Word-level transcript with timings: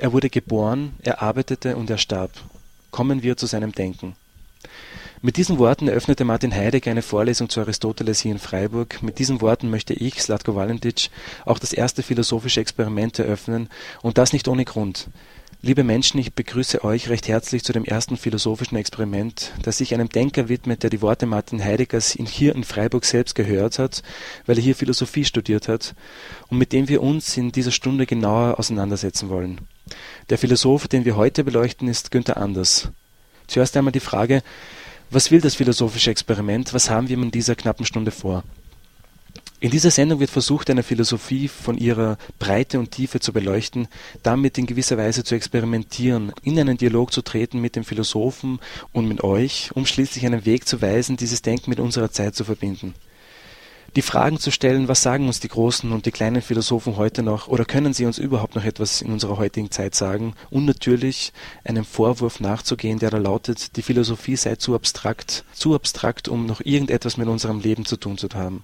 Er 0.00 0.12
wurde 0.12 0.30
geboren, 0.30 0.94
er 1.02 1.22
arbeitete 1.22 1.76
und 1.76 1.90
er 1.90 1.98
starb. 1.98 2.30
Kommen 2.92 3.24
wir 3.24 3.36
zu 3.36 3.46
seinem 3.46 3.72
Denken. 3.72 4.14
Mit 5.20 5.36
diesen 5.36 5.58
Worten 5.58 5.88
eröffnete 5.88 6.24
Martin 6.24 6.54
Heidegger 6.54 6.92
eine 6.92 7.02
Vorlesung 7.02 7.48
zu 7.48 7.58
Aristoteles 7.58 8.20
hier 8.20 8.30
in 8.30 8.38
Freiburg. 8.38 9.02
Mit 9.02 9.18
diesen 9.18 9.40
Worten 9.40 9.68
möchte 9.68 9.94
ich, 9.94 10.22
Slatko 10.22 10.54
Valentic, 10.54 11.10
auch 11.44 11.58
das 11.58 11.72
erste 11.72 12.04
philosophische 12.04 12.60
Experiment 12.60 13.18
eröffnen 13.18 13.68
und 14.00 14.18
das 14.18 14.32
nicht 14.32 14.46
ohne 14.46 14.64
Grund. 14.64 15.08
Liebe 15.62 15.82
Menschen, 15.82 16.20
ich 16.20 16.32
begrüße 16.32 16.84
euch 16.84 17.08
recht 17.08 17.26
herzlich 17.26 17.64
zu 17.64 17.72
dem 17.72 17.84
ersten 17.84 18.16
philosophischen 18.16 18.78
Experiment, 18.78 19.52
das 19.62 19.78
sich 19.78 19.92
einem 19.92 20.08
Denker 20.08 20.48
widmet, 20.48 20.84
der 20.84 20.90
die 20.90 21.02
Worte 21.02 21.26
Martin 21.26 21.64
Heideggers 21.64 22.14
in, 22.14 22.26
hier 22.26 22.54
in 22.54 22.62
Freiburg 22.62 23.04
selbst 23.04 23.34
gehört 23.34 23.80
hat, 23.80 24.04
weil 24.46 24.58
er 24.58 24.62
hier 24.62 24.76
Philosophie 24.76 25.24
studiert 25.24 25.66
hat 25.66 25.96
und 26.46 26.58
mit 26.58 26.72
dem 26.72 26.88
wir 26.88 27.02
uns 27.02 27.36
in 27.36 27.50
dieser 27.50 27.72
Stunde 27.72 28.06
genauer 28.06 28.60
auseinandersetzen 28.60 29.30
wollen. 29.30 29.66
Der 30.30 30.38
Philosoph, 30.38 30.88
den 30.88 31.04
wir 31.04 31.16
heute 31.16 31.44
beleuchten, 31.44 31.88
ist 31.88 32.10
Günther 32.10 32.36
Anders. 32.36 32.88
Zuerst 33.46 33.76
einmal 33.76 33.92
die 33.92 34.00
Frage, 34.00 34.42
was 35.10 35.30
will 35.30 35.40
das 35.40 35.54
philosophische 35.54 36.10
Experiment? 36.10 36.74
Was 36.74 36.90
haben 36.90 37.08
wir 37.08 37.16
in 37.16 37.30
dieser 37.30 37.54
knappen 37.54 37.86
Stunde 37.86 38.10
vor? 38.10 38.44
In 39.60 39.70
dieser 39.70 39.90
Sendung 39.90 40.20
wird 40.20 40.30
versucht, 40.30 40.70
eine 40.70 40.84
Philosophie 40.84 41.48
von 41.48 41.78
ihrer 41.78 42.16
Breite 42.38 42.78
und 42.78 42.92
Tiefe 42.92 43.18
zu 43.18 43.32
beleuchten, 43.32 43.88
damit 44.22 44.56
in 44.56 44.66
gewisser 44.66 44.98
Weise 44.98 45.24
zu 45.24 45.34
experimentieren, 45.34 46.32
in 46.42 46.58
einen 46.60 46.76
Dialog 46.76 47.12
zu 47.12 47.22
treten 47.22 47.60
mit 47.60 47.74
dem 47.74 47.82
Philosophen 47.82 48.60
und 48.92 49.08
mit 49.08 49.24
euch, 49.24 49.70
um 49.74 49.84
schließlich 49.84 50.24
einen 50.26 50.44
Weg 50.44 50.68
zu 50.68 50.80
weisen, 50.80 51.16
dieses 51.16 51.42
Denken 51.42 51.70
mit 51.70 51.80
unserer 51.80 52.12
Zeit 52.12 52.36
zu 52.36 52.44
verbinden 52.44 52.94
die 53.96 54.02
Fragen 54.02 54.38
zu 54.38 54.50
stellen, 54.50 54.88
was 54.88 55.02
sagen 55.02 55.26
uns 55.26 55.40
die 55.40 55.48
großen 55.48 55.90
und 55.92 56.06
die 56.06 56.10
kleinen 56.10 56.42
Philosophen 56.42 56.96
heute 56.96 57.22
noch 57.22 57.48
oder 57.48 57.64
können 57.64 57.94
sie 57.94 58.06
uns 58.06 58.18
überhaupt 58.18 58.54
noch 58.54 58.64
etwas 58.64 59.02
in 59.02 59.12
unserer 59.12 59.38
heutigen 59.38 59.70
Zeit 59.70 59.94
sagen 59.94 60.34
und 60.50 60.66
natürlich 60.66 61.32
einem 61.64 61.84
Vorwurf 61.84 62.40
nachzugehen, 62.40 62.98
der 62.98 63.10
da 63.10 63.18
lautet, 63.18 63.76
die 63.76 63.82
Philosophie 63.82 64.36
sei 64.36 64.56
zu 64.56 64.74
abstrakt, 64.74 65.44
zu 65.52 65.74
abstrakt, 65.74 66.28
um 66.28 66.46
noch 66.46 66.60
irgendetwas 66.60 67.16
mit 67.16 67.28
unserem 67.28 67.60
Leben 67.60 67.84
zu 67.84 67.96
tun 67.96 68.18
zu 68.18 68.28
haben. 68.34 68.62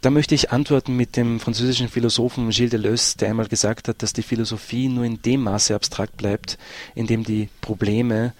Da 0.00 0.10
möchte 0.10 0.36
ich 0.36 0.52
antworten 0.52 0.96
mit 0.96 1.16
dem 1.16 1.40
französischen 1.40 1.88
Philosophen 1.88 2.50
Gilles 2.50 2.70
Deleuze, 2.70 3.18
der 3.18 3.30
einmal 3.30 3.48
gesagt 3.48 3.88
hat, 3.88 4.00
dass 4.00 4.12
die 4.12 4.22
Philosophie 4.22 4.88
nur 4.88 5.04
in 5.04 5.20
dem 5.22 5.42
Maße 5.42 5.74
abstrakt 5.74 6.16
bleibt, 6.16 6.56
in 6.94 7.08
dem 7.08 7.24
die 7.24 7.48
Probleme 7.60 8.32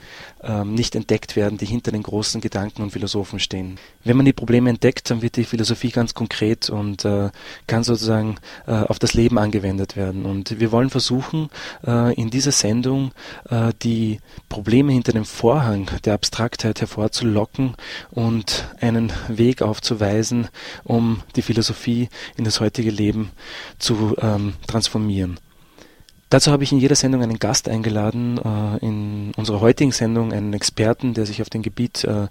ähm, 0.42 0.74
nicht 0.74 0.94
entdeckt 0.94 1.36
werden, 1.36 1.58
die 1.58 1.66
hinter 1.66 1.92
den 1.92 2.02
großen 2.02 2.40
Gedanken 2.40 2.82
und 2.82 2.90
Philosophen 2.90 3.40
stehen. 3.40 3.78
Wenn 4.04 4.16
man 4.16 4.26
die 4.26 4.32
Probleme 4.32 4.70
entdeckt, 4.70 5.10
dann 5.10 5.22
wird 5.22 5.36
die 5.36 5.44
Philosophie 5.44 5.90
ganz 5.90 6.14
konkret 6.14 6.70
und 6.70 7.04
äh, 7.04 7.30
kann 7.66 7.84
sozusagen 7.84 8.36
äh, 8.66 8.72
auf 8.72 8.98
das 8.98 9.14
Leben 9.14 9.38
angewendet 9.38 9.96
werden. 9.96 10.24
Und 10.24 10.60
wir 10.60 10.72
wollen 10.72 10.90
versuchen, 10.90 11.50
äh, 11.86 12.14
in 12.14 12.30
dieser 12.30 12.52
Sendung 12.52 13.12
äh, 13.48 13.72
die 13.82 14.20
Probleme 14.48 14.92
hinter 14.92 15.12
dem 15.12 15.24
Vorhang 15.24 15.90
der 16.04 16.14
Abstraktheit 16.14 16.80
hervorzulocken 16.80 17.74
und 18.10 18.68
einen 18.80 19.12
Weg 19.28 19.62
aufzuweisen, 19.62 20.48
um 20.84 21.22
die 21.36 21.42
Philosophie 21.42 22.08
in 22.36 22.44
das 22.44 22.60
heutige 22.60 22.90
Leben 22.90 23.30
zu 23.78 24.16
ähm, 24.20 24.54
transformieren. 24.66 25.38
Dazu 26.30 26.52
habe 26.52 26.62
ich 26.62 26.72
in 26.72 26.78
jeder 26.78 26.94
Sendung 26.94 27.22
einen 27.22 27.38
Gast 27.38 27.68
eingeladen, 27.68 28.38
äh, 28.38 28.84
in 28.84 29.32
unserer 29.36 29.60
heutigen 29.60 29.92
Sendung 29.92 30.32
einen 30.32 30.52
Experten, 30.52 31.14
der 31.14 31.24
sich 31.24 31.40
auf 31.40 31.48
dem 31.48 31.62
Gebiet 31.62 32.04
äh, 32.04 32.28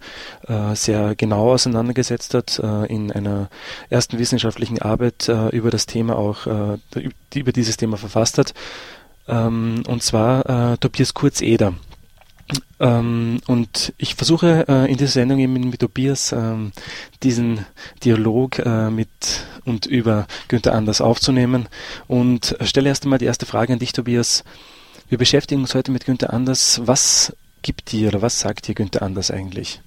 äh, 0.48 0.76
sehr 0.76 1.16
genau 1.16 1.52
auseinandergesetzt 1.54 2.34
hat, 2.34 2.60
in 2.90 3.12
einer 3.12 3.50
ersten 3.90 4.20
wissenschaftlichen 4.20 4.82
Arbeit 4.82 5.30
über 5.52 5.70
das 5.70 5.86
Thema 5.86 6.16
auch, 6.16 6.48
über 7.34 7.52
dieses 7.52 7.78
Thema 7.78 7.98
verfasst 7.98 8.38
hat, 8.38 8.54
ähm, 9.28 9.84
und 9.88 10.04
zwar 10.04 10.78
Tobias 10.80 11.14
Kurz-Eder. 11.14 11.74
Ähm, 12.80 13.42
und 13.48 13.94
ich 13.98 14.16
versuche 14.16 14.66
äh, 14.68 14.90
in 14.92 14.98
dieser 14.98 15.12
Sendung 15.12 15.40
eben 15.40 15.54
mit 15.54 15.80
Tobias 15.80 16.32
ähm, 16.32 16.72
diesen 17.24 17.66
Dialog 18.04 18.60
äh, 18.60 18.90
mit 18.90 19.10
und 19.66 19.86
über 19.86 20.28
Günther 20.48 20.74
Anders 20.74 21.02
aufzunehmen 21.02 21.68
und 22.08 22.56
stelle 22.62 22.90
erst 22.90 23.04
einmal 23.04 23.20
die 23.20 23.26
erste 23.26 23.46
Frage 23.46 23.74
an 23.74 23.80
dich, 23.80 23.92
Tobias. 23.92 24.44
Wir 25.10 25.18
beschäftigen 25.18 25.62
uns 25.62 25.76
heute 25.76 25.92
mit 25.92 26.06
Günther 26.06 26.34
Anders. 26.34 26.82
Was 26.86 27.36
gibt 27.62 27.92
dir 27.92 28.10
oder 28.10 28.22
was 28.22 28.40
sagt 28.40 28.68
dir 28.68 28.76
Günther 28.76 29.02
Anders 29.02 29.32
eigentlich? 29.32 29.82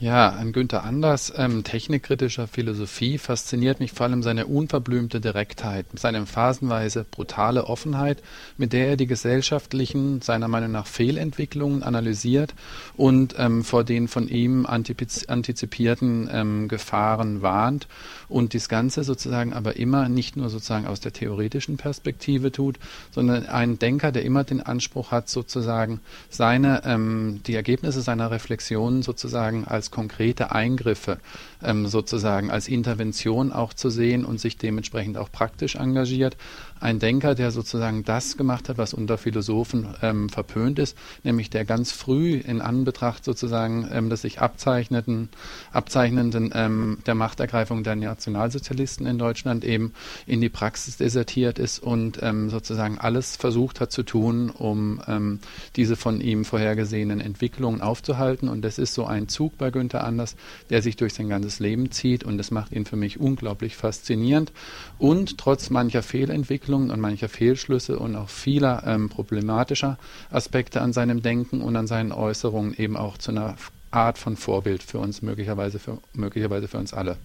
Ja, 0.00 0.28
an 0.28 0.52
Günther 0.52 0.84
Anders, 0.84 1.32
ähm, 1.36 1.64
technikkritischer 1.64 2.46
Philosophie, 2.46 3.18
fasziniert 3.18 3.80
mich 3.80 3.90
vor 3.90 4.06
allem 4.06 4.22
seine 4.22 4.46
unverblümte 4.46 5.20
Direktheit, 5.20 5.86
seine 5.94 6.24
phasenweise 6.24 7.04
brutale 7.10 7.64
Offenheit, 7.64 8.22
mit 8.56 8.72
der 8.72 8.90
er 8.90 8.96
die 8.96 9.08
gesellschaftlichen, 9.08 10.20
seiner 10.22 10.46
Meinung 10.46 10.70
nach 10.70 10.86
Fehlentwicklungen 10.86 11.82
analysiert 11.82 12.54
und 12.96 13.34
ähm, 13.38 13.64
vor 13.64 13.82
den 13.82 14.06
von 14.06 14.28
ihm 14.28 14.66
antizipierten 14.66 16.30
ähm, 16.32 16.68
Gefahren 16.68 17.42
warnt 17.42 17.88
und 18.28 18.54
das 18.54 18.68
Ganze 18.68 19.02
sozusagen 19.02 19.52
aber 19.52 19.78
immer 19.78 20.08
nicht 20.08 20.36
nur 20.36 20.48
sozusagen 20.48 20.86
aus 20.86 21.00
der 21.00 21.12
theoretischen 21.12 21.76
Perspektive 21.76 22.52
tut, 22.52 22.78
sondern 23.10 23.46
ein 23.46 23.80
Denker, 23.80 24.12
der 24.12 24.24
immer 24.24 24.44
den 24.44 24.60
Anspruch 24.60 25.10
hat, 25.10 25.28
sozusagen 25.28 25.98
seine, 26.30 26.82
ähm, 26.84 27.40
die 27.48 27.56
Ergebnisse 27.56 28.00
seiner 28.00 28.30
Reflexionen 28.30 29.02
sozusagen 29.02 29.64
als 29.64 29.87
konkrete 29.90 30.52
Eingriffe 30.52 31.18
ähm, 31.62 31.86
sozusagen 31.86 32.50
als 32.50 32.68
Intervention 32.68 33.52
auch 33.52 33.72
zu 33.72 33.90
sehen 33.90 34.24
und 34.24 34.40
sich 34.40 34.56
dementsprechend 34.56 35.18
auch 35.18 35.32
praktisch 35.32 35.76
engagiert. 35.76 36.36
Ein 36.80 37.00
Denker, 37.00 37.34
der 37.34 37.50
sozusagen 37.50 38.04
das 38.04 38.36
gemacht 38.36 38.68
hat, 38.68 38.78
was 38.78 38.94
unter 38.94 39.18
Philosophen 39.18 39.88
ähm, 40.00 40.28
verpönt 40.28 40.78
ist, 40.78 40.96
nämlich 41.24 41.50
der 41.50 41.64
ganz 41.64 41.90
früh 41.90 42.34
in 42.34 42.60
Anbetracht 42.60 43.24
sozusagen 43.24 43.88
ähm, 43.92 44.10
des 44.10 44.22
sich 44.22 44.40
abzeichneten, 44.40 45.28
abzeichnenden 45.72 46.50
ähm, 46.54 46.98
der 47.06 47.14
Machtergreifung 47.14 47.82
der 47.82 47.96
Nationalsozialisten 47.96 49.06
in 49.06 49.18
Deutschland 49.18 49.64
eben 49.64 49.92
in 50.26 50.40
die 50.40 50.48
Praxis 50.48 50.96
desertiert 50.96 51.58
ist 51.58 51.78
und 51.78 52.18
ähm, 52.22 52.50
sozusagen 52.50 52.98
alles 52.98 53.36
versucht 53.36 53.80
hat 53.80 53.92
zu 53.92 54.02
tun, 54.02 54.50
um 54.50 55.00
ähm, 55.06 55.40
diese 55.76 55.96
von 55.96 56.20
ihm 56.20 56.44
vorhergesehenen 56.44 57.20
Entwicklungen 57.20 57.80
aufzuhalten. 57.80 58.48
Und 58.48 58.62
das 58.62 58.78
ist 58.78 58.94
so 58.94 59.06
ein 59.06 59.28
Zug 59.28 59.58
bei 59.58 59.70
Günther 59.78 60.04
Anders, 60.04 60.36
der 60.70 60.82
sich 60.82 60.96
durch 60.96 61.14
sein 61.14 61.28
ganzes 61.28 61.60
Leben 61.60 61.90
zieht 61.90 62.24
und 62.24 62.36
das 62.36 62.50
macht 62.50 62.72
ihn 62.72 62.84
für 62.84 62.96
mich 62.96 63.20
unglaublich 63.20 63.76
faszinierend. 63.76 64.52
Und 64.98 65.38
trotz 65.38 65.70
mancher 65.70 66.02
Fehlentwicklungen 66.02 66.90
und 66.90 67.00
mancher 67.00 67.28
Fehlschlüsse 67.28 67.98
und 67.98 68.16
auch 68.16 68.28
vieler 68.28 68.82
ähm, 68.86 69.08
problematischer 69.08 69.98
Aspekte 70.30 70.80
an 70.80 70.92
seinem 70.92 71.22
Denken 71.22 71.60
und 71.60 71.76
an 71.76 71.86
seinen 71.86 72.12
Äußerungen 72.12 72.74
eben 72.74 72.96
auch 72.96 73.18
zu 73.18 73.30
einer 73.30 73.56
Art 73.90 74.18
von 74.18 74.36
Vorbild 74.36 74.82
für 74.82 74.98
uns, 74.98 75.22
möglicherweise 75.22 75.78
für, 75.78 75.98
möglicherweise 76.12 76.68
für 76.68 76.78
uns 76.78 76.92
alle. 76.92 77.16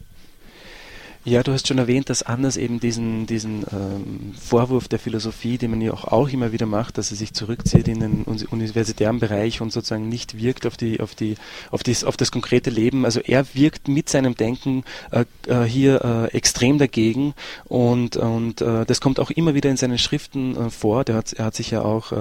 Ja, 1.25 1.41
du 1.41 1.53
hast 1.53 1.69
schon 1.69 1.78
erwähnt, 1.78 2.09
dass 2.09 2.22
Anders 2.22 2.57
eben 2.57 2.81
diesen, 2.81 3.25
diesen 3.28 3.63
ähm, 3.72 4.34
Vorwurf 4.38 4.89
der 4.89 5.00
Philosophie, 5.00 5.57
den 5.57 5.72
man 5.72 5.79
ja 5.79 5.94
auch, 5.94 6.03
auch 6.03 6.28
immer 6.28 6.51
wieder 6.51 6.66
macht, 6.66 6.97
dass 6.97 7.11
er 7.11 7.17
sich 7.17 7.34
zurückzieht 7.34 7.88
in 7.88 8.01
den 8.01 8.23
universitären 8.23 9.19
Bereich 9.19 9.61
und 9.61 9.72
sozusagen 9.72 10.09
nicht 10.09 10.38
wirkt 10.38 10.67
auf 10.67 10.75
die, 10.75 11.00
auf 11.00 11.16
die, 11.16 11.35
auf 11.72 11.81
das, 11.81 12.03
auf 12.03 12.17
das 12.17 12.29
konkrete 12.29 12.69
Leben. 12.69 13.06
Also 13.06 13.22
er 13.22 13.45
wirkt 13.53 13.88
mit 13.88 14.09
seinem 14.09 14.35
Denken 14.35 14.84
äh, 15.11 15.23
äh, 15.47 15.63
hier 15.63 16.03
äh, 16.03 16.35
extrem 16.35 16.78
dagegen 16.78 17.35
und, 17.63 18.17
und 18.17 18.59
äh, 18.59 18.85
das 18.85 19.00
kommt 19.00 19.22
auch 19.22 19.31
immer 19.31 19.53
wieder 19.53 19.69
in 19.69 19.78
seinen 19.78 20.00
Schriften 20.00 20.57
äh, 20.57 20.69
vor. 20.69 21.05
Der 21.05 21.16
hat, 21.16 21.31
er 21.31 21.45
hat 21.45 21.55
sich 21.55 21.72
ja 21.72 21.84
auch 21.84 22.11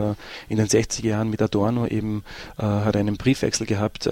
in 0.48 0.58
den 0.58 0.68
60er 0.68 1.06
Jahren 1.06 1.28
mit 1.28 1.42
Adorno 1.42 1.86
eben 1.86 2.22
hat 2.56 2.96
einen 2.96 3.16
Briefwechsel 3.16 3.66
gehabt, 3.66 4.08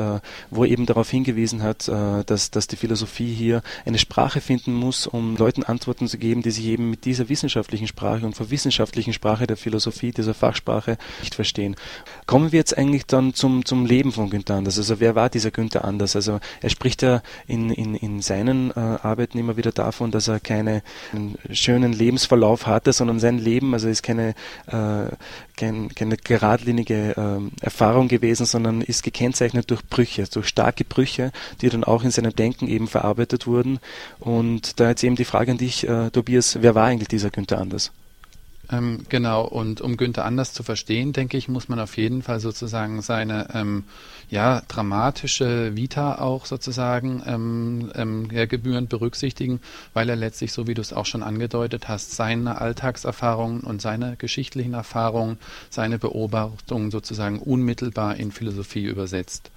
wo 0.51 0.65
er 0.65 0.71
eben 0.71 0.87
darauf 0.87 1.09
hingewiesen 1.11 1.63
hat, 1.63 1.89
dass, 1.89 2.51
dass 2.51 2.67
die 2.67 2.77
Philosophie 2.77 3.33
hier 3.33 3.63
eine 3.85 3.99
Sprache 3.99 4.41
finden 4.41 4.80
muss, 4.81 5.07
um 5.07 5.37
Leuten 5.37 5.63
Antworten 5.63 6.09
zu 6.09 6.19
geben, 6.19 6.43
die 6.43 6.51
sich 6.51 6.67
eben 6.67 6.91
mit 6.91 7.05
dieser 7.05 7.29
wissenschaftlichen 7.29 7.87
Sprache 7.87 8.27
und 8.27 8.35
verwissenschaftlichen 8.35 9.13
Sprache 9.13 9.47
der 9.47 9.57
Philosophie, 9.57 10.11
dieser 10.11 10.35
Fachsprache 10.35 10.99
nicht 11.21 11.35
verstehen. 11.35 11.77
Kommen 12.31 12.53
wir 12.53 12.61
jetzt 12.61 12.79
eigentlich 12.79 13.07
dann 13.07 13.35
zum, 13.35 13.65
zum 13.65 13.87
Leben 13.87 14.13
von 14.13 14.31
Günther 14.31 14.55
Anders. 14.55 14.79
Also 14.79 15.01
wer 15.01 15.17
war 15.17 15.29
dieser 15.31 15.51
Günther 15.51 15.85
Anders? 15.85 16.15
Also 16.15 16.39
er 16.61 16.71
spricht 16.71 17.03
ja 17.03 17.23
in, 17.49 17.71
in, 17.71 17.97
in 17.97 18.23
seinen 18.23 18.71
äh, 18.71 18.75
Arbeiten 18.79 19.37
immer 19.37 19.57
wieder 19.57 19.73
davon, 19.73 20.13
dass 20.13 20.29
er 20.29 20.39
keinen 20.39 20.83
schönen 21.51 21.93
Lebensverlauf 21.93 22.69
hatte, 22.69 22.93
sondern 22.93 23.19
sein 23.19 23.39
Leben, 23.39 23.75
also 23.75 23.89
ist 23.89 24.05
keine, 24.05 24.37
äh, 24.69 25.09
kein, 25.57 25.89
keine 25.93 26.17
geradlinige 26.17 27.17
äh, 27.17 27.65
Erfahrung 27.65 28.07
gewesen, 28.07 28.47
sondern 28.47 28.81
ist 28.81 29.03
gekennzeichnet 29.03 29.69
durch 29.69 29.85
Brüche, 29.85 30.23
durch 30.33 30.47
starke 30.47 30.85
Brüche, 30.85 31.33
die 31.63 31.69
dann 31.69 31.83
auch 31.83 32.05
in 32.05 32.13
seinem 32.13 32.37
Denken 32.37 32.69
eben 32.69 32.87
verarbeitet 32.87 33.49
wurden. 33.49 33.81
Und 34.21 34.79
da 34.79 34.91
jetzt 34.91 35.03
eben 35.03 35.17
die 35.17 35.25
Frage 35.25 35.51
an 35.51 35.59
dich, 35.59 35.89
äh, 35.89 36.11
Tobias, 36.11 36.59
wer 36.61 36.77
war 36.77 36.87
eigentlich 36.87 37.09
dieser 37.09 37.31
Günther 37.31 37.59
Anders? 37.59 37.91
Ähm, 38.73 39.05
genau, 39.09 39.45
und 39.45 39.81
um 39.81 39.97
Günther 39.97 40.25
Anders 40.25 40.53
zu 40.53 40.63
verstehen, 40.63 41.13
denke 41.13 41.37
ich, 41.37 41.49
muss 41.49 41.69
man 41.69 41.81
auf 41.81 41.97
jeden 41.97 42.23
Fall 42.23 42.39
sozusagen 42.39 43.03
seine 43.03 43.49
ähm, 43.53 43.85
ja, 44.29 44.63
dramatische 44.69 45.77
Vita 45.77 46.19
auch 46.19 46.47
sozusagen 46.47 47.23
ähm, 47.27 47.91
ähm, 47.97 48.29
ja, 48.33 48.47
gebührend 48.47 48.89
berücksichtigen, 48.89 49.61
weil 49.93 50.09
er 50.09 50.17
letztlich, 50.17 50.53
so 50.53 50.69
wie 50.69 50.75
du 50.75 50.83
es 50.83 50.93
auch 50.93 51.07
schon 51.07 51.25
angedeutet 51.25 51.89
hast, 51.89 52.13
seine 52.13 52.61
Alltagserfahrungen 52.61 53.63
und 53.63 53.83
seine 53.83 54.17
geschichtlichen 54.17 54.75
Erfahrungen, 54.75 55.39
seine 55.69 55.99
Beobachtungen 55.99 56.93
sozusagen 56.93 57.41
unmittelbar 57.41 58.17
in 58.17 58.31
Philosophie 58.31 58.85
übersetzt. 58.85 59.51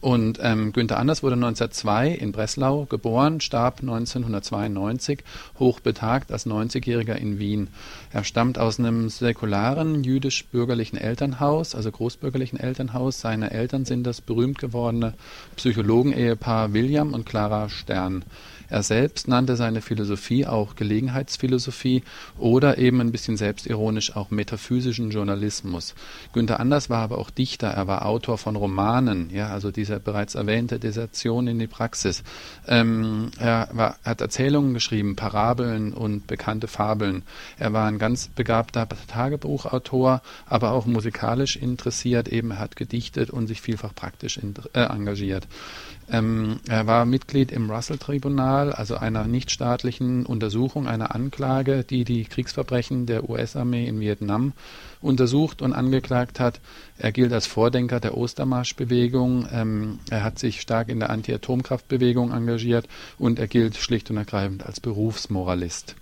Und 0.00 0.38
ähm, 0.40 0.72
Günther 0.72 0.98
Anders 0.98 1.22
wurde 1.22 1.34
1902 1.34 2.10
in 2.10 2.32
Breslau 2.32 2.84
geboren, 2.84 3.40
starb 3.40 3.80
1992 3.80 5.24
hochbetagt 5.58 6.30
als 6.30 6.46
90-Jähriger 6.46 7.14
in 7.14 7.38
Wien. 7.38 7.68
Er 8.12 8.22
stammt 8.22 8.58
aus 8.58 8.78
einem 8.78 9.08
säkularen 9.08 10.04
jüdisch-bürgerlichen 10.04 10.98
Elternhaus, 10.98 11.74
also 11.74 11.90
großbürgerlichen 11.90 12.60
Elternhaus. 12.60 13.20
Seine 13.20 13.50
Eltern 13.50 13.84
sind 13.84 14.04
das 14.04 14.20
berühmt 14.20 14.58
gewordene 14.58 15.14
Psychologen-Ehepaar 15.56 16.72
William 16.72 17.12
und 17.12 17.26
Clara 17.26 17.68
Stern. 17.68 18.24
Er 18.68 18.82
selbst 18.82 19.28
nannte 19.28 19.56
seine 19.56 19.80
Philosophie 19.80 20.46
auch 20.46 20.76
Gelegenheitsphilosophie 20.76 22.02
oder 22.38 22.78
eben 22.78 23.00
ein 23.00 23.12
bisschen 23.12 23.36
selbstironisch 23.36 24.14
auch 24.14 24.30
metaphysischen 24.30 25.10
Journalismus. 25.10 25.94
Günther 26.32 26.60
Anders 26.60 26.90
war 26.90 27.02
aber 27.02 27.18
auch 27.18 27.30
Dichter, 27.30 27.68
er 27.68 27.86
war 27.86 28.04
Autor 28.04 28.38
von 28.38 28.56
Romanen, 28.56 29.30
ja, 29.30 29.48
also 29.48 29.70
diese 29.70 30.00
bereits 30.00 30.34
erwähnte 30.34 30.78
Desertion 30.78 31.46
in 31.46 31.58
die 31.58 31.66
Praxis. 31.66 32.22
Ähm, 32.66 33.30
er 33.38 33.68
war, 33.72 33.98
hat 34.04 34.20
Erzählungen 34.20 34.74
geschrieben, 34.74 35.16
Parabeln 35.16 35.92
und 35.94 36.26
bekannte 36.26 36.68
Fabeln. 36.68 37.22
Er 37.58 37.72
war 37.72 37.86
ein 37.88 37.98
ganz 37.98 38.28
begabter 38.28 38.88
Tagebuchautor, 39.08 40.22
aber 40.46 40.72
auch 40.72 40.86
musikalisch 40.86 41.56
interessiert, 41.56 42.28
eben 42.28 42.58
hat 42.58 42.76
gedichtet 42.76 43.30
und 43.30 43.46
sich 43.46 43.60
vielfach 43.60 43.94
praktisch 43.94 44.38
äh, 44.74 44.80
engagiert. 44.80 45.46
Ähm, 46.10 46.60
er 46.68 46.86
war 46.86 47.04
Mitglied 47.04 47.52
im 47.52 47.70
Russell-Tribunal, 47.70 48.72
also 48.72 48.96
einer 48.96 49.24
nichtstaatlichen 49.24 50.24
Untersuchung, 50.24 50.86
einer 50.86 51.14
Anklage, 51.14 51.84
die 51.84 52.04
die 52.04 52.24
Kriegsverbrechen 52.24 53.06
der 53.06 53.28
US-Armee 53.28 53.86
in 53.86 54.00
Vietnam 54.00 54.52
untersucht 55.02 55.60
und 55.60 55.72
angeklagt 55.72 56.40
hat. 56.40 56.60
Er 56.96 57.12
gilt 57.12 57.32
als 57.32 57.46
Vordenker 57.46 58.00
der 58.00 58.16
Ostermarschbewegung. 58.16 59.48
Ähm, 59.52 59.98
er 60.10 60.24
hat 60.24 60.38
sich 60.38 60.60
stark 60.60 60.88
in 60.88 61.00
der 61.00 61.10
Anti-Atomkraftbewegung 61.10 62.32
engagiert 62.32 62.88
und 63.18 63.38
er 63.38 63.46
gilt 63.46 63.76
schlicht 63.76 64.10
und 64.10 64.16
ergreifend 64.16 64.64
als 64.64 64.80
Berufsmoralist. 64.80 65.94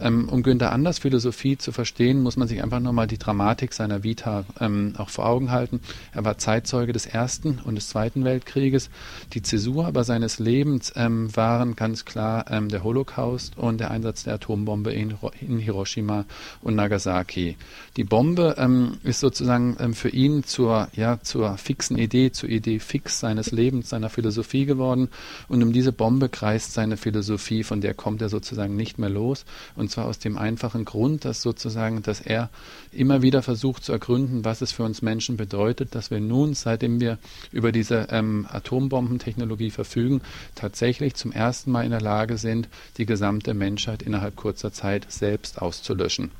Ähm, 0.00 0.28
um 0.28 0.42
Günther 0.42 0.72
Anders 0.72 0.98
Philosophie 0.98 1.58
zu 1.58 1.72
verstehen, 1.72 2.22
muss 2.22 2.36
man 2.36 2.48
sich 2.48 2.62
einfach 2.62 2.80
nochmal 2.80 3.06
die 3.06 3.18
Dramatik 3.18 3.72
seiner 3.72 4.02
Vita 4.02 4.44
ähm, 4.60 4.94
auch 4.98 5.08
vor 5.08 5.26
Augen 5.26 5.50
halten. 5.50 5.80
Er 6.12 6.24
war 6.24 6.38
Zeitzeuge 6.38 6.92
des 6.92 7.06
Ersten 7.06 7.60
und 7.64 7.74
des 7.74 7.88
Zweiten 7.88 8.24
Weltkrieges. 8.24 8.90
Die 9.32 9.42
Zäsur 9.42 9.86
aber 9.86 10.04
seines 10.04 10.38
Lebens 10.38 10.92
ähm, 10.96 11.34
waren 11.36 11.76
ganz 11.76 12.04
klar 12.04 12.46
ähm, 12.50 12.68
der 12.68 12.84
Holocaust 12.84 13.56
und 13.58 13.78
der 13.78 13.90
Einsatz 13.90 14.24
der 14.24 14.34
Atombombe 14.34 14.92
in, 14.92 15.14
in 15.40 15.58
Hiroshima 15.58 16.24
und 16.62 16.74
Nagasaki. 16.74 17.56
Die 17.96 18.04
Bombe 18.04 18.56
ähm, 18.58 18.98
ist 19.02 19.20
sozusagen 19.20 19.76
ähm, 19.78 19.94
für 19.94 20.08
ihn 20.08 20.44
zur, 20.44 20.88
ja, 20.94 21.20
zur 21.22 21.56
fixen 21.56 21.98
Idee, 21.98 22.32
zur 22.32 22.48
Idee 22.48 22.78
fix 22.78 23.20
seines 23.20 23.52
Lebens, 23.52 23.90
seiner 23.90 24.08
Philosophie 24.08 24.64
geworden. 24.64 25.08
Und 25.48 25.62
um 25.62 25.72
diese 25.72 25.92
Bombe 25.92 26.28
kreist 26.28 26.72
seine 26.72 26.96
Philosophie, 26.96 27.62
von 27.62 27.80
der 27.80 27.94
kommt 27.94 28.22
er 28.22 28.28
sozusagen 28.28 28.76
nicht 28.76 28.98
mehr 28.98 29.10
los. 29.10 29.44
Und 29.76 29.81
zwar 29.88 30.06
aus 30.06 30.18
dem 30.18 30.38
einfachen 30.38 30.84
Grund, 30.84 31.24
dass 31.24 31.42
sozusagen, 31.42 32.02
dass 32.02 32.20
er 32.20 32.50
immer 32.92 33.22
wieder 33.22 33.42
versucht 33.42 33.84
zu 33.84 33.92
ergründen, 33.92 34.44
was 34.44 34.60
es 34.60 34.72
für 34.72 34.82
uns 34.82 35.02
Menschen 35.02 35.36
bedeutet, 35.36 35.94
dass 35.94 36.10
wir 36.10 36.20
nun, 36.20 36.54
seitdem 36.54 37.00
wir 37.00 37.18
über 37.50 37.72
diese 37.72 38.08
ähm, 38.10 38.46
Atombombentechnologie 38.50 39.70
verfügen, 39.70 40.22
tatsächlich 40.54 41.14
zum 41.14 41.32
ersten 41.32 41.70
Mal 41.70 41.84
in 41.84 41.90
der 41.90 42.00
Lage 42.00 42.38
sind, 42.38 42.68
die 42.96 43.06
gesamte 43.06 43.54
Menschheit 43.54 44.02
innerhalb 44.02 44.36
kurzer 44.36 44.72
Zeit 44.72 45.06
selbst 45.10 45.60
auszulöschen. 45.60 46.30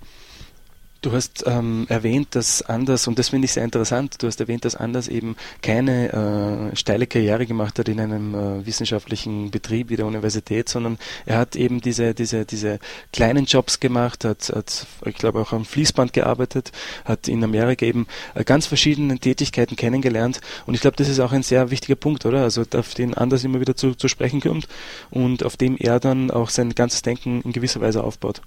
Du 1.02 1.10
hast 1.10 1.42
ähm, 1.48 1.86
erwähnt, 1.88 2.28
dass 2.36 2.62
Anders, 2.62 3.08
und 3.08 3.18
das 3.18 3.30
finde 3.30 3.46
ich 3.46 3.52
sehr 3.52 3.64
interessant, 3.64 4.22
du 4.22 4.28
hast 4.28 4.40
erwähnt, 4.40 4.64
dass 4.64 4.76
Anders 4.76 5.08
eben 5.08 5.34
keine 5.60 6.70
äh, 6.70 6.76
steile 6.76 7.08
Karriere 7.08 7.44
gemacht 7.44 7.80
hat 7.80 7.88
in 7.88 7.98
einem 7.98 8.36
äh, 8.36 8.64
wissenschaftlichen 8.64 9.50
Betrieb 9.50 9.90
wie 9.90 9.96
der 9.96 10.06
Universität, 10.06 10.68
sondern 10.68 10.98
er 11.26 11.38
hat 11.38 11.56
eben 11.56 11.80
diese, 11.80 12.14
diese, 12.14 12.44
diese 12.44 12.78
kleinen 13.12 13.46
Jobs 13.46 13.80
gemacht, 13.80 14.24
hat, 14.24 14.52
hat 14.54 14.86
ich 15.04 15.16
glaube 15.16 15.40
auch 15.40 15.52
am 15.52 15.64
Fließband 15.64 16.12
gearbeitet, 16.12 16.70
hat 17.04 17.26
in 17.26 17.42
Amerika 17.42 17.84
eben 17.84 18.06
äh, 18.34 18.44
ganz 18.44 18.66
verschiedene 18.66 19.18
Tätigkeiten 19.18 19.74
kennengelernt 19.74 20.40
und 20.66 20.74
ich 20.74 20.82
glaube, 20.82 20.96
das 20.98 21.08
ist 21.08 21.18
auch 21.18 21.32
ein 21.32 21.42
sehr 21.42 21.72
wichtiger 21.72 21.96
Punkt, 21.96 22.26
oder? 22.26 22.42
Also 22.42 22.62
auf 22.76 22.94
den 22.94 23.14
Anders 23.14 23.42
immer 23.42 23.58
wieder 23.58 23.74
zu, 23.74 23.96
zu 23.96 24.06
sprechen 24.06 24.40
kommt 24.40 24.68
und 25.10 25.44
auf 25.44 25.56
dem 25.56 25.76
er 25.76 25.98
dann 25.98 26.30
auch 26.30 26.48
sein 26.48 26.76
ganzes 26.76 27.02
Denken 27.02 27.42
in 27.42 27.52
gewisser 27.52 27.80
Weise 27.80 28.04
aufbaut. 28.04 28.40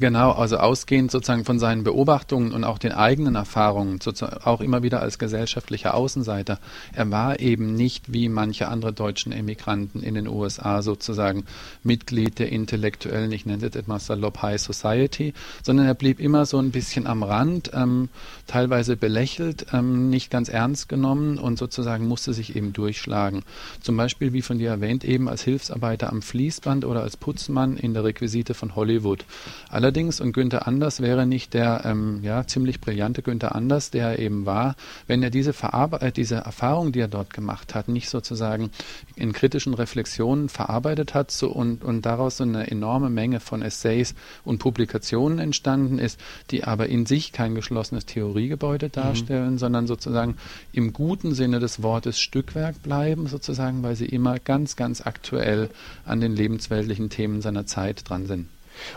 Genau, 0.00 0.32
also 0.32 0.56
ausgehend 0.56 1.10
sozusagen 1.10 1.44
von 1.44 1.58
seinen 1.58 1.84
Beobachtungen 1.84 2.52
und 2.52 2.64
auch 2.64 2.78
den 2.78 2.92
eigenen 2.92 3.34
Erfahrungen, 3.34 3.98
auch 4.44 4.60
immer 4.60 4.82
wieder 4.82 5.02
als 5.02 5.18
gesellschaftlicher 5.18 5.94
Außenseiter. 5.94 6.58
Er 6.92 7.10
war 7.10 7.40
eben 7.40 7.74
nicht 7.74 8.12
wie 8.12 8.28
manche 8.28 8.68
andere 8.68 8.92
deutschen 8.92 9.32
Emigranten 9.32 10.02
in 10.02 10.14
den 10.14 10.28
USA 10.28 10.80
sozusagen 10.82 11.44
Mitglied 11.82 12.38
der 12.38 12.50
intellektuellen, 12.50 13.30
ich 13.32 13.44
nenne 13.44 13.66
es 13.66 13.86
mal 13.86 13.98
salopp 13.98 14.40
High 14.42 14.60
Society, 14.60 15.34
sondern 15.62 15.86
er 15.86 15.94
blieb 15.94 16.20
immer 16.20 16.46
so 16.46 16.58
ein 16.58 16.70
bisschen 16.70 17.06
am 17.06 17.22
Rand, 17.22 17.70
ähm, 17.74 18.08
teilweise 18.46 18.96
belächelt, 18.96 19.66
ähm, 19.72 20.08
nicht 20.08 20.30
ganz 20.30 20.48
ernst 20.48 20.88
genommen 20.88 21.38
und 21.38 21.58
sozusagen 21.58 22.08
musste 22.08 22.32
sich 22.32 22.56
eben 22.56 22.72
durchschlagen. 22.72 23.42
Zum 23.80 23.96
Beispiel, 23.96 24.32
wie 24.32 24.42
von 24.42 24.58
dir 24.58 24.70
erwähnt, 24.70 25.04
eben 25.04 25.28
als 25.28 25.42
Hilfsarbeiter 25.42 26.10
am 26.10 26.22
Fließband 26.22 26.84
oder 26.84 27.02
als 27.02 27.16
Putzmann 27.16 27.76
in 27.76 27.92
der 27.92 28.04
Requisite 28.04 28.54
von 28.54 28.74
Hollywood. 28.74 29.24
Allerdings, 29.68 30.20
und 30.20 30.32
Günther 30.32 30.66
Anders 30.66 31.00
wäre 31.00 31.26
nicht 31.26 31.54
der 31.54 31.82
ähm, 31.84 32.20
ja, 32.22 32.46
ziemlich 32.46 32.80
brillante 32.80 33.22
Günther 33.22 33.54
Anders, 33.54 33.90
der 33.90 34.10
er 34.10 34.18
eben 34.20 34.46
war, 34.46 34.76
wenn 35.06 35.22
er 35.22 35.30
diese, 35.30 35.52
äh, 35.52 36.12
diese 36.12 36.36
Erfahrung, 36.36 36.92
die 36.92 37.00
er 37.00 37.08
dort 37.08 37.34
gemacht 37.34 37.74
hat, 37.74 37.88
nicht 37.88 38.08
sozusagen 38.08 38.70
in 39.16 39.32
kritischen 39.32 39.74
Reflexionen 39.74 40.48
verarbeitet 40.48 41.14
hat 41.14 41.30
so, 41.30 41.50
und, 41.50 41.82
und 41.82 42.06
daraus 42.06 42.36
so 42.36 42.44
eine 42.44 42.70
enorme 42.70 43.10
Menge 43.10 43.40
von 43.40 43.62
Essays 43.62 44.14
und 44.44 44.58
Publikationen 44.58 45.38
entstanden 45.38 45.98
ist, 45.98 46.20
die 46.50 46.64
aber 46.64 46.88
in 46.88 47.06
sich 47.06 47.32
kein 47.32 47.54
geschlossenes 47.54 48.06
Theoriegebäude 48.06 48.86
mhm. 48.86 48.92
darstellen, 48.92 49.52
mhm. 49.52 49.58
sondern 49.58 49.86
sozusagen 49.86 50.36
im 50.72 50.92
guten 50.92 51.34
Sinne 51.34 51.58
des 51.58 51.82
Wortes 51.82 52.20
Stückwerk 52.20 52.82
bleiben, 52.82 53.26
sozusagen, 53.26 53.82
weil 53.82 53.96
sie 53.96 54.06
immer 54.06 54.38
ganz, 54.38 54.76
ganz 54.76 55.04
aktuell 55.04 55.70
an 56.04 56.20
den 56.20 56.36
lebensweltlichen 56.36 57.10
Themen 57.10 57.42
seiner 57.42 57.66
Zeit 57.66 58.08
dran 58.08 58.26
sind. 58.26 58.48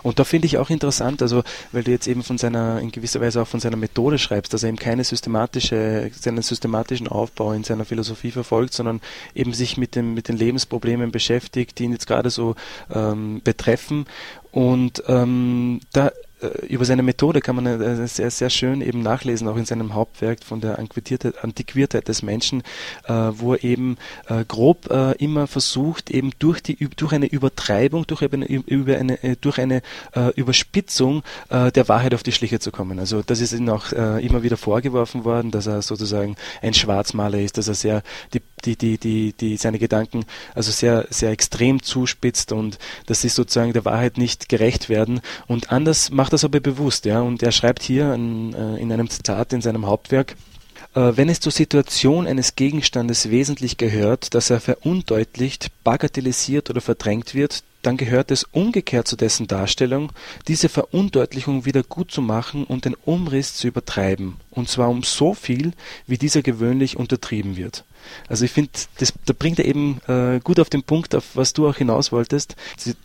Und 0.03 0.19
da 0.19 0.24
finde 0.24 0.48
ich 0.48 0.57
auch 0.57 0.69
interessant, 0.69 1.21
also 1.21 1.43
weil 1.71 1.83
du 1.83 1.91
jetzt 1.91 2.07
eben 2.07 2.24
von 2.24 2.38
seiner, 2.38 2.79
in 2.79 2.91
gewisser 2.91 3.21
Weise 3.21 3.41
auch 3.41 3.48
von 3.48 3.59
seiner 3.59 3.77
Methode 3.77 4.17
schreibst, 4.17 4.53
dass 4.53 4.63
er 4.63 4.69
eben 4.69 4.77
keine 4.77 5.03
systematische, 5.03 6.12
seinen 6.19 6.41
systematischen 6.41 7.07
Aufbau 7.07 7.53
in 7.53 7.63
seiner 7.63 7.86
Philosophie 7.86 8.31
verfolgt, 8.31 8.74
sondern 8.74 9.01
eben 9.36 9.53
sich 9.53 9.77
mit, 9.77 9.95
dem, 9.95 10.13
mit 10.13 10.27
den 10.27 10.38
Lebensproblemen 10.38 11.12
beschäftigt, 11.12 11.79
die 11.79 11.86
ihn 11.86 11.91
jetzt 11.91 12.07
gerade 12.07 12.29
so 12.29 12.55
ähm, 12.93 13.41
betreffen. 13.43 14.05
Und 14.51 15.03
ähm, 15.07 15.81
da 15.93 16.12
über 16.67 16.86
seine 16.86 17.03
Methode 17.03 17.41
kann 17.41 17.55
man 17.55 17.65
äh, 17.65 18.08
sehr, 18.08 18.31
sehr 18.31 18.50
schön 18.50 18.81
eben 18.81 19.01
nachlesen, 19.01 19.48
auch 19.48 19.58
in 19.58 19.65
seinem 19.65 19.93
Hauptwerk 19.93 20.43
von 20.43 20.62
der 20.62 20.79
Antiquiertheit 20.79 22.08
des 22.08 22.22
Menschen, 22.22 22.63
äh, 23.05 23.13
wo 23.13 23.53
er 23.53 23.63
eben 23.63 23.98
grob 24.48 24.89
immer 25.17 25.48
versucht, 25.48 26.10
eben 26.10 26.31
durch, 26.39 26.62
die, 26.62 26.75
durch 26.96 27.13
eine 27.13 27.25
Übertreibung, 27.25 28.05
durch 28.08 28.22
eine, 28.22 28.46
über 28.46 28.98
eine, 28.98 29.17
durch 29.41 29.60
eine 29.60 29.81
Überspitzung 30.36 31.24
der 31.50 31.88
Wahrheit 31.88 32.13
auf 32.13 32.24
die 32.24 32.31
Schliche 32.31 32.60
zu 32.60 32.72
kommen. 32.72 33.00
Also 33.00 33.22
das 33.22 33.39
ist 33.39 33.53
ihm 33.53 33.69
auch 33.69 33.91
immer 33.91 34.43
wieder 34.43 34.58
vorgeworfen 34.58 35.25
worden, 35.25 35.51
dass 35.51 35.67
er 35.67 35.81
sozusagen 35.81 36.36
ein 36.62 36.74
Schwarzmaler 36.74 37.39
ist, 37.39 37.58
dass 37.58 37.67
er 37.67 37.75
sehr 37.75 38.03
die 38.34 38.41
die, 38.65 38.75
die, 38.75 38.98
die, 38.98 39.34
die 39.34 39.58
seine 39.58 39.79
Gedanken 39.79 40.25
also 40.55 40.72
sehr, 40.72 41.08
sehr 41.10 41.31
extrem 41.31 41.81
zuspitzt 41.81 42.51
und 42.51 42.77
dass 43.05 43.22
sie 43.22 43.29
sozusagen 43.29 43.74
der 43.74 43.86
Wahrheit 43.86 44.17
nicht 44.17 44.50
gerecht 44.50 44.89
werden. 44.89 45.22
Und 45.48 45.72
anders 45.72 46.12
macht 46.12 46.28
das 46.29 46.43
aber 46.43 46.59
bewusst, 46.59 47.05
ja. 47.05 47.21
Und 47.21 47.43
er 47.43 47.51
schreibt 47.51 47.83
hier 47.83 48.07
an, 48.07 48.53
äh, 48.53 48.77
in 48.77 48.91
einem 48.91 49.09
Zitat 49.09 49.53
in 49.53 49.62
seinem 49.62 49.86
Hauptwerk, 49.86 50.36
äh, 50.95 51.12
wenn 51.15 51.29
es 51.29 51.39
zur 51.39 51.51
Situation 51.51 52.27
eines 52.27 52.55
Gegenstandes 52.55 53.29
wesentlich 53.29 53.77
gehört, 53.77 54.33
dass 54.33 54.50
er 54.50 54.59
verundeutlicht, 54.59 55.69
bagatellisiert 55.83 56.69
oder 56.69 56.81
verdrängt 56.81 57.36
wird, 57.36 57.63
dann 57.81 57.98
gehört 57.98 58.31
es 58.31 58.43
umgekehrt 58.43 59.07
zu 59.07 59.15
dessen 59.15 59.48
Darstellung, 59.48 60.12
diese 60.48 60.69
Verundeutlichung 60.69 61.65
wieder 61.65 61.83
gut 61.83 62.12
zu 62.12 62.21
machen 62.21 62.63
und 62.63 62.86
den 62.86 62.95
Umriss 63.05 63.55
zu 63.55 63.67
übertreiben, 63.67 64.38
und 64.51 64.69
zwar 64.69 64.89
um 64.89 65.03
so 65.03 65.33
viel, 65.33 65.74
wie 66.07 66.17
dieser 66.17 66.41
gewöhnlich 66.41 66.98
untertrieben 66.98 67.55
wird. 67.55 67.86
Also 68.27 68.45
ich 68.45 68.51
finde, 68.51 68.71
da 69.25 69.33
bringt 69.38 69.59
er 69.59 69.65
eben 69.65 70.01
äh, 70.07 70.39
gut 70.43 70.59
auf 70.59 70.69
den 70.69 70.83
Punkt, 70.83 71.15
auf 71.15 71.36
was 71.36 71.53
du 71.53 71.67
auch 71.67 71.75
hinaus 71.75 72.12
wolltest. 72.12 72.55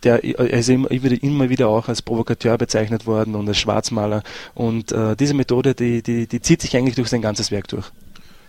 Der, 0.02 0.22
er 0.24 0.58
ist 0.58 0.68
immer, 0.68 0.90
immer 0.90 1.48
wieder 1.48 1.68
auch 1.68 1.88
als 1.88 2.02
Provokateur 2.02 2.56
bezeichnet 2.58 3.06
worden 3.06 3.34
und 3.34 3.48
als 3.48 3.58
Schwarzmaler. 3.58 4.22
Und 4.54 4.92
äh, 4.92 5.16
diese 5.16 5.34
Methode, 5.34 5.74
die, 5.74 6.02
die, 6.02 6.26
die 6.26 6.40
zieht 6.40 6.62
sich 6.62 6.76
eigentlich 6.76 6.94
durch 6.94 7.08
sein 7.08 7.22
ganzes 7.22 7.50
Werk 7.50 7.68
durch. 7.68 7.90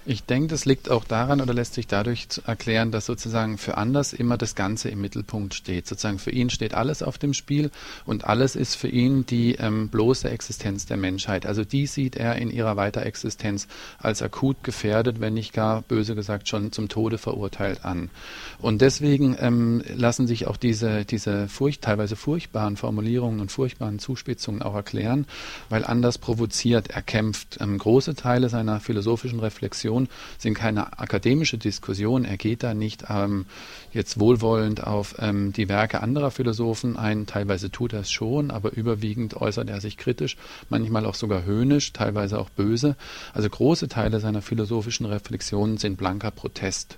Ich 0.07 0.23
denke, 0.23 0.49
das 0.49 0.65
liegt 0.65 0.91
auch 0.91 1.03
daran 1.03 1.41
oder 1.41 1.51
lässt 1.51 1.73
sich 1.73 1.87
dadurch 1.87 2.27
erklären, 2.45 2.91
dass 2.91 3.07
sozusagen 3.07 3.57
für 3.57 3.75
Anders 3.75 4.13
immer 4.13 4.37
das 4.37 4.53
Ganze 4.53 4.89
im 4.89 5.01
Mittelpunkt 5.01 5.55
steht. 5.55 5.87
Sozusagen 5.87 6.19
für 6.19 6.29
ihn 6.29 6.51
steht 6.51 6.75
alles 6.75 7.01
auf 7.01 7.17
dem 7.17 7.33
Spiel 7.33 7.71
und 8.05 8.23
alles 8.25 8.55
ist 8.55 8.75
für 8.75 8.87
ihn 8.87 9.25
die 9.25 9.55
ähm, 9.55 9.89
bloße 9.89 10.29
Existenz 10.29 10.85
der 10.85 10.97
Menschheit. 10.97 11.47
Also 11.47 11.63
die 11.63 11.87
sieht 11.87 12.17
er 12.17 12.35
in 12.35 12.51
ihrer 12.51 12.75
Weiterexistenz 12.75 13.67
als 13.97 14.21
akut 14.21 14.63
gefährdet, 14.63 15.21
wenn 15.21 15.33
nicht 15.33 15.53
gar 15.53 15.81
böse 15.81 16.13
gesagt 16.13 16.49
schon 16.49 16.71
zum 16.71 16.87
Tode 16.87 17.17
verurteilt 17.17 17.83
an. 17.83 18.11
Und 18.59 18.83
deswegen 18.83 19.35
ähm, 19.39 19.81
lassen 19.87 20.27
sich 20.27 20.45
auch 20.45 20.57
diese, 20.57 21.03
diese 21.05 21.47
furcht, 21.47 21.81
teilweise 21.81 22.15
furchtbaren 22.15 22.77
Formulierungen 22.77 23.39
und 23.39 23.51
furchtbaren 23.51 23.97
Zuspitzungen 23.97 24.61
auch 24.61 24.75
erklären, 24.75 25.25
weil 25.69 25.83
Anders 25.83 26.19
provoziert, 26.19 26.91
er 26.91 27.01
kämpft. 27.01 27.57
Ähm, 27.59 27.79
große 27.79 28.13
Teile 28.13 28.49
seiner 28.49 28.79
philosophischen 28.79 29.39
Reflexion 29.39 29.94
Diskussion 30.03 30.07
sind 30.37 30.53
keine 30.53 30.99
akademische 30.99 31.57
Diskussion. 31.57 32.25
Er 32.25 32.37
geht 32.37 32.63
da 32.63 32.73
nicht 32.73 33.05
ähm, 33.09 33.45
jetzt 33.93 34.19
wohlwollend 34.19 34.83
auf 34.83 35.15
ähm, 35.19 35.53
die 35.53 35.69
Werke 35.69 36.01
anderer 36.01 36.31
Philosophen 36.31 36.97
ein. 36.97 37.25
Teilweise 37.25 37.71
tut 37.71 37.93
er 37.93 38.01
es 38.01 38.11
schon, 38.11 38.51
aber 38.51 38.73
überwiegend 38.73 39.35
äußert 39.35 39.69
er 39.69 39.81
sich 39.81 39.97
kritisch, 39.97 40.37
manchmal 40.69 41.05
auch 41.05 41.15
sogar 41.15 41.45
höhnisch, 41.45 41.93
teilweise 41.93 42.39
auch 42.39 42.49
böse. 42.49 42.95
Also 43.33 43.49
große 43.49 43.87
Teile 43.87 44.19
seiner 44.19 44.41
philosophischen 44.41 45.05
Reflexionen 45.05 45.77
sind 45.77 45.97
blanker 45.97 46.31
Protest. 46.31 46.97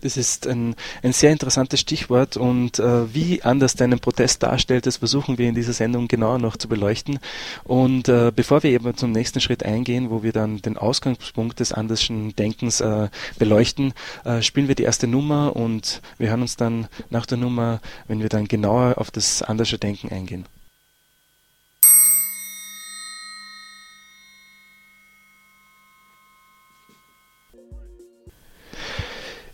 Das 0.00 0.16
ist 0.16 0.46
ein, 0.46 0.74
ein 1.02 1.12
sehr 1.12 1.32
interessantes 1.32 1.80
Stichwort 1.80 2.36
und 2.36 2.78
äh, 2.78 3.12
wie 3.14 3.42
anders 3.42 3.74
deinen 3.74 3.98
Protest 3.98 4.42
darstellt, 4.42 4.86
das 4.86 4.98
versuchen 4.98 5.38
wir 5.38 5.48
in 5.48 5.54
dieser 5.54 5.72
Sendung 5.72 6.08
genauer 6.08 6.38
noch 6.38 6.56
zu 6.56 6.68
beleuchten. 6.68 7.18
Und 7.64 8.08
äh, 8.08 8.32
bevor 8.34 8.62
wir 8.62 8.70
eben 8.70 8.96
zum 8.96 9.12
nächsten 9.12 9.40
Schritt 9.40 9.64
eingehen, 9.64 10.10
wo 10.10 10.22
wir 10.22 10.32
dann 10.32 10.62
den 10.62 10.76
Ausgangspunkt 10.76 11.60
des 11.60 11.72
anderschen 11.72 12.34
Denkens 12.36 12.80
äh, 12.80 13.08
beleuchten, 13.38 13.92
äh, 14.24 14.42
spielen 14.42 14.68
wir 14.68 14.74
die 14.74 14.84
erste 14.84 15.06
Nummer 15.06 15.56
und 15.56 16.00
wir 16.18 16.28
hören 16.28 16.42
uns 16.42 16.56
dann 16.56 16.88
nach 17.10 17.26
der 17.26 17.38
Nummer, 17.38 17.80
wenn 18.08 18.20
wir 18.20 18.28
dann 18.28 18.48
genauer 18.48 18.98
auf 18.98 19.10
das 19.10 19.42
andersche 19.42 19.78
Denken 19.78 20.10
eingehen. 20.12 20.44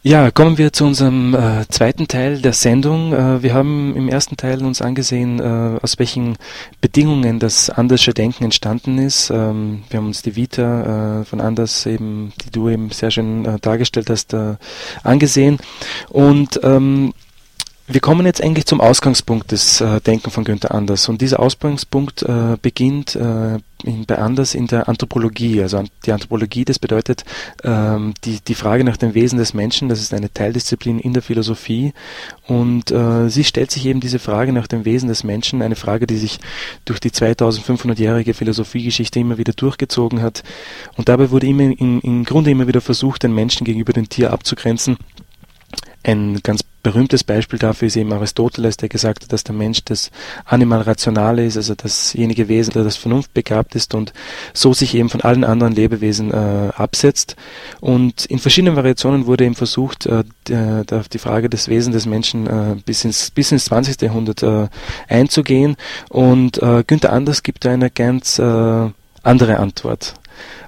Ja, 0.05 0.33
kommen 0.33 0.59
wir 0.59 0.73
zu 0.73 0.85
unserem 0.85 1.33
äh, 1.33 1.65
zweiten 1.69 2.09
Teil 2.09 2.41
der 2.41 2.55
Sendung. 2.55 3.13
Äh, 3.13 3.45
wir 3.45 3.55
haben 3.55 3.95
im 3.95 4.09
ersten 4.09 4.37
Teil 4.37 4.65
uns 4.65 4.83
angesehen, 4.83 5.39
äh, 5.39 5.79
aus 5.81 5.97
welchen 6.01 6.39
Bedingungen 6.81 7.39
das 7.39 7.71
Andersche 7.71 8.13
Denken 8.13 8.43
entstanden 8.43 8.99
ist. 8.99 9.31
Ähm, 9.31 9.85
wir 9.91 9.99
haben 9.99 10.09
uns 10.09 10.23
die 10.23 10.35
Vita 10.35 11.21
äh, 11.21 11.25
von 11.25 11.41
Anders 11.41 11.87
eben, 11.87 12.33
die 12.45 12.51
du 12.51 12.69
eben 12.69 12.91
sehr 12.91 13.13
schön 13.13 13.45
äh, 13.45 13.61
dargestellt 13.61 14.11
hast, 14.11 14.35
äh, 14.35 14.57
angesehen. 15.05 15.59
Und 16.09 16.59
ähm, 16.65 17.15
wir 17.87 18.01
kommen 18.01 18.27
jetzt 18.27 18.43
eigentlich 18.43 18.67
zum 18.67 18.81
Ausgangspunkt 18.81 19.53
des 19.53 19.81
äh, 19.81 20.01
Denken 20.01 20.33
von 20.33 20.43
Günther 20.43 20.75
Anders. 20.75 21.09
Und 21.09 21.21
dieser 21.21 21.39
Ausgangspunkt 21.39 22.25
äh, 22.25 22.57
beginnt 22.61 23.15
äh, 23.15 23.59
in, 23.85 24.07
bei 24.07 24.19
Anders 24.19 24.55
in 24.55 24.67
der 24.67 24.89
Anthropologie. 24.89 25.63
Also 25.63 25.85
die 26.07 26.13
Anthropologie, 26.13 26.65
das 26.65 26.79
bedeutet 26.79 27.25
ähm, 27.65 28.15
die, 28.25 28.41
die 28.41 28.55
Frage 28.55 28.85
nach 28.85 28.97
dem 28.97 29.15
Wesen 29.15 29.39
des 29.39 29.55
Menschen, 29.55 29.89
das 29.89 30.01
ist 30.01 30.15
eine 30.15 30.33
Teildisziplin 30.33 30.99
in 30.99 31.13
der 31.13 31.23
Philosophie. 31.23 31.93
Und 32.47 32.91
äh, 32.91 33.29
sie 33.29 33.45
stellt 33.45 33.71
sich 33.71 33.87
eben 33.87 34.01
diese 34.01 34.19
Frage 34.19 34.53
nach 34.53 34.67
dem 34.67 34.85
Wesen 34.85 35.09
des 35.09 35.25
Menschen, 35.25 35.63
eine 35.63 35.77
Frage, 35.77 36.07
die 36.07 36.17
sich 36.17 36.39
durch 36.85 37.01
die 37.01 37.11
2500-jährige 37.11 38.35
Philosophiegeschichte 38.35 39.21
immer 39.21 39.39
wieder 39.39 39.53
durchgezogen 39.53 40.23
hat. 40.23 40.43
Und 40.97 41.09
dabei 41.09 41.31
wurde 41.31 41.47
immer 41.47 41.63
in, 41.63 42.01
im 42.01 42.25
Grunde 42.25 42.51
immer 42.51 42.67
wieder 42.67 42.81
versucht, 42.81 43.23
den 43.23 43.35
Menschen 43.35 43.65
gegenüber 43.65 43.93
dem 43.93 44.09
Tier 44.09 44.33
abzugrenzen. 44.33 44.97
Ein 46.05 46.41
ganz 46.43 46.63
berühmtes 46.83 47.23
Beispiel 47.23 47.59
dafür 47.59 47.87
ist 47.87 47.97
eben 47.97 48.13
Aristoteles, 48.13 48.77
der 48.77 48.89
gesagt 48.89 49.23
hat, 49.23 49.33
dass 49.33 49.45
der 49.45 49.55
Mensch 49.55 49.85
das 49.85 50.11
Animal 50.45 50.83
Rationale 50.83 51.45
ist, 51.45 51.57
also 51.57 51.75
dasjenige 51.75 52.49
Wesen, 52.49 52.73
das 52.73 52.97
vernunftbegabt 52.97 53.75
ist 53.77 53.95
und 53.95 54.13
so 54.53 54.73
sich 54.73 54.95
eben 54.95 55.09
von 55.09 55.21
allen 55.21 55.45
anderen 55.45 55.75
Lebewesen 55.75 56.33
äh, 56.33 56.71
absetzt. 56.75 57.37
Und 57.81 58.25
in 58.27 58.41
verschiedenen 58.41 58.77
Variationen 58.77 59.27
wurde 59.27 59.45
eben 59.45 59.55
versucht, 59.55 60.07
äh, 60.07 60.25
die, 60.49 60.85
auf 60.93 61.09
die 61.09 61.19
Frage 61.19 61.49
des 61.49 61.69
Wesens 61.69 61.95
des 61.95 62.07
Menschen 62.07 62.47
äh, 62.47 62.77
bis, 62.85 63.05
ins, 63.05 63.31
bis 63.31 63.53
ins 63.53 63.67
20. 63.67 64.03
Jahrhundert 64.03 64.43
äh, 64.43 64.69
einzugehen. 65.09 65.77
Und 66.09 66.61
äh, 66.61 66.83
Günther 66.85 67.13
Anders 67.13 67.45
gibt 67.45 67.65
da 67.65 67.71
eine 67.71 67.91
ganz 67.91 68.41
äh, 68.41 68.91
andere 69.23 69.59
Antwort. 69.59 70.15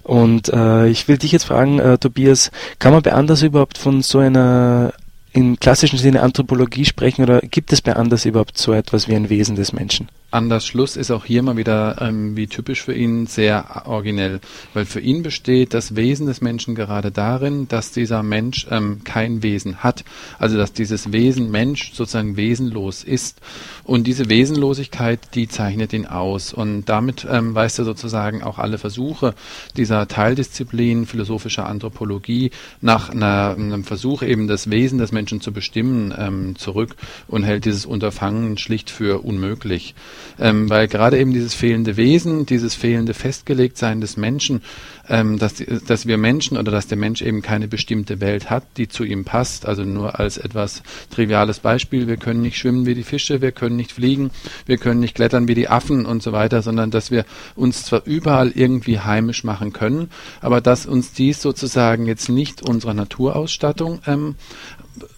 Und 0.05 0.51
äh, 0.51 0.87
ich 0.89 1.09
will 1.09 1.17
dich 1.17 1.33
jetzt 1.33 1.45
fragen, 1.45 1.79
äh, 1.79 1.99
Tobias, 1.99 2.51
kann 2.79 2.93
man 2.93 3.03
bei 3.03 3.15
Anders 3.15 3.43
überhaupt 3.43 3.79
von 3.79 4.03
so 4.03 4.19
einer 4.19 4.93
im 5.35 5.59
klassischen 5.59 5.99
Sinne 5.99 6.23
Anthropologie 6.23 6.85
sprechen 6.85 7.23
oder 7.23 7.41
gibt 7.41 7.73
es 7.73 7.83
bei 7.83 7.95
Anders 7.95 8.25
überhaupt 8.25 8.57
so 8.57 8.73
etwas 8.73 9.09
wie 9.09 9.17
ein 9.17 9.29
Wesen 9.29 9.57
des 9.57 9.73
Menschen? 9.73 10.09
Anders 10.35 10.67
Schluss 10.67 10.97
ist 10.97 11.13
auch 11.13 11.25
hier 11.25 11.45
mal 11.45 11.57
wieder, 11.57 11.99
ähm, 12.01 12.37
wie 12.37 12.49
typisch 12.49 12.83
für 12.83 12.93
ihn, 12.93 13.27
sehr 13.29 13.83
originell, 13.85 14.41
weil 14.73 14.85
für 14.85 14.99
ihn 14.99 15.23
besteht 15.23 15.75
das 15.75 15.95
Wesen 15.95 16.27
des 16.27 16.41
Menschen 16.41 16.75
gerade 16.75 17.13
darin, 17.13 17.69
dass 17.69 17.93
dieser 17.93 18.25
Mensch 18.25 18.67
ähm, 18.69 19.05
kein 19.05 19.45
Wesen 19.45 19.85
hat, 19.85 20.05
also 20.41 20.57
dass 20.57 20.73
dieses 20.73 21.13
Wesen 21.13 21.53
Mensch 21.53 21.93
sozusagen 21.93 22.37
wesenlos 22.37 23.05
ist. 23.05 23.41
Und 23.85 24.09
diese 24.09 24.29
Wesenlosigkeit, 24.29 25.21
die 25.37 25.47
zeichnet 25.47 25.93
ihn 25.93 26.05
aus. 26.05 26.53
Und 26.53 26.87
damit 26.87 27.25
ähm, 27.31 27.55
weist 27.55 27.79
er 27.79 27.85
sozusagen 27.85 28.43
auch 28.43 28.59
alle 28.59 28.79
Versuche 28.79 29.37
dieser 29.77 30.09
Teildisziplin 30.09 31.07
philosophischer 31.07 31.67
Anthropologie 31.67 32.51
nach 32.81 33.09
einer, 33.09 33.55
einem 33.57 33.85
Versuch 33.85 34.25
eben 34.25 34.49
das 34.49 34.69
Wesen 34.69 34.99
des 34.99 35.13
Menschen 35.13 35.41
zu 35.41 35.53
bestimmen 35.53 36.13
ähm, 36.19 36.57
zurück 36.57 36.97
und 37.29 37.45
hält 37.45 37.67
dieses 37.67 37.87
Unterfangen 37.87 38.59
schlicht 38.59 38.91
für 38.91 39.21
unmöglich 39.25 39.95
ähm, 40.39 40.69
weil 40.71 40.89
gerade 40.89 41.19
eben 41.19 41.33
dieses 41.33 41.55
fehlende 41.55 41.97
Wesen, 41.97 42.47
dieses 42.47 42.75
fehlende 42.75 43.15
Festgelegtsein 43.15 44.01
des 44.01 44.17
Menschen, 44.17 44.63
ähm, 45.09 45.39
dass, 45.39 45.63
dass 45.87 46.07
wir 46.07 46.19
Menschen 46.19 46.57
oder 46.57 46.73
dass 46.73 46.87
der 46.87 46.99
Mensch 46.99 47.23
eben 47.23 47.43
keine 47.43 47.69
bestimmte 47.69 48.21
Welt 48.21 48.51
hat, 48.51 48.65
die 48.77 48.89
zu 48.89 49.05
ihm 49.05 49.25
passt. 49.25 49.67
Also 49.67 49.85
nur 49.85 50.19
als 50.19 50.39
etwas 50.39 50.83
triviales 51.11 51.61
Beispiel, 51.61 52.07
wir 52.07 52.17
können 52.17 52.43
nicht 52.43 52.57
schwimmen 52.57 52.87
wie 52.87 52.95
die 52.95 53.03
Fische, 53.03 53.41
wir 53.41 53.53
können 53.53 53.77
nicht 53.77 53.93
fliegen, 53.93 54.31
wir 54.67 54.79
können 54.79 55.01
nicht 55.01 55.15
klettern 55.15 55.49
wie 55.49 55.55
die 55.55 55.69
Affen 55.69 56.07
und 56.07 56.23
so 56.23 56.33
weiter, 56.33 56.63
sondern 56.63 56.91
dass 56.91 57.11
wir 57.11 57.25
uns 57.55 57.85
zwar 57.85 58.07
überall 58.07 58.51
irgendwie 58.55 59.01
heimisch 59.01 59.45
machen 59.45 59.73
können, 59.73 60.11
aber 60.41 60.61
dass 60.61 60.87
uns 60.87 61.13
dies 61.13 61.43
sozusagen 61.43 62.07
jetzt 62.07 62.29
nicht 62.29 62.63
unserer 62.63 62.95
Naturausstattung 62.95 64.01
ähm, 64.07 64.37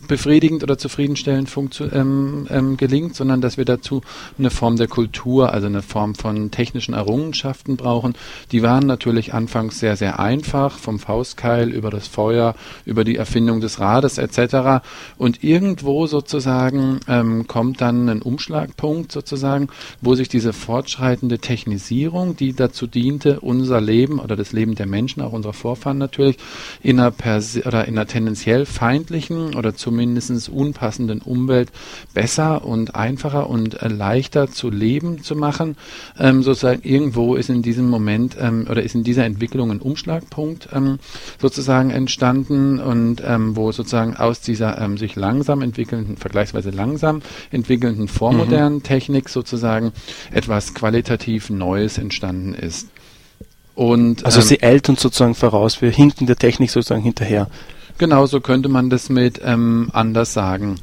befriedigend 0.07 0.63
oder 0.63 0.79
zufriedenstellend 0.79 1.51
ähm, 1.93 2.47
ähm, 2.51 2.77
gelingt, 2.77 3.15
sondern 3.15 3.41
dass 3.41 3.57
wir 3.57 3.65
dazu 3.65 4.03
eine 4.39 4.51
Form 4.51 4.77
der 4.77 4.89
Kultur, 4.89 5.53
also 5.53 5.67
eine 5.67 5.83
Form 5.83 6.15
von 6.15 6.51
technischen 6.51 6.95
Errungenschaften 6.95 7.77
brauchen. 7.77 8.15
Die 8.53 8.63
waren 8.63 8.87
natürlich 8.87 9.35
anfangs 9.35 9.79
sehr, 9.79 9.97
sehr 9.97 10.19
einfach, 10.19 10.79
vom 10.79 10.99
Faustkeil 10.99 11.71
über 11.71 11.91
das 11.91 12.07
Feuer, 12.07 12.55
über 12.85 13.05
die 13.05 13.17
Erfindung 13.17 13.61
des 13.61 13.81
Rades 13.81 14.19
etc. 14.19 14.85
Und 15.19 15.43
irgendwo 15.43 16.07
sozusagen 16.07 17.01
ähm, 17.09 17.47
kommt 17.47 17.81
dann 17.81 18.09
ein 18.09 18.23
Umschlagpunkt 18.23 19.13
sozusagen, 19.13 19.69
wo 20.01 20.15
sich 20.15 20.29
diese 20.29 20.53
fortschreitende 20.53 21.39
Technisierung, 21.39 22.37
die 22.37 22.55
dazu 22.55 22.87
diente, 22.87 23.41
unser 23.41 23.81
Leben 23.81 24.19
oder 24.21 24.37
das 24.37 24.53
Leben 24.53 24.75
der 24.75 24.87
Menschen, 24.87 25.23
auch 25.23 25.33
unserer 25.33 25.53
Vorfahren 25.53 25.99
natürlich, 25.99 26.37
in 26.83 27.01
einer, 27.01 27.13
oder 27.65 27.87
in 27.87 27.97
einer 27.97 28.07
tendenziell 28.07 28.67
feindlichen 28.67 29.55
oder 29.55 29.66
zum 29.75 29.97
zumindest 29.97 30.51
unpassenden 30.51 31.23
Umwelt 31.23 31.71
besser 32.13 32.65
und 32.65 32.95
einfacher 32.95 33.49
und 33.49 33.81
äh, 33.81 33.89
leichter 33.89 34.51
zu 34.51 34.69
leben 34.69 35.23
zu 35.23 35.37
machen. 35.37 35.77
Ähm, 36.19 36.43
sozusagen 36.43 36.83
irgendwo 36.83 37.35
ist 37.35 37.49
in 37.49 37.63
diesem 37.63 37.89
Moment 37.89 38.37
ähm, 38.39 38.67
oder 38.71 38.83
ist 38.83 38.95
in 38.95 39.05
dieser 39.05 39.25
Entwicklung 39.25 39.71
ein 39.71 39.81
Umschlagpunkt 39.81 40.69
ähm, 40.75 40.99
sozusagen 41.41 41.91
entstanden 41.91 42.79
und 42.79 43.23
ähm, 43.25 43.57
wo 43.57 43.73
sozusagen 43.73 44.17
aus 44.17 44.41
dieser 44.43 44.79
ähm, 44.79 44.99
sich 44.99 45.17
langsam 45.17 45.63
entwickelnden, 45.63 46.19
vergleichsweise 46.19 46.71
langsam 46.71 47.23
entwickelnden 47.51 48.09
vormodernen 48.09 48.75
mhm. 48.75 48.83
Technik 48.83 49.31
sozusagen 49.31 49.93
etwas 50.31 50.75
qualitativ 50.75 51.49
Neues 51.49 51.97
entstanden 51.97 52.53
ist. 52.53 52.89
Und, 53.75 54.25
also 54.27 54.41
ähm, 54.41 54.47
sie 54.47 54.63
eilt 54.63 54.89
uns 54.89 55.01
sozusagen 55.01 55.35
voraus, 55.35 55.81
wir 55.81 55.91
hinken 55.91 56.27
der 56.27 56.37
Technik 56.37 56.71
sozusagen 56.71 57.03
hinterher. 57.03 57.49
Genau, 57.99 58.27
so 58.27 58.41
könnte 58.41 58.69
man 58.69 58.91
das 58.91 59.09
mit 59.09 59.41
ähm, 59.43 59.91
anders 59.93 60.33
sagen. 60.33 60.81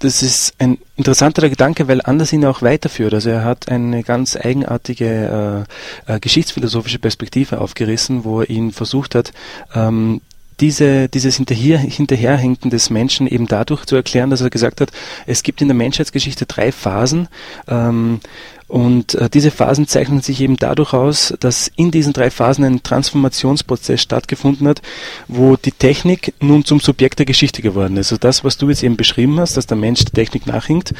das 0.00 0.22
ist 0.22 0.54
ein 0.58 0.78
interessanter 0.96 1.48
Gedanke, 1.48 1.88
weil 1.88 2.00
Anders 2.02 2.32
ihn 2.32 2.44
auch 2.44 2.62
weiterführt. 2.62 3.14
Also 3.14 3.30
er 3.30 3.44
hat 3.44 3.68
eine 3.68 4.02
ganz 4.02 4.36
eigenartige 4.36 5.66
äh, 6.06 6.14
äh, 6.14 6.20
geschichtsphilosophische 6.20 6.98
Perspektive 6.98 7.60
aufgerissen, 7.60 8.24
wo 8.24 8.40
er 8.40 8.50
ihn 8.50 8.72
versucht 8.72 9.14
hat, 9.14 9.32
ähm, 9.74 10.20
diese, 10.60 11.08
dieses 11.08 11.36
Hinterher, 11.36 11.78
Hinterherhinken 11.78 12.70
des 12.70 12.90
Menschen 12.90 13.26
eben 13.26 13.46
dadurch 13.46 13.84
zu 13.84 13.96
erklären, 13.96 14.30
dass 14.30 14.40
er 14.40 14.50
gesagt 14.50 14.80
hat, 14.80 14.90
es 15.26 15.42
gibt 15.42 15.60
in 15.60 15.68
der 15.68 15.76
Menschheitsgeschichte 15.76 16.46
drei 16.46 16.72
Phasen. 16.72 17.28
Ähm, 17.68 18.20
und 18.68 19.14
äh, 19.14 19.30
diese 19.30 19.52
Phasen 19.52 19.86
zeichnen 19.86 20.22
sich 20.22 20.40
eben 20.40 20.56
dadurch 20.56 20.92
aus, 20.92 21.34
dass 21.38 21.70
in 21.76 21.90
diesen 21.90 22.12
drei 22.12 22.30
Phasen 22.30 22.64
ein 22.64 22.82
Transformationsprozess 22.82 24.02
stattgefunden 24.02 24.66
hat, 24.66 24.82
wo 25.28 25.56
die 25.56 25.72
Technik 25.72 26.34
nun 26.40 26.64
zum 26.64 26.80
Subjekt 26.80 27.18
der 27.20 27.26
Geschichte 27.26 27.62
geworden 27.62 27.96
ist. 27.96 28.12
Also 28.12 28.16
das, 28.16 28.42
was 28.42 28.56
du 28.56 28.68
jetzt 28.68 28.82
eben 28.82 28.96
beschrieben 28.96 29.38
hast, 29.38 29.56
dass 29.56 29.66
der 29.66 29.76
Mensch 29.76 30.04
der 30.04 30.14
Technik 30.14 30.46
nachhinkt, 30.46 30.94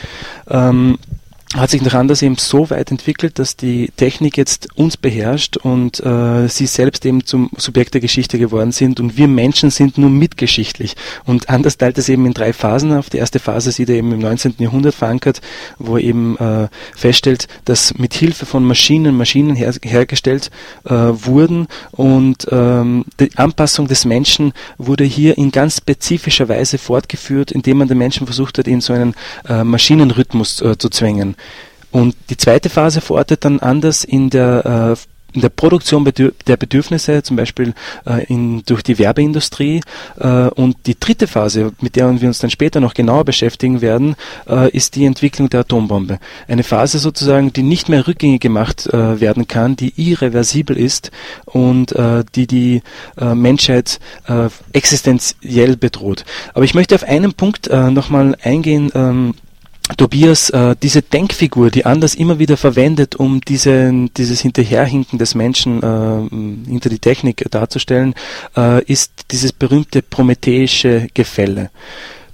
ähm, 0.48 0.98
hat 1.54 1.70
sich 1.70 1.80
nach 1.80 1.94
anders 1.94 2.22
eben 2.22 2.36
so 2.36 2.70
weit 2.70 2.90
entwickelt, 2.90 3.38
dass 3.38 3.56
die 3.56 3.90
Technik 3.96 4.36
jetzt 4.36 4.68
uns 4.76 4.96
beherrscht 4.96 5.56
und 5.56 6.00
äh, 6.00 6.48
sie 6.48 6.66
selbst 6.66 7.06
eben 7.06 7.24
zum 7.24 7.50
Subjekt 7.56 7.94
der 7.94 8.00
Geschichte 8.00 8.38
geworden 8.38 8.72
sind 8.72 8.98
und 8.98 9.16
wir 9.16 9.28
Menschen 9.28 9.70
sind 9.70 9.96
nur 9.96 10.10
mitgeschichtlich. 10.10 10.96
Und 11.24 11.48
anders 11.48 11.78
teilt 11.78 11.98
es 11.98 12.08
eben 12.08 12.26
in 12.26 12.34
drei 12.34 12.52
Phasen 12.52 12.92
auf. 12.92 13.10
Die 13.10 13.18
erste 13.18 13.38
Phase 13.38 13.70
sieht 13.70 13.88
er 13.88 13.94
eben 13.94 14.12
im 14.12 14.18
19. 14.18 14.56
Jahrhundert 14.58 14.94
verankert, 14.94 15.40
wo 15.78 15.96
er 15.96 16.02
eben 16.02 16.36
äh, 16.38 16.68
feststellt, 16.96 17.46
dass 17.64 17.96
mit 17.96 18.14
Hilfe 18.14 18.44
von 18.44 18.64
Maschinen 18.64 19.16
Maschinen 19.16 19.54
her 19.54 19.72
hergestellt 19.82 20.50
äh, 20.84 20.90
wurden 20.94 21.68
und 21.92 22.48
ähm, 22.50 23.04
die 23.20 23.30
Anpassung 23.36 23.86
des 23.86 24.04
Menschen 24.04 24.52
wurde 24.78 25.04
hier 25.04 25.38
in 25.38 25.52
ganz 25.52 25.76
spezifischer 25.76 26.48
Weise 26.48 26.78
fortgeführt, 26.78 27.52
indem 27.52 27.78
man 27.78 27.88
den 27.88 27.98
Menschen 27.98 28.26
versucht 28.26 28.58
hat, 28.58 28.66
in 28.66 28.80
so 28.80 28.92
einen 28.92 29.14
äh, 29.48 29.62
Maschinenrhythmus 29.62 30.60
äh, 30.60 30.76
zu 30.76 30.88
zwängen. 30.88 31.35
Und 31.90 32.14
die 32.30 32.36
zweite 32.36 32.68
Phase 32.68 33.00
verortet 33.00 33.44
dann 33.44 33.60
anders 33.60 34.04
in 34.04 34.28
der 34.30 34.96
äh, 34.96 35.06
in 35.36 35.42
der 35.42 35.50
Produktion 35.50 36.04
der 36.04 36.56
Bedürfnisse, 36.56 37.22
zum 37.22 37.36
Beispiel 37.36 37.74
äh, 38.06 38.24
in, 38.24 38.62
durch 38.64 38.82
die 38.82 38.98
Werbeindustrie. 38.98 39.82
Äh, 40.18 40.28
und 40.48 40.78
die 40.86 40.98
dritte 40.98 41.26
Phase, 41.26 41.72
mit 41.80 41.94
der 41.94 42.20
wir 42.20 42.28
uns 42.28 42.38
dann 42.38 42.50
später 42.50 42.80
noch 42.80 42.94
genauer 42.94 43.24
beschäftigen 43.24 43.82
werden, 43.82 44.16
äh, 44.48 44.70
ist 44.70 44.96
die 44.96 45.04
Entwicklung 45.04 45.50
der 45.50 45.60
Atombombe. 45.60 46.18
Eine 46.48 46.64
Phase 46.64 46.98
sozusagen, 46.98 47.52
die 47.52 47.62
nicht 47.62 47.88
mehr 47.88 48.06
rückgängig 48.06 48.40
gemacht 48.40 48.86
äh, 48.86 49.20
werden 49.20 49.46
kann, 49.46 49.76
die 49.76 49.92
irreversibel 49.96 50.76
ist 50.76 51.10
und 51.44 51.92
äh, 51.92 52.24
die 52.34 52.46
die 52.46 52.82
äh, 53.18 53.34
Menschheit 53.34 54.00
existenziell 54.72 55.76
bedroht. 55.76 56.24
Aber 56.54 56.64
ich 56.64 56.74
möchte 56.74 56.94
auf 56.94 57.02
einen 57.02 57.34
Punkt 57.34 57.70
nochmal 57.70 58.36
eingehen, 58.42 58.90
ähm, 58.94 59.34
Tobias 59.96 60.50
äh, 60.50 60.74
diese 60.82 61.02
Denkfigur, 61.02 61.70
die 61.70 61.86
Anders 61.86 62.14
immer 62.14 62.38
wieder 62.38 62.56
verwendet, 62.56 63.14
um 63.14 63.40
diese, 63.40 63.92
dieses 64.16 64.40
Hinterherhinken 64.40 65.18
des 65.18 65.34
Menschen 65.34 65.80
äh, 65.82 66.68
hinter 66.68 66.88
die 66.88 66.98
Technik 66.98 67.46
darzustellen, 67.50 68.14
äh, 68.56 68.82
ist 68.84 69.12
dieses 69.30 69.52
berühmte 69.52 70.02
prometheische 70.02 71.06
Gefälle. 71.14 71.70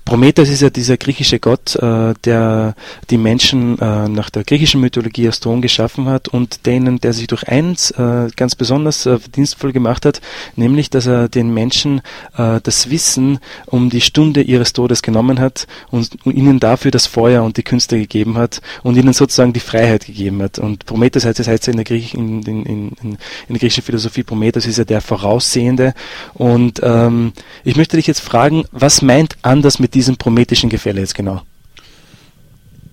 Prometheus 0.05 0.49
ist 0.49 0.63
ja 0.63 0.71
dieser 0.71 0.97
griechische 0.97 1.39
Gott, 1.39 1.77
äh, 1.77 2.15
der 2.25 2.75
die 3.11 3.19
Menschen 3.19 3.79
äh, 3.79 4.09
nach 4.09 4.31
der 4.31 4.43
griechischen 4.45 4.81
Mythologie 4.81 5.27
als 5.27 5.41
Thron 5.41 5.63
geschaffen 5.63 6.07
hat 6.07 6.29
und 6.29 6.67
denen, 6.67 6.99
der 7.01 7.13
sich 7.13 7.29
durch 7.29 7.49
eins 7.49 7.93
äh, 7.93 8.29
ganz 8.35 8.57
besonders 8.57 9.07
äh, 9.07 9.19
verdienstvoll 9.19 9.73
gemacht 9.73 10.05
hat, 10.05 10.21
nämlich, 10.57 10.91
dass 10.91 11.07
er 11.07 11.29
den 11.29 11.55
Menschen 11.55 12.01
äh, 12.37 12.61
das 12.63 12.91
Wissen 12.91 13.39
um 13.67 13.91
die 13.91 14.01
Stunde 14.01 14.43
ihres 14.43 14.73
Todes 14.73 15.03
genommen 15.03 15.39
hat 15.39 15.67
und, 15.91 16.11
und, 16.25 16.35
ihnen 16.35 16.59
dafür 16.59 16.91
das 16.91 17.07
Feuer 17.07 17.45
und 17.45 17.57
die 17.57 17.63
Künste 17.63 17.97
gegeben 17.97 18.37
hat 18.37 18.61
und 18.83 18.97
ihnen 18.97 19.13
sozusagen 19.13 19.53
die 19.53 19.61
Freiheit 19.61 20.07
gegeben 20.07 20.43
hat. 20.43 20.59
Und 20.59 20.85
Prometheus 20.85 21.25
heißt, 21.25 21.39
das 21.39 21.49
heißt 21.49 21.69
in 21.69 21.77
der, 21.77 21.85
Griech, 21.85 22.15
in, 22.15 22.43
in, 22.43 22.67
in 22.67 23.17
der 23.49 23.59
griechischen 23.59 23.85
Philosophie, 23.85 24.25
Prometheus 24.25 24.67
ist 24.67 24.79
ja 24.79 24.85
der 24.85 25.01
Voraussehende. 25.01 25.95
Und 26.35 26.81
ähm, 26.83 27.33
ich 27.63 27.77
möchte 27.77 27.97
dich 27.97 28.09
jetzt 28.09 28.21
fragen, 28.21 28.65
was 28.73 29.01
meint 29.01 29.37
anders 29.43 29.79
mit 29.79 29.92
diesem 29.95 30.17
prometischen 30.17 30.71
Gefälle 30.71 31.01
jetzt 31.01 31.15
genau? 31.15 31.43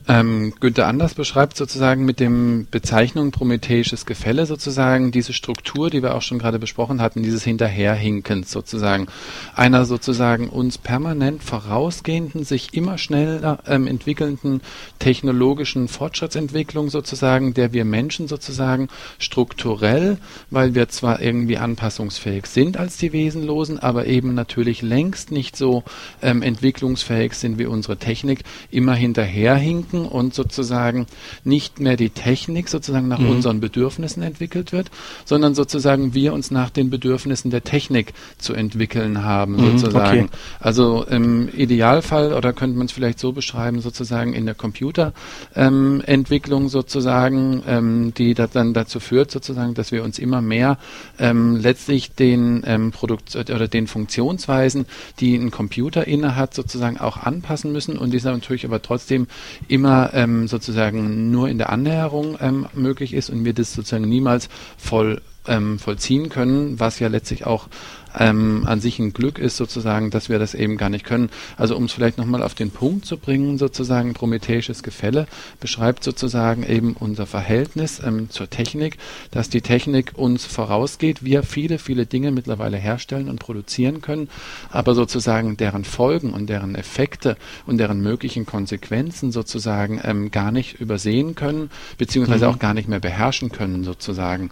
Ähm, 0.09 0.53
Günther 0.59 0.87
Anders 0.87 1.13
beschreibt 1.13 1.55
sozusagen 1.55 2.03
mit 2.03 2.19
dem 2.19 2.65
Bezeichnung 2.71 3.29
prometheisches 3.29 4.07
Gefälle 4.07 4.47
sozusagen 4.47 5.11
diese 5.11 5.33
Struktur, 5.33 5.91
die 5.91 6.01
wir 6.01 6.15
auch 6.15 6.23
schon 6.23 6.39
gerade 6.39 6.57
besprochen 6.57 6.99
hatten, 6.99 7.21
dieses 7.21 7.43
Hinterherhinkens 7.43 8.49
sozusagen. 8.49 9.05
Einer 9.53 9.85
sozusagen 9.85 10.49
uns 10.49 10.79
permanent 10.79 11.43
vorausgehenden, 11.43 12.43
sich 12.43 12.73
immer 12.73 12.97
schneller 12.97 13.59
ähm, 13.67 13.85
entwickelnden 13.85 14.61
technologischen 14.97 15.87
Fortschrittsentwicklung 15.87 16.89
sozusagen, 16.89 17.53
der 17.53 17.71
wir 17.73 17.86
Menschen 17.86 18.27
sozusagen 18.27 18.88
strukturell, 19.19 20.17
weil 20.49 20.73
wir 20.73 20.89
zwar 20.89 21.21
irgendwie 21.21 21.57
anpassungsfähig 21.60 22.47
sind 22.47 22.77
als 22.77 22.97
die 22.97 23.13
Wesenlosen, 23.13 23.77
aber 23.77 24.07
eben 24.07 24.34
natürlich 24.34 24.81
längst 24.81 25.31
nicht 25.31 25.55
so 25.55 25.84
ähm, 26.23 26.41
entwicklungsfähig 26.41 27.36
sind 27.36 27.60
wie 27.60 27.67
unsere 27.67 27.97
Technik, 27.97 28.39
immer 28.71 28.95
hinterherhinken 28.95 29.98
denken 29.99 30.05
und 30.05 30.33
sozusagen 30.33 31.05
nicht 31.43 31.79
mehr 31.79 31.95
die 31.95 32.09
Technik 32.09 32.69
sozusagen 32.69 33.07
nach 33.07 33.19
mhm. 33.19 33.29
unseren 33.29 33.59
Bedürfnissen 33.59 34.23
entwickelt 34.23 34.71
wird, 34.71 34.89
sondern 35.25 35.55
sozusagen 35.55 36.13
wir 36.13 36.33
uns 36.33 36.51
nach 36.51 36.69
den 36.69 36.89
Bedürfnissen 36.89 37.51
der 37.51 37.63
Technik 37.63 38.13
zu 38.38 38.53
entwickeln 38.53 39.23
haben, 39.23 39.53
mhm, 39.53 39.77
sozusagen. 39.77 40.25
Okay. 40.25 40.29
Also 40.59 41.03
im 41.03 41.49
Idealfall, 41.49 42.33
oder 42.33 42.53
könnte 42.53 42.77
man 42.77 42.85
es 42.85 42.91
vielleicht 42.91 43.19
so 43.19 43.31
beschreiben, 43.31 43.81
sozusagen 43.81 44.33
in 44.33 44.45
der 44.45 44.55
Computerentwicklung 44.55 46.63
ähm, 46.63 46.69
sozusagen, 46.69 47.63
ähm, 47.67 48.13
die 48.15 48.33
dann 48.33 48.73
dazu 48.73 48.99
führt, 48.99 49.31
sozusagen, 49.31 49.73
dass 49.73 49.91
wir 49.91 50.03
uns 50.03 50.19
immer 50.19 50.41
mehr 50.41 50.77
ähm, 51.17 51.57
letztlich 51.57 52.12
den 52.12 52.63
ähm, 52.65 52.91
Produkt 52.91 53.35
oder 53.35 53.67
den 53.67 53.88
Funktionsweisen, 53.88 54.85
die 55.19 55.35
ein 55.35 55.51
Computer 55.51 56.07
innehat, 56.07 56.53
sozusagen 56.53 56.99
auch 56.99 57.17
anpassen 57.17 57.71
müssen 57.71 57.97
und 57.97 58.12
dieser 58.12 58.31
natürlich 58.31 58.65
aber 58.65 58.81
trotzdem 58.81 59.27
immer 59.67 59.88
immer 59.89 60.13
ähm, 60.13 60.47
sozusagen 60.47 61.32
nur 61.32 61.49
in 61.49 61.58
der 61.58 61.71
Annäherung 61.71 62.38
ähm, 62.39 62.67
möglich 62.73 63.13
ist 63.15 63.32
und 63.32 63.43
wir 63.43 63.54
das 63.54 63.73
sozusagen 63.73 64.08
niemals 64.08 64.47
voll 64.78 65.21
ähm, 65.47 65.80
vollziehen 65.80 66.30
können, 66.30 66.80
was 66.80 66.99
ja 66.99 67.08
letztlich 67.08 67.47
auch 67.47 67.69
ähm, 68.17 68.63
an 68.65 68.82
sich 68.82 69.00
ein 69.00 69.13
Glück 69.13 69.39
ist 69.39 69.58
sozusagen, 69.58 70.10
dass 70.10 70.30
wir 70.30 70.39
das 70.39 70.54
eben 70.54 70.78
gar 70.78 70.89
nicht 70.89 71.06
können. 71.06 71.30
Also 71.58 71.76
um 71.76 71.86
es 71.86 71.91
vielleicht 71.91 72.17
nochmal 72.17 72.43
auf 72.43 72.56
den 72.56 72.72
Punkt 72.72 73.06
zu 73.06 73.17
bringen, 73.17 73.58
sozusagen 73.58 74.13
prometheisches 74.13 74.84
Gefälle 74.84 75.28
beschreibt 75.60 76.04
sozusagen 76.04 76.63
eben 76.63 76.93
unser 76.93 77.26
Verhältnis 77.26 78.02
ähm, 78.04 78.30
zur 78.30 78.50
Technik, 78.50 78.98
dass 79.32 79.50
die 79.50 79.62
Technik 79.62 80.13
uns 80.15 80.45
vorausgeht, 80.45 81.24
wir 81.24 81.43
viele, 81.43 81.80
viele 81.80 82.06
Dinge 82.06 82.32
mittlerweile 82.32 82.78
herstellen 82.78 83.30
und 83.30 83.39
produzieren 83.39 84.02
können, 84.02 84.30
aber 84.69 84.95
sozusagen 84.95 85.58
deren 85.58 85.84
Folgen 85.84 86.34
und 86.34 86.48
deren 86.48 86.76
Effekte 86.76 87.38
und 87.65 87.78
deren 87.78 88.02
möglichen 88.02 88.45
Konsequenzen 88.45 89.32
sozusagen 89.32 90.02
ähm, 90.04 90.32
gar 90.32 90.52
nicht 90.52 90.80
übersehen 90.80 91.36
können, 91.36 91.69
beziehungsweise 91.98 92.45
mhm. 92.45 92.54
auch 92.54 92.60
gar 92.60 92.74
nicht 92.74 92.88
mehr 92.88 93.00
beherrschen 93.00 93.52
können 93.52 93.84
sozusagen. 93.84 94.52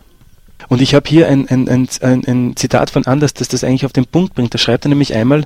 Und 0.70 0.82
ich 0.82 0.96
habe 0.96 1.08
hier 1.08 1.28
ein, 1.28 1.48
ein, 1.48 1.68
ein, 1.70 1.88
ein, 2.02 2.56
Zitat 2.56 2.90
von 2.90 3.06
Anders, 3.06 3.34
das 3.34 3.48
das 3.48 3.64
eigentlich 3.64 3.86
auf 3.86 3.94
den 3.94 4.06
Punkt 4.06 4.34
bringt. 4.34 4.54
Da 4.54 4.58
schreibt 4.58 4.86
er 4.86 4.90
nämlich 4.90 5.14
einmal, 5.14 5.46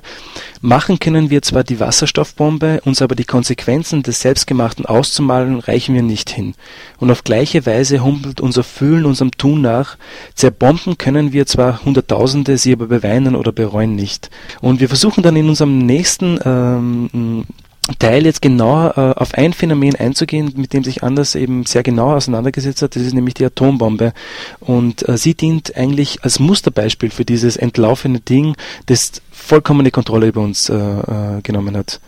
machen 0.60 0.98
können 0.98 1.30
wir 1.30 1.42
zwar 1.42 1.64
die 1.64 1.80
Wasserstoffbombe, 1.80 2.80
uns 2.84 3.02
aber 3.02 3.14
die 3.14 3.24
Konsequenzen 3.24 4.02
des 4.02 4.20
Selbstgemachten 4.20 4.86
auszumalen, 4.86 5.60
reichen 5.60 5.94
wir 5.94 6.02
nicht 6.02 6.30
hin. 6.30 6.54
Und 6.98 7.10
auf 7.10 7.24
gleiche 7.24 7.66
Weise 7.66 8.02
humpelt 8.02 8.40
unser 8.40 8.64
Fühlen 8.64 9.04
unserem 9.04 9.30
Tun 9.32 9.60
nach. 9.60 9.96
Zerbomben 10.34 10.98
können 10.98 11.32
wir 11.32 11.46
zwar 11.46 11.84
Hunderttausende, 11.84 12.58
sie 12.58 12.72
aber 12.72 12.86
beweinen 12.86 13.36
oder 13.36 13.52
bereuen 13.52 13.94
nicht. 13.94 14.30
Und 14.60 14.80
wir 14.80 14.88
versuchen 14.88 15.22
dann 15.22 15.36
in 15.36 15.48
unserem 15.48 15.78
nächsten 15.78 16.38
ähm, 16.44 17.44
Teil 17.98 18.24
jetzt 18.24 18.42
genauer 18.42 18.94
äh, 18.96 19.20
auf 19.20 19.34
ein 19.34 19.52
Phänomen 19.52 19.96
einzugehen, 19.96 20.52
mit 20.56 20.72
dem 20.72 20.84
sich 20.84 21.02
Anders 21.02 21.34
eben 21.34 21.66
sehr 21.66 21.82
genau 21.82 22.14
auseinandergesetzt 22.14 22.80
hat. 22.80 22.94
Das 22.94 23.02
ist 23.02 23.12
nämlich 23.12 23.34
die 23.34 23.44
Atombombe. 23.44 24.12
Und 24.60 25.08
äh, 25.08 25.18
sie 25.18 25.34
dient 25.34 25.76
eigentlich 25.76 26.22
als 26.22 26.38
Musterbeispiel 26.38 27.10
für 27.10 27.24
dieses 27.24 27.56
entlaufene 27.56 28.20
Ding, 28.20 28.54
das 28.86 29.12
vollkommene 29.32 29.90
Kontrolle 29.90 30.28
über 30.28 30.42
uns 30.42 30.68
äh, 30.68 30.74
äh 30.74 31.40
genommen 31.42 31.76
hat. 31.76 32.00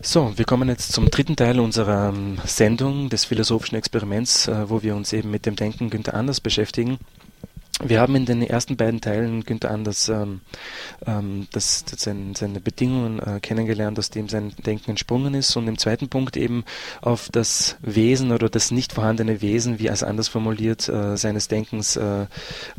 So, 0.00 0.32
wir 0.38 0.44
kommen 0.44 0.68
jetzt 0.68 0.92
zum 0.92 1.10
dritten 1.10 1.34
Teil 1.34 1.58
unserer 1.58 2.10
ähm, 2.10 2.38
Sendung 2.44 3.10
des 3.10 3.24
philosophischen 3.24 3.76
Experiments, 3.76 4.46
äh, 4.46 4.70
wo 4.70 4.82
wir 4.82 4.94
uns 4.94 5.12
eben 5.12 5.30
mit 5.30 5.44
dem 5.44 5.56
Denken 5.56 5.90
Günther 5.90 6.14
Anders 6.14 6.40
beschäftigen. 6.40 6.98
Wir 7.88 8.00
haben 8.00 8.14
in 8.16 8.26
den 8.26 8.42
ersten 8.42 8.76
beiden 8.76 9.00
Teilen 9.00 9.44
Günther 9.44 9.70
Anders 9.70 10.08
ähm, 10.08 10.40
ähm, 11.06 11.46
das, 11.52 11.84
das 11.84 12.02
seine, 12.02 12.34
seine 12.36 12.60
Bedingungen 12.60 13.18
äh, 13.18 13.40
kennengelernt, 13.40 13.98
aus 13.98 14.10
dem 14.10 14.28
sein 14.28 14.52
Denken 14.64 14.90
entsprungen 14.90 15.34
ist 15.34 15.56
und 15.56 15.68
im 15.68 15.78
zweiten 15.78 16.08
Punkt 16.08 16.36
eben 16.36 16.64
auf 17.00 17.28
das 17.30 17.76
Wesen 17.80 18.32
oder 18.32 18.48
das 18.48 18.70
nicht 18.70 18.92
vorhandene 18.92 19.40
Wesen, 19.40 19.78
wie 19.78 19.90
als 19.90 20.02
anders 20.02 20.28
formuliert, 20.28 20.88
äh, 20.88 21.16
seines 21.16 21.48
Denkens 21.48 21.96
äh, 21.96 22.26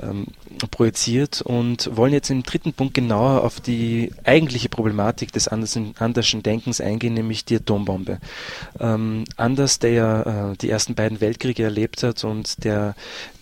ähm, 0.02 0.28
projiziert 0.72 1.42
und 1.42 1.96
wollen 1.96 2.14
jetzt 2.14 2.30
im 2.30 2.44
dritten 2.44 2.74
Punkt 2.74 2.94
genauer 2.94 3.44
auf 3.44 3.60
die 3.60 4.12
eigentliche 4.24 4.70
Problematik 4.70 5.32
des 5.32 5.48
Andersen, 5.48 5.94
Anderschen 6.00 6.44
Denkens 6.44 6.82
eingehen, 6.82 7.14
nämlich 7.14 7.46
die 7.46 7.58
Atombombe. 7.58 8.20
Ähm, 8.80 9.26
Anders, 9.38 9.80
der 9.80 9.92
ja 9.92 10.52
äh, 10.52 10.58
die 10.58 10.70
ersten 10.70 10.96
beiden 10.96 11.22
Weltkriege 11.22 11.64
erlebt 11.64 12.04
hat 12.04 12.24
und 12.24 12.64
der 12.64 12.96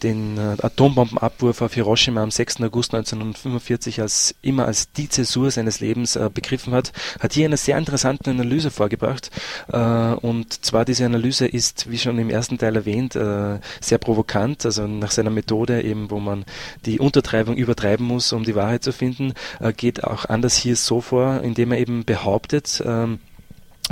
den 0.03 0.37
äh, 0.37 0.55
Atombombenabwurf 0.61 1.56
Abwurf 1.57 1.71
auf 1.71 1.73
Hiroshima 1.73 2.21
am 2.21 2.29
6. 2.29 2.61
August 2.61 2.93
1945 2.93 4.01
als 4.01 4.35
immer 4.43 4.65
als 4.65 4.91
die 4.91 5.09
Zäsur 5.09 5.49
seines 5.49 5.79
Lebens 5.79 6.15
äh, 6.15 6.29
begriffen 6.31 6.73
hat, 6.73 6.93
hat 7.19 7.33
hier 7.33 7.45
eine 7.45 7.57
sehr 7.57 7.77
interessante 7.79 8.29
Analyse 8.29 8.69
vorgebracht. 8.69 9.31
Äh, 9.71 9.77
und 9.77 10.65
zwar 10.65 10.85
diese 10.85 11.05
Analyse 11.05 11.47
ist, 11.47 11.89
wie 11.89 11.97
schon 11.97 12.19
im 12.19 12.29
ersten 12.29 12.59
Teil 12.59 12.75
erwähnt, 12.75 13.15
äh, 13.15 13.59
sehr 13.81 13.97
provokant, 13.97 14.65
also 14.65 14.85
nach 14.85 15.09
seiner 15.09 15.31
Methode 15.31 15.81
eben, 15.81 16.11
wo 16.11 16.19
man 16.19 16.45
die 16.85 16.99
Untertreibung 16.99 17.55
übertreiben 17.55 18.05
muss, 18.05 18.33
um 18.33 18.43
die 18.43 18.55
Wahrheit 18.55 18.83
zu 18.83 18.91
finden, 18.91 19.33
äh, 19.59 19.73
geht 19.73 20.03
auch 20.03 20.25
anders 20.25 20.55
hier 20.55 20.75
so 20.75 21.01
vor, 21.01 21.41
indem 21.41 21.71
er 21.71 21.79
eben 21.79 22.05
behauptet, 22.05 22.83
ähm, 22.85 23.19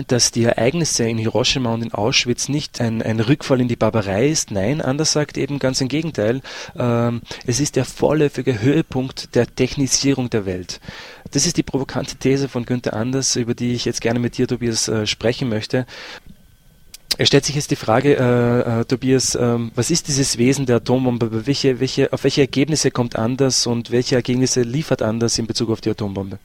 dass 0.08 0.31
die 0.31 0.43
Ereignisse 0.43 1.08
in 1.08 1.17
Hiroshima 1.17 1.73
und 1.73 1.81
in 1.81 1.93
Auschwitz 1.93 2.49
nicht 2.49 2.81
ein, 2.81 3.01
ein 3.01 3.19
Rückfall 3.19 3.62
in 3.62 3.67
die 3.67 3.75
Barbarei 3.75 4.27
ist. 4.27 4.51
Nein, 4.51 4.81
anders 4.81 5.13
sagt 5.13 5.38
eben 5.38 5.60
ganz 5.60 5.79
im 5.81 5.88
Gegenteil. 5.88 6.41
Ähm, 6.77 7.21
es 7.45 7.60
ist 7.60 7.75
der 7.75 7.86
vorläufige 7.86 8.62
Höhepunkt 8.62 9.36
der 9.36 9.47
Technisierung 9.47 10.29
der 10.29 10.45
Welt. 10.45 10.81
Das 11.31 11.45
ist 11.45 11.58
die 11.58 11.63
provokante 11.63 12.17
These 12.17 12.49
von 12.49 12.65
Günther 12.65 12.93
Anders, 12.93 13.36
über 13.36 13.55
die 13.55 13.73
ich 13.73 13.86
jetzt 13.86 14.01
gerne 14.01 14.19
mit 14.19 14.38
dir, 14.38 14.47
Tobias, 14.47 14.88
äh, 14.88 15.08
sprechen 15.08 15.49
möchte. 15.49 15.86
Es 17.17 17.29
stellt 17.29 17.45
sich 17.45 17.55
jetzt 17.55 17.71
die 17.71 17.77
Frage, 17.77 18.17
äh, 18.17 18.81
äh, 18.81 18.86
Tobias, 18.86 19.36
äh, 19.36 19.58
was 19.73 19.89
ist 19.89 20.10
dieses 20.10 20.38
Wesen 20.38 20.65
der 20.65 20.77
Atombombe? 20.77 21.45
Welche, 21.47 21.79
welche, 21.79 22.12
auf 22.12 22.25
welche 22.25 22.41
Ergebnisse 22.41 22.91
kommt 22.91 23.15
Anders 23.15 23.65
und 23.67 23.91
welche 23.91 24.15
Ergebnisse 24.15 24.63
liefert 24.63 25.01
Anders 25.01 25.38
in 25.38 25.47
Bezug 25.47 25.69
auf 25.69 25.79
die 25.79 25.91
Atombombe? 25.91 26.39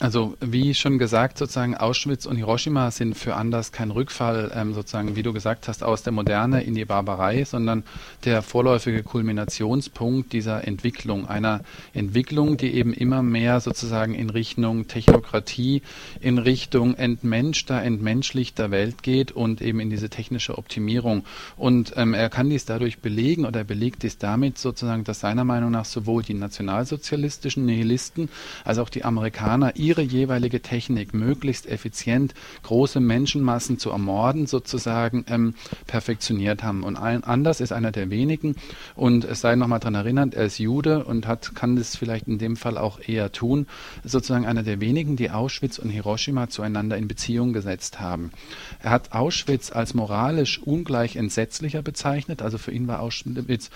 Also 0.00 0.36
wie 0.40 0.74
schon 0.74 0.98
gesagt, 0.98 1.38
sozusagen 1.38 1.76
Auschwitz 1.76 2.24
und 2.24 2.36
Hiroshima 2.36 2.92
sind 2.92 3.16
für 3.16 3.34
Anders 3.34 3.72
kein 3.72 3.90
Rückfall, 3.90 4.52
ähm, 4.54 4.72
sozusagen, 4.72 5.16
wie 5.16 5.24
du 5.24 5.32
gesagt 5.32 5.66
hast, 5.66 5.82
aus 5.82 6.04
der 6.04 6.12
Moderne 6.12 6.62
in 6.62 6.76
die 6.76 6.84
Barbarei, 6.84 7.44
sondern 7.44 7.82
der 8.24 8.42
vorläufige 8.42 9.02
Kulminationspunkt 9.02 10.32
dieser 10.32 10.68
Entwicklung, 10.68 11.28
einer 11.28 11.62
Entwicklung, 11.94 12.56
die 12.56 12.74
eben 12.74 12.92
immer 12.92 13.24
mehr 13.24 13.58
sozusagen 13.58 14.14
in 14.14 14.30
Richtung 14.30 14.86
Technokratie, 14.86 15.82
in 16.20 16.38
Richtung 16.38 16.94
entmenschter, 16.94 17.82
entmenschlichter 17.82 18.70
Welt 18.70 19.02
geht 19.02 19.32
und 19.32 19.60
eben 19.60 19.80
in 19.80 19.90
diese 19.90 20.10
technische 20.10 20.58
Optimierung. 20.58 21.24
Und 21.56 21.94
ähm, 21.96 22.14
er 22.14 22.28
kann 22.28 22.50
dies 22.50 22.66
dadurch 22.66 23.00
belegen 23.00 23.44
oder 23.46 23.60
er 23.60 23.64
belegt 23.64 24.04
dies 24.04 24.16
damit 24.16 24.58
sozusagen, 24.58 25.02
dass 25.02 25.18
seiner 25.18 25.42
Meinung 25.42 25.72
nach 25.72 25.86
sowohl 25.86 26.22
die 26.22 26.34
nationalsozialistischen 26.34 27.66
Nihilisten 27.66 28.28
als 28.64 28.78
auch 28.78 28.90
die 28.90 29.04
Amerikaner 29.04 29.74
ihre 29.88 30.02
jeweilige 30.02 30.60
Technik 30.60 31.14
möglichst 31.14 31.66
effizient 31.66 32.34
große 32.62 33.00
Menschenmassen 33.00 33.78
zu 33.78 33.88
ermorden 33.88 34.46
sozusagen 34.46 35.24
ähm, 35.28 35.54
perfektioniert 35.86 36.62
haben. 36.62 36.82
Und 36.82 36.96
ein, 36.96 37.24
Anders 37.24 37.62
ist 37.62 37.72
einer 37.72 37.90
der 37.90 38.10
wenigen 38.10 38.54
und 38.96 39.24
es 39.24 39.40
sei 39.40 39.56
nochmal 39.56 39.80
daran 39.80 39.94
erinnert, 39.94 40.34
er 40.34 40.44
ist 40.44 40.58
Jude 40.58 41.04
und 41.04 41.26
hat, 41.26 41.54
kann 41.54 41.76
das 41.76 41.96
vielleicht 41.96 42.28
in 42.28 42.36
dem 42.36 42.56
Fall 42.56 42.76
auch 42.76 43.00
eher 43.00 43.32
tun, 43.32 43.66
sozusagen 44.04 44.44
einer 44.44 44.62
der 44.62 44.78
wenigen, 44.82 45.16
die 45.16 45.30
Auschwitz 45.30 45.78
und 45.78 45.88
Hiroshima 45.88 46.50
zueinander 46.50 46.98
in 46.98 47.08
Beziehung 47.08 47.54
gesetzt 47.54 47.98
haben. 47.98 48.30
Er 48.82 48.90
hat 48.90 49.12
Auschwitz 49.12 49.72
als 49.72 49.94
moralisch 49.94 50.60
ungleich 50.62 51.16
entsetzlicher 51.16 51.80
bezeichnet, 51.80 52.42
also 52.42 52.58
für 52.58 52.72
ihn 52.72 52.88
war 52.88 53.00
Auschwitz 53.00 53.70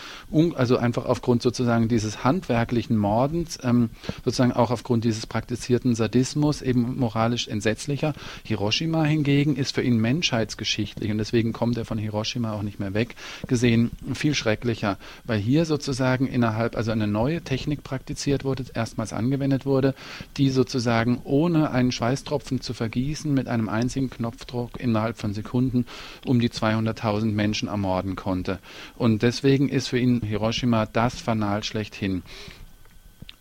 also 0.57 0.77
einfach 0.77 1.07
aufgrund 1.07 1.41
sozusagen 1.41 1.89
dieses 1.89 2.23
handwerklichen 2.23 2.99
Mordens, 2.99 3.59
ähm, 3.63 3.89
sozusagen 4.27 4.53
auch 4.53 4.71
aufgrund 4.71 5.05
dieses 5.05 5.27
praktizierten 5.27 5.95
Sadismus 6.03 6.63
eben 6.63 6.99
moralisch 6.99 7.47
entsetzlicher. 7.47 8.13
Hiroshima 8.43 9.05
hingegen 9.05 9.55
ist 9.55 9.77
für 9.77 9.83
ihn 9.83 9.99
menschheitsgeschichtlich 9.99 11.13
und 11.13 11.19
deswegen 11.19 11.53
kommt 11.53 11.77
er 11.77 11.85
von 11.85 11.97
Hiroshima 11.97 12.53
auch 12.55 12.63
nicht 12.63 12.81
mehr 12.81 12.93
weg, 12.93 13.15
gesehen 13.47 13.93
viel 14.15 14.35
schrecklicher, 14.35 14.99
weil 15.23 15.39
hier 15.39 15.65
sozusagen 15.65 16.27
innerhalb, 16.27 16.77
also 16.77 16.91
eine 16.91 17.07
neue 17.07 17.43
Technik 17.43 17.85
praktiziert 17.85 18.45
wurde, 18.45 18.65
erstmals 18.75 19.13
angewendet 19.13 19.65
wurde, 19.65 19.95
die 20.39 20.51
sozusagen 20.51 21.21
ohne 21.23 21.71
einen 21.71 21.93
Schweißtropfen 21.93 22.61
zu 22.61 22.75
vergießen 22.75 23.33
mit 23.33 23.47
einem 23.47 23.69
einzigen 23.69 24.11
Knopfdruck 24.11 24.81
innerhalb 24.81 25.19
von 25.19 25.35
Sekunden 25.35 25.87
um 26.27 26.41
die 26.41 26.51
200.000 26.51 27.27
Menschen 27.27 27.69
ermorden 27.69 28.17
konnte. 28.17 28.59
Und 28.97 29.23
deswegen 29.23 29.69
ist 29.69 29.87
für 29.87 30.01
ihn 30.01 30.21
Hiroshima 30.23 30.87
das 30.87 31.21
Fanal 31.21 31.63
schlechthin. 31.63 32.25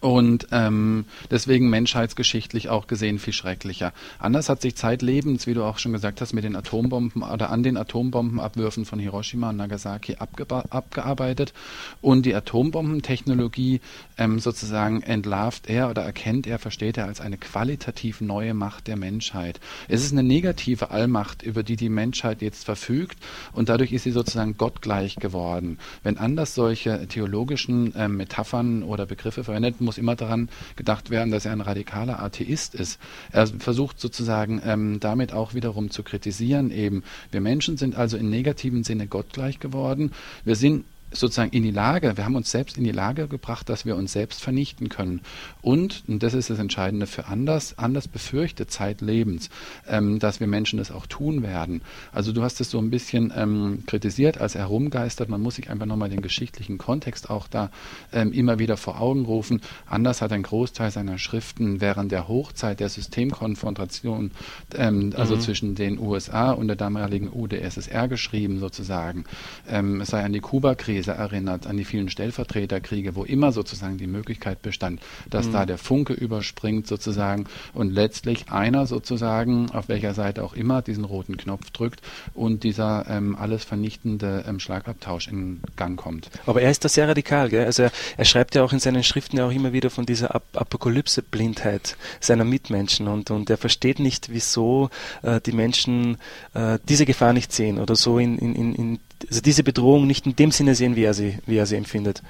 Und 0.02 0.48
ähm, 0.52 1.06
deswegen 1.30 1.70
menschheitsgeschichtlich 1.70 2.70
auch 2.70 2.88
gesehen 2.88 3.20
viel 3.20 3.34
schrecklicher. 3.34 3.94
Anders 4.18 4.50
hat 4.50 4.62
sich 4.62 4.76
zeitlebens, 4.76 5.46
wie 5.46 5.54
du 5.54 5.64
auch 5.64 5.78
schon 5.78 5.94
gesagt 5.94 6.22
hast, 6.22 6.34
mit 6.34 6.44
den 6.44 6.56
Atombomben 6.56 7.22
oder 7.22 7.52
an 7.52 7.62
den 7.62 7.78
Atombombenabwürfen 7.78 8.86
von 8.86 8.98
Hiroshima 8.98 9.52
und 9.52 9.58
Nagasaki 9.58 10.18
abgearbeitet. 10.18 11.54
Und 12.02 12.26
die 12.26 12.34
Atombombentechnologie 12.34 13.80
ähm, 14.18 14.40
sozusagen 14.40 15.04
entlarvt 15.04 15.70
er 15.70 15.92
oder 15.92 16.02
erkennt 16.02 16.48
er, 16.48 16.58
versteht 16.58 16.98
er 16.98 17.06
als 17.06 17.22
eine 17.22 17.38
qualitativ 17.38 18.22
neue 18.22 18.56
Macht 18.56 18.88
der 18.88 18.98
Menschheit. 18.98 19.60
Es 19.88 20.04
ist 20.04 20.14
eine 20.14 20.24
negative 20.24 20.90
Allmacht, 20.90 21.44
über 21.44 21.62
die 21.62 21.76
die 21.76 21.90
Menschheit 21.90 22.42
jetzt 22.42 22.66
verfügt 22.66 23.18
und 23.54 23.70
dadurch 23.70 23.92
ist 23.92 24.04
sie 24.04 24.12
sozusagen 24.12 24.58
gottgleich 24.58 25.18
geworden. 25.18 25.78
Wenn 26.02 26.18
Anders 26.18 26.56
solche 26.56 27.08
theologischen 27.08 27.94
ähm, 27.96 28.18
Metaphern 28.18 28.82
oder 28.82 29.06
Begriffe 29.06 29.44
verwendet, 29.44 29.80
muss 29.92 29.98
immer 29.98 30.16
daran 30.16 30.48
gedacht 30.78 31.10
werden, 31.10 31.32
dass 31.32 31.46
er 31.46 31.52
ein 31.52 31.60
radikaler 31.60 32.24
Atheist 32.24 32.76
ist. 32.76 32.98
Er 33.34 33.46
versucht 33.48 34.00
sozusagen 34.00 34.62
ähm, 34.66 35.02
damit 35.02 35.34
auch 35.34 35.54
wiederum 35.54 35.92
zu 35.92 36.02
kritisieren, 36.02 36.72
eben, 36.72 37.04
wir 37.30 37.42
Menschen 37.42 37.76
sind 37.76 37.96
also 37.96 38.16
in 38.16 38.30
negativem 38.30 38.86
Sinne 38.86 39.08
gottgleich 39.08 39.60
geworden. 39.60 40.14
Wir 40.46 40.56
sind 40.56 40.86
sozusagen 41.12 41.52
in 41.52 41.64
die 41.64 41.72
Lage, 41.72 42.16
wir 42.16 42.26
haben 42.26 42.36
uns 42.36 42.52
selbst 42.52 42.78
in 42.78 42.84
die 42.84 42.92
Lage 42.92 43.28
gebracht, 43.28 43.68
dass 43.70 43.86
wir 43.86 43.96
uns 43.96 44.14
selbst 44.14 44.42
vernichten 44.42 44.90
können. 44.90 45.22
Und, 45.62 46.04
und 46.08 46.24
das 46.24 46.34
ist 46.34 46.50
das 46.50 46.60
Entscheidende 46.60 47.06
für 47.06 47.26
Anders, 47.26 47.78
Anders 47.78 48.08
befürchtet 48.08 48.72
zeitlebens, 48.72 49.50
ähm, 49.88 50.20
dass 50.20 50.40
wir 50.40 50.48
Menschen 50.48 50.78
das 50.78 50.92
auch 50.92 51.06
tun 51.06 51.44
werden. 51.44 51.82
Also 52.12 52.32
du 52.32 52.44
hast 52.44 52.62
es 52.62 52.70
so 52.70 52.80
ein 52.80 52.90
bisschen 52.90 53.34
ähm, 53.36 53.84
kritisiert, 53.86 54.40
als 54.40 54.56
er 54.56 54.62
herumgeistert, 54.62 55.30
man 55.30 55.42
muss 55.42 55.56
sich 55.56 55.70
einfach 55.70 55.86
nochmal 55.86 56.10
den 56.10 56.22
geschichtlichen 56.22 56.78
Kontext 56.78 57.30
auch 57.30 57.48
da 57.48 57.72
ähm, 58.14 58.32
immer 58.32 58.60
wieder 58.60 58.78
vor 58.78 59.02
Augen 59.02 59.26
rufen. 59.26 59.62
Anders 59.86 60.22
hat 60.22 60.32
ein 60.32 60.44
Großteil 60.44 60.92
seiner 60.92 61.18
Schriften 61.18 61.82
während 61.82 62.12
der 62.12 62.28
Hochzeit 62.28 62.80
der 62.80 62.90
Systemkonfrontation, 62.90 64.32
ähm, 64.76 65.14
also 65.18 65.36
mhm. 65.36 65.42
zwischen 65.42 65.76
den 65.76 66.00
USA 66.00 66.52
und 66.52 66.68
der 66.68 66.78
damaligen 66.78 67.30
UdSSR 67.32 68.08
geschrieben 68.08 68.60
sozusagen. 68.60 69.26
Ähm, 69.68 70.02
es 70.02 70.10
sei 70.10 70.24
an 70.24 70.34
die 70.34 70.40
Kuba-Krise 70.40 71.01
These 71.02 71.14
erinnert, 71.14 71.66
an 71.66 71.78
die 71.78 71.86
vielen 71.86 72.10
Stellvertreterkriege, 72.10 73.16
wo 73.16 73.24
immer 73.24 73.52
sozusagen 73.52 73.98
die 73.98 74.08
Möglichkeit 74.08 74.62
bestand, 74.62 75.02
dass 75.30 75.48
mhm. 75.48 75.54
da 75.54 75.66
der 75.66 75.78
Funke 75.78 76.14
überspringt 76.14 76.88
sozusagen 76.88 77.46
und 77.74 77.92
letztlich 77.92 78.52
einer 78.52 78.86
sozusagen, 78.86 79.72
auf 79.72 79.90
welcher 79.90 80.14
Seite 80.14 80.44
auch 80.44 80.54
immer, 80.54 80.82
diesen 80.82 81.04
roten 81.04 81.38
Knopf 81.38 81.72
drückt 81.72 82.02
und 82.36 82.64
dieser 82.64 83.06
ähm, 83.10 83.36
alles 83.36 83.64
vernichtende 83.64 84.46
ähm, 84.48 84.60
Schlagabtausch 84.60 85.28
in 85.28 85.62
Gang 85.76 86.00
kommt. 86.00 86.30
Aber 86.46 86.62
er 86.62 86.70
ist 86.70 86.86
da 86.86 86.90
sehr 86.90 87.08
radikal, 87.08 87.50
gell? 87.50 87.66
Also 87.66 87.84
er, 87.84 87.92
er 88.18 88.26
schreibt 88.26 88.54
ja 88.54 88.64
auch 88.64 88.74
in 88.74 88.80
seinen 88.80 89.04
Schriften 89.04 89.38
ja 89.38 89.48
auch 89.48 89.52
immer 89.52 89.74
wieder 89.74 89.90
von 89.90 90.06
dieser 90.06 90.36
Ap 90.36 90.44
Apokalypse-Blindheit 90.54 91.98
seiner 92.20 92.44
Mitmenschen 92.44 93.08
und, 93.08 93.32
und 93.32 93.50
er 93.50 93.58
versteht 93.58 94.00
nicht, 94.00 94.30
wieso 94.32 94.90
äh, 95.24 95.42
die 95.42 95.54
Menschen 95.54 96.18
äh, 96.54 96.78
diese 96.88 97.06
Gefahr 97.06 97.34
nicht 97.34 97.52
sehen 97.52 97.80
oder 97.80 97.96
so 97.96 98.20
in, 98.20 98.38
in, 98.38 98.76
in 98.76 99.00
also 99.30 99.42
diese 99.42 99.64
Bedrohung 99.64 100.08
nicht 100.08 100.26
in 100.26 100.36
dem 100.36 100.52
Sinne 100.52 100.76
sehen, 100.76 100.96
wie 100.96 101.04
er 101.04 101.14
sie, 101.14 101.38
wie 101.46 101.58
er 101.58 101.66
sie 101.66 101.76
empfindet. 101.76 102.22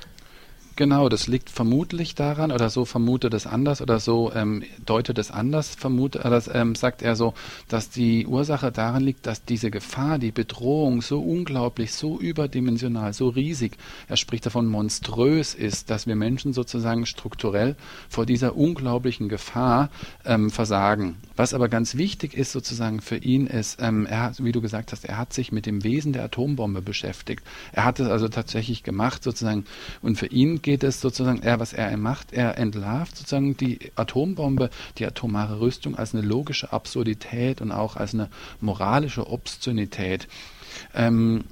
Genau, 0.78 1.10
das 1.10 1.28
liegt 1.28 1.50
vermutlich 1.50 2.16
daran, 2.16 2.52
oder 2.52 2.70
so 2.70 2.86
vermutet 2.86 3.34
es 3.34 3.46
anders, 3.46 3.82
oder 3.82 4.00
so 4.00 4.32
ähm, 4.34 4.64
deutet 4.86 5.18
es 5.18 5.30
anders, 5.30 5.76
vermutet, 5.76 6.24
das, 6.24 6.50
ähm, 6.52 6.76
sagt 6.76 7.02
er 7.02 7.18
so, 7.18 7.34
dass 7.68 7.90
die 7.90 8.26
Ursache 8.26 8.72
daran 8.72 9.04
liegt, 9.04 9.28
dass 9.28 9.44
diese 9.44 9.70
Gefahr, 9.70 10.18
die 10.18 10.32
Bedrohung 10.32 11.02
so 11.02 11.20
unglaublich, 11.20 11.92
so 11.92 12.18
überdimensional, 12.18 13.12
so 13.14 13.28
riesig, 13.28 13.78
er 14.08 14.16
spricht 14.16 14.46
davon 14.46 14.66
monströs 14.66 15.54
ist, 15.54 15.90
dass 15.90 16.08
wir 16.08 16.16
Menschen 16.16 16.54
sozusagen 16.54 17.06
strukturell 17.06 17.76
vor 18.08 18.26
dieser 18.26 18.56
unglaublichen 18.56 19.28
Gefahr 19.28 19.90
ähm, 20.26 20.50
versagen. 20.50 21.18
Was 21.36 21.54
aber 21.54 21.68
ganz 21.68 21.96
wichtig 21.96 22.34
ist 22.34 22.54
sozusagen 22.54 23.02
für 23.02 23.18
ihn 23.18 23.46
ist, 23.46 23.82
ähm, 23.82 24.06
er, 24.06 24.32
wie 24.38 24.54
du 24.54 24.62
gesagt 24.62 24.94
hast, 24.94 25.04
er 25.04 25.18
hat 25.18 25.34
sich 25.34 25.52
mit 25.52 25.66
dem 25.66 25.84
Wesen 25.84 26.14
der 26.14 26.24
Atombombe 26.24 26.82
beschäftigt. 26.82 27.44
Er 27.74 27.84
hat 27.84 28.00
es 28.00 28.08
also 28.08 28.30
tatsächlich 28.30 28.84
gemacht 28.84 29.22
sozusagen, 29.22 29.66
und 30.02 30.18
für 30.18 30.28
ihn 30.28 30.61
geht 30.62 30.84
es 30.84 31.02
sozusagen, 31.02 31.42
er, 31.42 31.60
was 31.60 31.74
er 31.74 31.96
macht, 31.98 32.34
er 32.34 32.58
entlarvt 32.58 33.18
sozusagen 33.18 33.58
die 33.58 33.80
Atombombe, 33.96 34.70
die 34.98 35.06
atomare 35.06 35.60
Rüstung 35.60 35.96
als 35.96 36.14
eine 36.14 36.26
logische 36.26 36.72
Absurdität 36.72 37.62
und 37.62 37.72
auch 37.72 37.96
als 37.96 38.14
eine 38.14 38.30
moralische 38.60 39.30
Obszönität. 39.30 40.28
Ähm, 40.94 41.44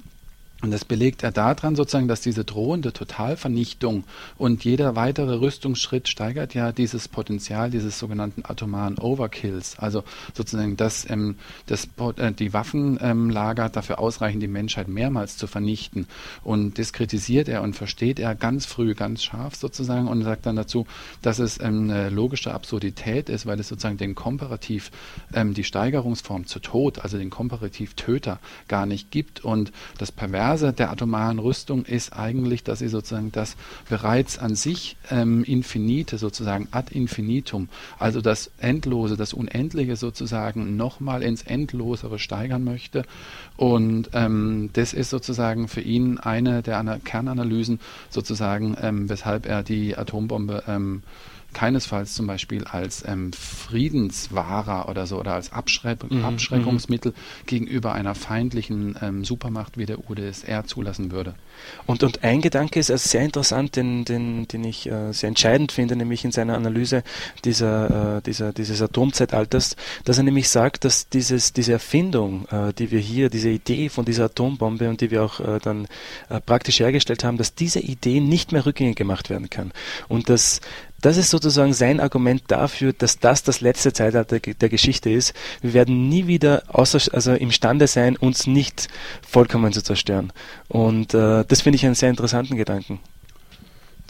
und 0.62 0.70
das 0.72 0.84
belegt 0.84 1.22
er 1.22 1.32
daran 1.32 1.74
sozusagen, 1.74 2.08
dass 2.08 2.20
diese 2.20 2.44
drohende 2.44 2.92
Totalvernichtung 2.92 4.04
und 4.36 4.62
jeder 4.62 4.94
weitere 4.94 5.36
Rüstungsschritt 5.36 6.06
steigert 6.06 6.52
ja 6.52 6.70
dieses 6.72 7.08
Potenzial 7.08 7.70
dieses 7.70 7.98
sogenannten 7.98 8.42
atomaren 8.44 8.98
Overkills. 8.98 9.78
Also 9.78 10.04
sozusagen, 10.34 10.76
dass 10.76 11.08
ähm, 11.08 11.36
das, 11.64 11.88
äh, 12.16 12.32
die 12.32 12.52
Waffenlager 12.52 13.64
ähm, 13.64 13.72
dafür 13.72 14.00
ausreichen, 14.00 14.40
die 14.40 14.48
Menschheit 14.48 14.88
mehrmals 14.88 15.38
zu 15.38 15.46
vernichten. 15.46 16.06
Und 16.44 16.78
das 16.78 16.92
kritisiert 16.92 17.48
er 17.48 17.62
und 17.62 17.74
versteht 17.74 18.18
er 18.18 18.34
ganz 18.34 18.66
früh, 18.66 18.94
ganz 18.94 19.22
scharf 19.22 19.54
sozusagen 19.54 20.08
und 20.08 20.22
sagt 20.24 20.44
dann 20.44 20.56
dazu, 20.56 20.86
dass 21.22 21.38
es 21.38 21.58
ähm, 21.58 21.90
eine 21.90 22.10
logische 22.10 22.52
Absurdität 22.52 23.30
ist, 23.30 23.46
weil 23.46 23.58
es 23.60 23.68
sozusagen 23.68 23.96
den 23.96 24.14
Komparativ, 24.14 24.90
ähm, 25.32 25.54
die 25.54 25.64
Steigerungsform 25.64 26.46
zu 26.46 26.58
Tod, 26.58 26.98
also 26.98 27.16
den 27.16 27.30
Komparativ 27.30 27.94
Töter 27.94 28.40
gar 28.68 28.84
nicht 28.84 29.10
gibt 29.10 29.42
und 29.42 29.72
das 29.96 30.12
Perverse 30.12 30.49
Perverse 30.50 30.72
der 30.72 30.90
atomaren 30.90 31.38
Rüstung 31.38 31.84
ist 31.84 32.12
eigentlich, 32.12 32.64
dass 32.64 32.80
sie 32.80 32.88
sozusagen 32.88 33.30
das 33.30 33.56
bereits 33.88 34.36
an 34.36 34.56
sich 34.56 34.96
ähm, 35.08 35.44
Infinite 35.44 36.18
sozusagen 36.18 36.66
ad 36.72 36.92
infinitum, 36.92 37.68
also 38.00 38.20
das 38.20 38.50
Endlose, 38.58 39.16
das 39.16 39.32
Unendliche 39.32 39.94
sozusagen 39.94 40.76
nochmal 40.76 41.22
ins 41.22 41.42
Endlosere 41.42 42.18
steigern 42.18 42.64
möchte. 42.64 43.04
Und 43.56 44.10
ähm, 44.12 44.70
das 44.72 44.92
ist 44.92 45.10
sozusagen 45.10 45.68
für 45.68 45.82
ihn 45.82 46.18
eine 46.18 46.62
der 46.62 46.98
Kernanalysen 47.04 47.78
sozusagen, 48.08 48.76
ähm, 48.82 49.08
weshalb 49.08 49.46
er 49.46 49.62
die 49.62 49.96
Atombombe 49.96 50.64
ähm, 50.66 51.02
keinesfalls 51.52 52.14
zum 52.14 52.26
Beispiel 52.26 52.64
als 52.64 53.04
ähm, 53.06 53.32
Friedenswahrer 53.32 54.88
oder 54.88 55.06
so 55.06 55.18
oder 55.18 55.34
als 55.34 55.52
Abschreck 55.52 56.10
mhm, 56.10 56.24
Abschreckungsmittel 56.24 57.12
mhm. 57.12 57.46
gegenüber 57.46 57.92
einer 57.92 58.14
feindlichen 58.14 58.96
ähm, 59.00 59.24
Supermacht 59.24 59.76
wie 59.76 59.86
der 59.86 60.10
UdSR 60.10 60.64
zulassen 60.64 61.10
würde. 61.10 61.34
Und, 61.86 62.02
und 62.02 62.24
ein 62.24 62.40
Gedanke 62.40 62.78
ist 62.78 62.90
also 62.90 63.08
sehr 63.08 63.22
interessant, 63.22 63.76
den, 63.76 64.04
den, 64.04 64.48
den 64.48 64.64
ich 64.64 64.90
äh, 64.90 65.12
sehr 65.12 65.28
entscheidend 65.28 65.72
finde, 65.72 65.96
nämlich 65.96 66.24
in 66.24 66.32
seiner 66.32 66.56
Analyse 66.56 67.02
dieser, 67.44 68.18
äh, 68.18 68.22
dieser, 68.22 68.52
dieses 68.52 68.80
Atomzeitalters, 68.80 69.76
dass 70.04 70.18
er 70.18 70.24
nämlich 70.24 70.48
sagt, 70.48 70.84
dass 70.84 71.08
dieses, 71.08 71.52
diese 71.52 71.72
Erfindung, 71.72 72.46
äh, 72.50 72.72
die 72.72 72.90
wir 72.90 73.00
hier, 73.00 73.30
diese 73.30 73.50
Idee 73.50 73.88
von 73.88 74.04
dieser 74.04 74.26
Atombombe 74.26 74.88
und 74.88 75.00
die 75.00 75.10
wir 75.10 75.22
auch 75.22 75.40
äh, 75.40 75.58
dann 75.62 75.86
äh, 76.28 76.40
praktisch 76.40 76.80
hergestellt 76.80 77.24
haben, 77.24 77.36
dass 77.36 77.54
diese 77.54 77.80
Idee 77.80 78.20
nicht 78.20 78.52
mehr 78.52 78.64
rückgängig 78.66 78.96
gemacht 78.96 79.30
werden 79.30 79.50
kann. 79.50 79.72
Und 80.08 80.28
dass 80.28 80.60
das 81.00 81.16
ist 81.16 81.30
sozusagen 81.30 81.72
sein 81.72 82.00
Argument 82.00 82.42
dafür, 82.48 82.92
dass 82.92 83.18
das 83.18 83.42
das 83.42 83.60
letzte 83.60 83.92
Zeitalter 83.92 84.38
der 84.40 84.68
Geschichte 84.68 85.10
ist. 85.10 85.34
Wir 85.60 85.72
werden 85.72 86.08
nie 86.08 86.26
wieder 86.26 86.62
außer, 86.68 87.00
also 87.12 87.32
imstande 87.32 87.86
sein, 87.86 88.16
uns 88.16 88.46
nicht 88.46 88.88
vollkommen 89.26 89.72
zu 89.72 89.82
zerstören. 89.82 90.32
Und 90.68 91.14
äh, 91.14 91.44
das 91.46 91.62
finde 91.62 91.76
ich 91.76 91.86
einen 91.86 91.94
sehr 91.94 92.10
interessanten 92.10 92.56
Gedanken. 92.56 93.00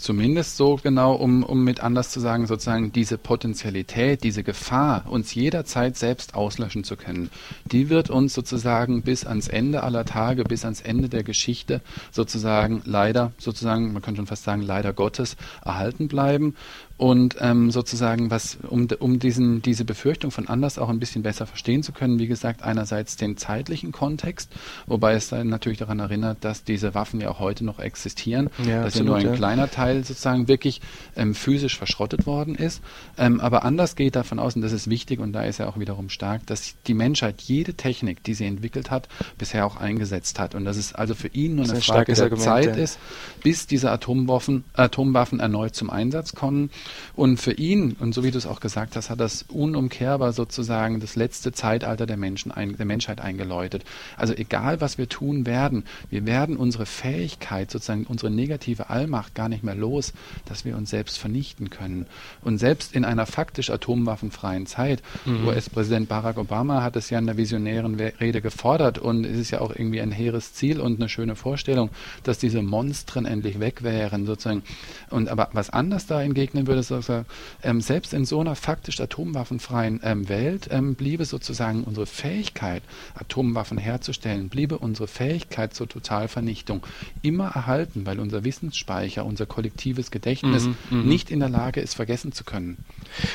Zumindest 0.01 0.57
so 0.57 0.81
genau, 0.83 1.15
um, 1.15 1.43
um 1.43 1.63
mit 1.63 1.81
anders 1.81 2.09
zu 2.09 2.21
sagen, 2.21 2.47
sozusagen 2.47 2.91
diese 2.91 3.19
Potenzialität, 3.19 4.25
diese 4.25 4.43
Gefahr, 4.43 5.05
uns 5.07 5.35
jederzeit 5.35 5.95
selbst 5.95 6.35
auslöschen 6.35 6.85
zu 6.85 6.97
können, 6.97 7.29
die 7.67 7.91
wird 7.91 8.09
uns 8.09 8.33
sozusagen 8.33 9.03
bis 9.03 9.27
ans 9.27 9.47
Ende 9.47 9.83
aller 9.83 10.07
Tage, 10.07 10.45
bis 10.45 10.65
ans 10.65 10.81
Ende 10.81 11.11
der 11.11 11.23
Geschichte 11.23 11.83
sozusagen 12.13 12.81
leider, 12.87 13.33
sozusagen, 13.37 13.93
man 13.93 14.01
kann 14.01 14.17
schon 14.17 14.27
fast 14.27 14.45
sagen, 14.45 14.63
leider 14.63 14.95
Gottes 14.95 15.37
erhalten 15.63 16.09
bleiben 16.09 16.57
und 17.01 17.37
ähm, 17.41 17.71
sozusagen, 17.71 18.31
was, 18.31 18.59
um, 18.69 18.87
um 18.99 19.19
diesen, 19.19 19.63
diese 19.63 19.87
Befürchtung 19.87 20.31
von 20.31 20.49
anders 20.49 20.79
auch 20.79 20.91
ein 20.91 20.99
bisschen 20.99 21.23
besser 21.23 21.47
verstehen 21.47 21.83
zu 21.83 21.93
können, 21.93 22.19
wie 22.19 22.27
gesagt, 22.27 22.63
einerseits 22.63 23.17
den 23.17 23.39
zeitlichen 23.39 23.91
Kontext, 23.91 24.53
wobei 24.87 25.15
es 25.15 25.31
dann 25.31 25.49
natürlich 25.49 25.79
daran 25.79 25.99
erinnert, 25.99 26.45
dass 26.45 26.63
diese 26.63 26.95
Waffen 26.95 27.19
ja 27.23 27.31
auch 27.31 27.39
heute 27.39 27.65
noch 27.65 27.79
existieren, 27.79 28.51
ja, 28.69 28.83
dass 28.83 28.97
ja 28.97 29.05
nur 29.05 29.17
ein 29.17 29.25
ja. 29.25 29.33
kleiner 29.33 29.71
Teil 29.71 30.05
sozusagen 30.05 30.47
wirklich 30.47 30.83
ähm, 31.17 31.35
physisch 31.35 31.79
verschrottet 31.79 32.27
worden 32.27 32.55
ist. 32.55 32.83
Ähm, 33.17 33.41
aber 33.41 33.65
anders 33.65 33.97
geht 33.97 34.15
davon 34.15 34.39
aus, 34.39 34.55
und 34.55 34.61
das 34.61 34.73
ist 34.73 34.91
wichtig, 34.91 35.21
und 35.21 35.33
da 35.33 35.45
ist 35.45 35.59
er 35.59 35.71
auch 35.71 35.79
wiederum 35.79 36.11
stark, 36.11 36.47
dass 36.49 36.75
die 36.87 36.93
Menschheit 36.93 37.41
jede 37.41 37.73
Technik, 37.73 38.23
die 38.25 38.35
sie 38.35 38.45
entwickelt 38.45 38.91
hat, 38.91 39.09
bisher 39.39 39.65
auch 39.65 39.77
eingesetzt 39.79 40.39
hat. 40.39 40.55
Und 40.55 40.67
dass 40.67 40.77
es 40.77 40.95
also 40.95 41.15
für 41.15 41.29
ihn 41.29 41.55
nur 41.55 41.65
eine, 41.65 41.73
eine 41.73 41.81
Frage 41.81 42.13
der 42.13 42.25
Argument, 42.25 42.45
Zeit 42.45 42.77
ist, 42.77 42.99
bis 43.43 43.67
diese 43.67 43.91
Atomwaffen, 43.91 44.65
Atomwaffen 44.75 45.41
erneut 45.41 45.75
zum 45.75 45.89
Einsatz 45.89 46.35
kommen. 46.35 46.69
Und 47.15 47.39
für 47.39 47.53
ihn, 47.53 47.97
und 47.99 48.15
so 48.15 48.25
wie 48.25 48.31
du 48.31 48.39
es 48.39 48.47
auch 48.47 48.61
gesagt 48.61 48.97
hast, 48.97 49.11
hat 49.11 49.21
das 49.21 49.45
unumkehrbar 49.49 50.33
sozusagen 50.33 51.01
das 51.01 51.17
letzte 51.17 51.53
Zeitalter 51.53 52.07
der, 52.07 52.17
Menschen 52.17 52.53
ein, 52.53 52.77
der 52.77 52.87
Menschheit 52.87 53.21
eingeläutet. 53.21 53.85
Also 54.17 54.35
egal, 54.35 54.81
was 54.81 54.99
wir 54.99 55.09
tun 55.09 55.47
werden, 55.47 55.85
wir 56.11 56.27
werden 56.27 56.57
unsere 56.57 56.87
Fähigkeit, 56.87 57.71
sozusagen 57.71 58.05
unsere 58.05 58.31
negative 58.31 58.91
Allmacht 58.91 59.35
gar 59.35 59.49
nicht 59.49 59.65
mehr 59.65 59.75
los, 59.75 60.13
dass 60.45 60.65
wir 60.65 60.77
uns 60.77 60.91
selbst 60.91 61.19
vernichten 61.19 61.71
können. 61.71 62.07
Und 62.43 62.59
selbst 62.59 62.95
in 62.95 63.05
einer 63.05 63.27
faktisch 63.27 63.71
atomwaffenfreien 63.71 64.67
Zeit, 64.67 65.03
mhm. 65.25 65.47
US-Präsident 65.49 66.09
Barack 66.09 66.39
Obama 66.39 66.83
hat 66.83 66.97
es 66.97 67.11
ja 67.11 67.19
in 67.19 67.27
der 67.27 67.37
visionären 67.37 67.95
Rede 67.95 68.41
gefordert 68.41 68.99
und 68.99 69.25
es 69.25 69.39
ist 69.39 69.51
ja 69.51 69.61
auch 69.61 69.71
irgendwie 69.71 70.01
ein 70.01 70.13
hehres 70.13 70.55
Ziel 70.55 70.81
und 70.81 71.01
eine 71.01 71.09
schöne 71.09 71.37
Vorstellung, 71.37 71.91
dass 72.23 72.39
diese 72.39 72.63
Monstren 72.63 73.27
endlich 73.27 73.61
weg 73.61 73.83
wären, 73.83 74.27
sozusagen. 74.27 74.63
Und 75.11 75.29
aber 75.29 75.49
was 75.53 75.71
anders 75.71 76.07
da 76.07 76.23
entgegnen 76.23 76.67
würde, 76.67 76.80
würde 76.89 77.27
ähm, 77.63 77.83
selbst 77.83 78.15
in 78.15 78.25
so 78.25 78.41
einer 78.41 78.57
faktisch 78.57 79.01
atomwaffenfreien 79.01 80.01
ähm, 80.03 80.29
Welt 80.31 80.69
ähm, 80.71 80.95
bliebe 80.95 81.27
sozusagen 81.27 81.85
unsere 81.85 82.07
Fähigkeit, 82.07 82.83
Atomwaffen 83.15 83.77
herzustellen, 83.77 84.49
bliebe 84.49 84.79
unsere 84.79 85.09
Fähigkeit 85.09 85.75
zur 85.75 85.89
Totalvernichtung 85.89 86.87
immer 87.21 87.49
erhalten, 87.49 88.07
weil 88.07 88.21
unser 88.21 88.45
Wissensspeicher, 88.45 89.27
unser 89.27 89.47
kollektives 89.47 90.11
Gedächtnis 90.11 90.65
mhm, 90.65 90.77
mhm. 90.91 91.09
nicht 91.09 91.31
in 91.31 91.41
der 91.41 91.51
Lage 91.51 91.81
ist, 91.81 91.95
vergessen 91.95 92.33
zu 92.33 92.45
können. 92.45 92.79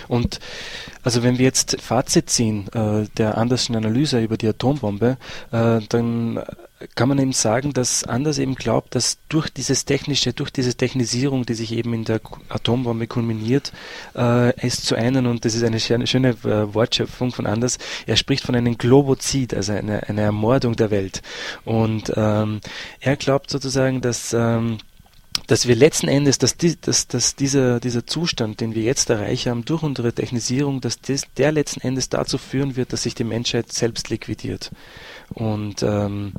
Und 0.08 0.40
also 1.04 1.22
wenn 1.22 1.38
wir 1.38 1.46
jetzt 1.46 1.82
Fazit 1.82 2.30
ziehen 2.30 2.68
äh, 2.74 3.06
der 3.18 3.38
Anderschen 3.38 3.76
Analyse 3.76 4.24
über 4.24 4.38
die 4.38 4.48
Atombombe, 4.48 5.18
äh, 5.52 5.82
dann 5.90 6.42
kann 6.96 7.10
man 7.10 7.20
eben 7.20 7.32
sagen, 7.32 7.74
dass 7.74 8.04
Anders 8.04 8.38
eben 8.38 8.56
glaubt, 8.56 8.96
dass 8.96 9.18
durch 9.30 9.50
dieses 9.50 9.86
technische, 9.86 10.34
durch 10.34 10.52
diese 10.52 10.76
Technisierung, 10.76 11.46
die 11.46 11.54
sich 11.54 11.72
eben 11.72 11.94
in 11.94 12.04
der 12.06 12.22
Atombombe 12.50 13.08
kulminiert, 13.08 13.72
äh, 14.16 14.56
es 14.58 14.84
zu 14.84 14.96
einen, 14.96 15.26
und 15.26 15.46
das 15.46 15.56
ist 15.56 15.64
eine 15.64 15.80
schöne, 15.80 16.08
schöne 16.08 16.30
äh, 16.30 16.74
Wortschöpfung 16.74 17.32
von 17.32 17.46
Anders, 17.46 17.78
er 18.06 18.18
spricht 18.18 18.44
von 18.44 18.56
einem 18.56 18.78
Globozid, 18.78 19.54
also 19.54 19.74
einer 19.74 20.04
eine 20.08 20.22
Ermordung 20.22 20.76
der 20.76 20.92
Welt. 20.92 21.22
Und 21.64 22.12
ähm, 22.16 22.62
er 23.00 23.16
glaubt 23.16 23.50
sozusagen, 23.50 24.02
dass 24.02 24.34
ähm, 24.34 24.78
dass 25.48 25.68
wir 25.68 25.76
letzten 25.76 26.08
Endes, 26.08 26.38
dass, 26.38 26.58
die, 26.58 26.80
dass, 26.80 27.08
dass 27.08 27.36
dieser, 27.36 27.80
dieser 27.80 28.08
Zustand, 28.08 28.62
den 28.62 28.74
wir 28.74 28.84
jetzt 28.84 29.10
erreicht 29.10 29.48
haben 29.48 29.66
durch 29.66 29.84
unsere 29.84 30.14
Technisierung, 30.14 30.82
dass 30.82 31.00
das, 31.02 31.24
der 31.38 31.52
letzten 31.52 31.82
Endes 31.82 32.10
dazu 32.10 32.38
führen 32.38 32.76
wird, 32.76 32.94
dass 32.94 33.04
sich 33.04 33.16
die 33.16 33.24
Menschheit 33.24 33.72
selbst 33.72 34.10
liquidiert. 34.10 34.72
Und 35.34 35.84
ähm, 35.84 36.34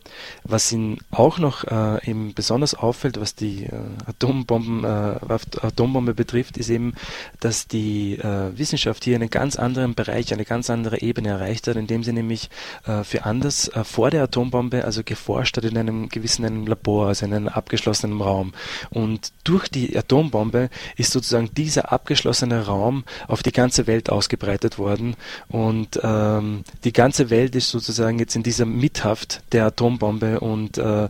was 0.44 0.70
ihn 0.72 0.98
auch 1.10 1.38
noch 1.38 1.64
äh, 1.64 2.08
eben 2.08 2.34
besonders 2.34 2.74
auffällt, 2.74 3.20
was 3.20 3.34
die 3.34 3.64
äh, 3.64 3.72
Atombomben, 4.06 4.84
äh, 4.84 5.18
Atombombe 5.62 6.14
betrifft, 6.14 6.56
ist 6.56 6.70
eben, 6.70 6.94
dass 7.40 7.66
die 7.66 8.18
äh, 8.18 8.56
Wissenschaft 8.56 9.04
hier 9.04 9.16
einen 9.16 9.30
ganz 9.30 9.56
anderen 9.56 9.94
Bereich, 9.94 10.32
eine 10.32 10.44
ganz 10.44 10.70
andere 10.70 11.00
Ebene 11.00 11.28
erreicht 11.30 11.66
hat, 11.66 11.76
indem 11.76 12.04
sie 12.04 12.12
nämlich 12.12 12.48
äh, 12.86 13.02
für 13.04 13.24
anders 13.24 13.68
äh, 13.68 13.84
vor 13.84 14.10
der 14.10 14.22
Atombombe 14.22 14.84
also 14.84 15.02
geforscht 15.04 15.56
hat 15.56 15.64
in 15.64 15.76
einem 15.76 16.08
gewissen 16.08 16.44
einem 16.44 16.66
Labor, 16.66 17.08
also 17.08 17.26
in 17.26 17.34
einem 17.34 17.48
abgeschlossenen 17.48 18.20
Raum. 18.20 18.52
Und 18.90 19.32
durch 19.44 19.68
die 19.68 19.96
Atombombe 19.96 20.70
ist 20.96 21.12
sozusagen 21.12 21.50
dieser 21.54 21.92
abgeschlossene 21.92 22.66
Raum 22.66 23.04
auf 23.26 23.42
die 23.42 23.52
ganze 23.52 23.86
Welt 23.86 24.10
ausgebreitet 24.10 24.78
worden 24.78 25.16
und 25.48 26.00
ähm, 26.02 26.64
die 26.84 26.92
ganze 26.92 27.30
Welt 27.30 27.54
ist 27.54 27.70
sozusagen 27.70 28.18
jetzt 28.18 28.36
in 28.36 28.42
dieser 28.42 28.66
Mithaft 28.76 29.42
der 29.52 29.66
Atombombe 29.66 30.40
und 30.40 30.78
äh, 30.78 31.08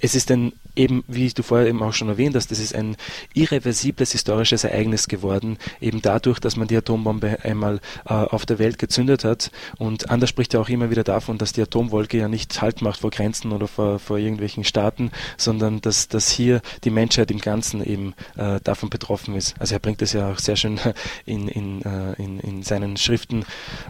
es 0.00 0.14
ist 0.14 0.30
ein 0.30 0.52
eben, 0.76 1.04
wie 1.08 1.28
du 1.28 1.42
vorher 1.42 1.66
eben 1.66 1.82
auch 1.82 1.92
schon 1.92 2.08
erwähnt 2.08 2.36
hast, 2.36 2.50
das 2.50 2.58
ist 2.58 2.74
ein 2.74 2.96
irreversibles 3.34 4.12
historisches 4.12 4.64
Ereignis 4.64 5.08
geworden, 5.08 5.58
eben 5.80 6.02
dadurch, 6.02 6.38
dass 6.38 6.56
man 6.56 6.68
die 6.68 6.76
Atombombe 6.76 7.38
einmal 7.42 7.80
äh, 8.06 8.12
auf 8.12 8.46
der 8.46 8.58
Welt 8.58 8.78
gezündet 8.78 9.24
hat. 9.24 9.50
Und 9.78 10.10
Anders 10.10 10.30
spricht 10.30 10.54
ja 10.54 10.60
auch 10.60 10.68
immer 10.68 10.90
wieder 10.90 11.04
davon, 11.04 11.38
dass 11.38 11.52
die 11.52 11.62
Atomwolke 11.62 12.18
ja 12.18 12.28
nicht 12.28 12.60
Halt 12.60 12.82
macht 12.82 13.00
vor 13.00 13.10
Grenzen 13.10 13.52
oder 13.52 13.68
vor, 13.68 13.98
vor 13.98 14.18
irgendwelchen 14.18 14.64
Staaten, 14.64 15.10
sondern 15.36 15.80
dass, 15.80 16.08
dass 16.08 16.30
hier 16.30 16.60
die 16.84 16.90
Menschheit 16.90 17.30
im 17.30 17.38
Ganzen 17.38 17.84
eben 17.84 18.14
äh, 18.36 18.60
davon 18.62 18.90
betroffen 18.90 19.34
ist. 19.34 19.54
Also 19.58 19.74
er 19.74 19.78
bringt 19.78 20.02
das 20.02 20.12
ja 20.12 20.30
auch 20.30 20.38
sehr 20.38 20.56
schön 20.56 20.78
in, 21.26 21.48
in, 21.48 21.82
äh, 21.82 22.12
in, 22.22 22.40
in 22.40 22.62
seinen 22.62 22.96
Schriften, 22.96 23.44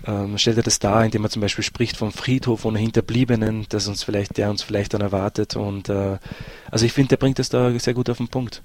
ähm, 0.06 0.38
stellt 0.38 0.56
er 0.56 0.62
das 0.62 0.78
dar, 0.78 1.04
indem 1.04 1.24
er 1.24 1.30
zum 1.30 1.42
Beispiel 1.42 1.64
spricht 1.64 1.96
vom 1.96 2.12
Friedhof 2.12 2.64
ohne 2.64 2.78
Hinterbliebenen, 2.78 3.66
dass 3.68 3.88
uns 3.88 4.02
vielleicht, 4.02 4.36
der 4.38 4.50
uns 4.50 4.62
vielleicht 4.62 4.94
dann 4.94 5.00
erwartet. 5.00 5.56
Und 5.56 5.88
äh, 5.88 6.18
also 6.76 6.84
ich 6.84 6.92
finde, 6.92 7.08
der 7.08 7.16
bringt 7.16 7.38
das 7.38 7.48
da 7.48 7.78
sehr 7.78 7.94
gut 7.94 8.10
auf 8.10 8.18
den 8.18 8.28
Punkt. 8.28 8.60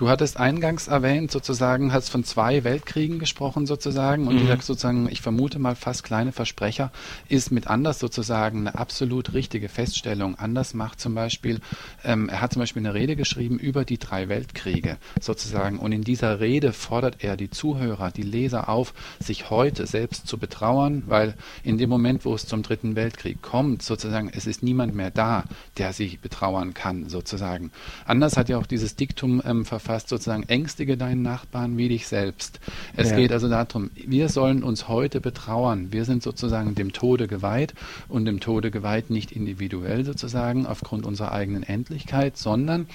Du 0.00 0.08
hattest 0.08 0.38
eingangs 0.40 0.88
erwähnt, 0.88 1.30
sozusagen, 1.30 1.92
hast 1.92 2.08
von 2.08 2.24
zwei 2.24 2.64
Weltkriegen 2.64 3.18
gesprochen, 3.18 3.66
sozusagen, 3.66 4.28
und 4.28 4.36
mhm. 4.36 4.38
dieser 4.38 4.56
sozusagen, 4.56 5.10
ich 5.10 5.20
vermute 5.20 5.58
mal 5.58 5.76
fast 5.76 6.04
kleine 6.04 6.32
Versprecher, 6.32 6.90
ist 7.28 7.52
mit 7.52 7.66
Anders 7.66 7.98
sozusagen 7.98 8.60
eine 8.60 8.78
absolut 8.78 9.34
richtige 9.34 9.68
Feststellung. 9.68 10.36
Anders 10.36 10.72
macht 10.72 11.00
zum 11.00 11.14
Beispiel, 11.14 11.60
ähm, 12.02 12.30
er 12.30 12.40
hat 12.40 12.54
zum 12.54 12.60
Beispiel 12.60 12.80
eine 12.80 12.94
Rede 12.94 13.14
geschrieben 13.14 13.58
über 13.58 13.84
die 13.84 13.98
drei 13.98 14.30
Weltkriege, 14.30 14.96
sozusagen, 15.20 15.78
und 15.78 15.92
in 15.92 16.00
dieser 16.00 16.40
Rede 16.40 16.72
fordert 16.72 17.22
er 17.22 17.36
die 17.36 17.50
Zuhörer, 17.50 18.10
die 18.10 18.22
Leser 18.22 18.70
auf, 18.70 18.94
sich 19.18 19.50
heute 19.50 19.86
selbst 19.86 20.26
zu 20.26 20.38
betrauern, 20.38 21.02
weil 21.08 21.34
in 21.62 21.76
dem 21.76 21.90
Moment, 21.90 22.24
wo 22.24 22.32
es 22.32 22.46
zum 22.46 22.62
dritten 22.62 22.96
Weltkrieg 22.96 23.42
kommt, 23.42 23.82
sozusagen, 23.82 24.30
es 24.34 24.46
ist 24.46 24.62
niemand 24.62 24.94
mehr 24.94 25.10
da, 25.10 25.44
der 25.76 25.92
sich 25.92 26.20
betrauern 26.20 26.72
kann, 26.72 27.10
sozusagen. 27.10 27.70
Anders 28.06 28.38
hat 28.38 28.48
ja 28.48 28.56
auch 28.56 28.66
dieses 28.66 28.96
Diktum 28.96 29.42
ähm, 29.44 29.66
verfasst, 29.66 29.89
sozusagen 29.98 30.44
ängstige 30.44 30.96
deinen 30.96 31.22
Nachbarn 31.22 31.76
wie 31.76 31.88
dich 31.88 32.06
selbst. 32.06 32.60
Es 32.96 33.10
ja. 33.10 33.16
geht 33.16 33.32
also 33.32 33.48
darum, 33.48 33.90
wir 33.94 34.28
sollen 34.28 34.62
uns 34.62 34.88
heute 34.88 35.20
betrauern. 35.20 35.88
Wir 35.90 36.04
sind 36.04 36.22
sozusagen 36.22 36.74
dem 36.74 36.92
Tode 36.92 37.26
geweiht 37.26 37.74
und 38.08 38.24
dem 38.24 38.40
Tode 38.40 38.70
geweiht 38.70 39.10
nicht 39.10 39.32
individuell 39.32 40.04
sozusagen 40.04 40.66
aufgrund 40.66 41.06
unserer 41.06 41.32
eigenen 41.32 41.62
Endlichkeit, 41.62 42.36
sondern, 42.36 42.86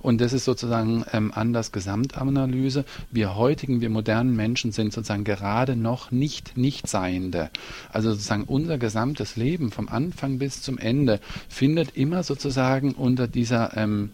und 0.00 0.20
das 0.20 0.32
ist 0.32 0.44
sozusagen 0.44 1.04
ähm, 1.12 1.32
anders 1.34 1.72
Gesamtanalyse, 1.72 2.84
wir 3.10 3.36
heutigen, 3.36 3.80
wir 3.80 3.90
modernen 3.90 4.36
Menschen 4.36 4.72
sind 4.72 4.92
sozusagen 4.92 5.24
gerade 5.24 5.76
noch 5.76 6.10
nicht 6.10 6.56
Nichtseiende. 6.56 7.50
Also 7.92 8.10
sozusagen 8.10 8.44
unser 8.44 8.78
gesamtes 8.78 9.36
Leben 9.36 9.70
vom 9.70 9.88
Anfang 9.88 10.38
bis 10.38 10.62
zum 10.62 10.78
Ende 10.78 11.20
findet 11.48 11.96
immer 11.96 12.22
sozusagen 12.22 12.92
unter 12.92 13.28
dieser 13.28 13.76
ähm, 13.76 14.10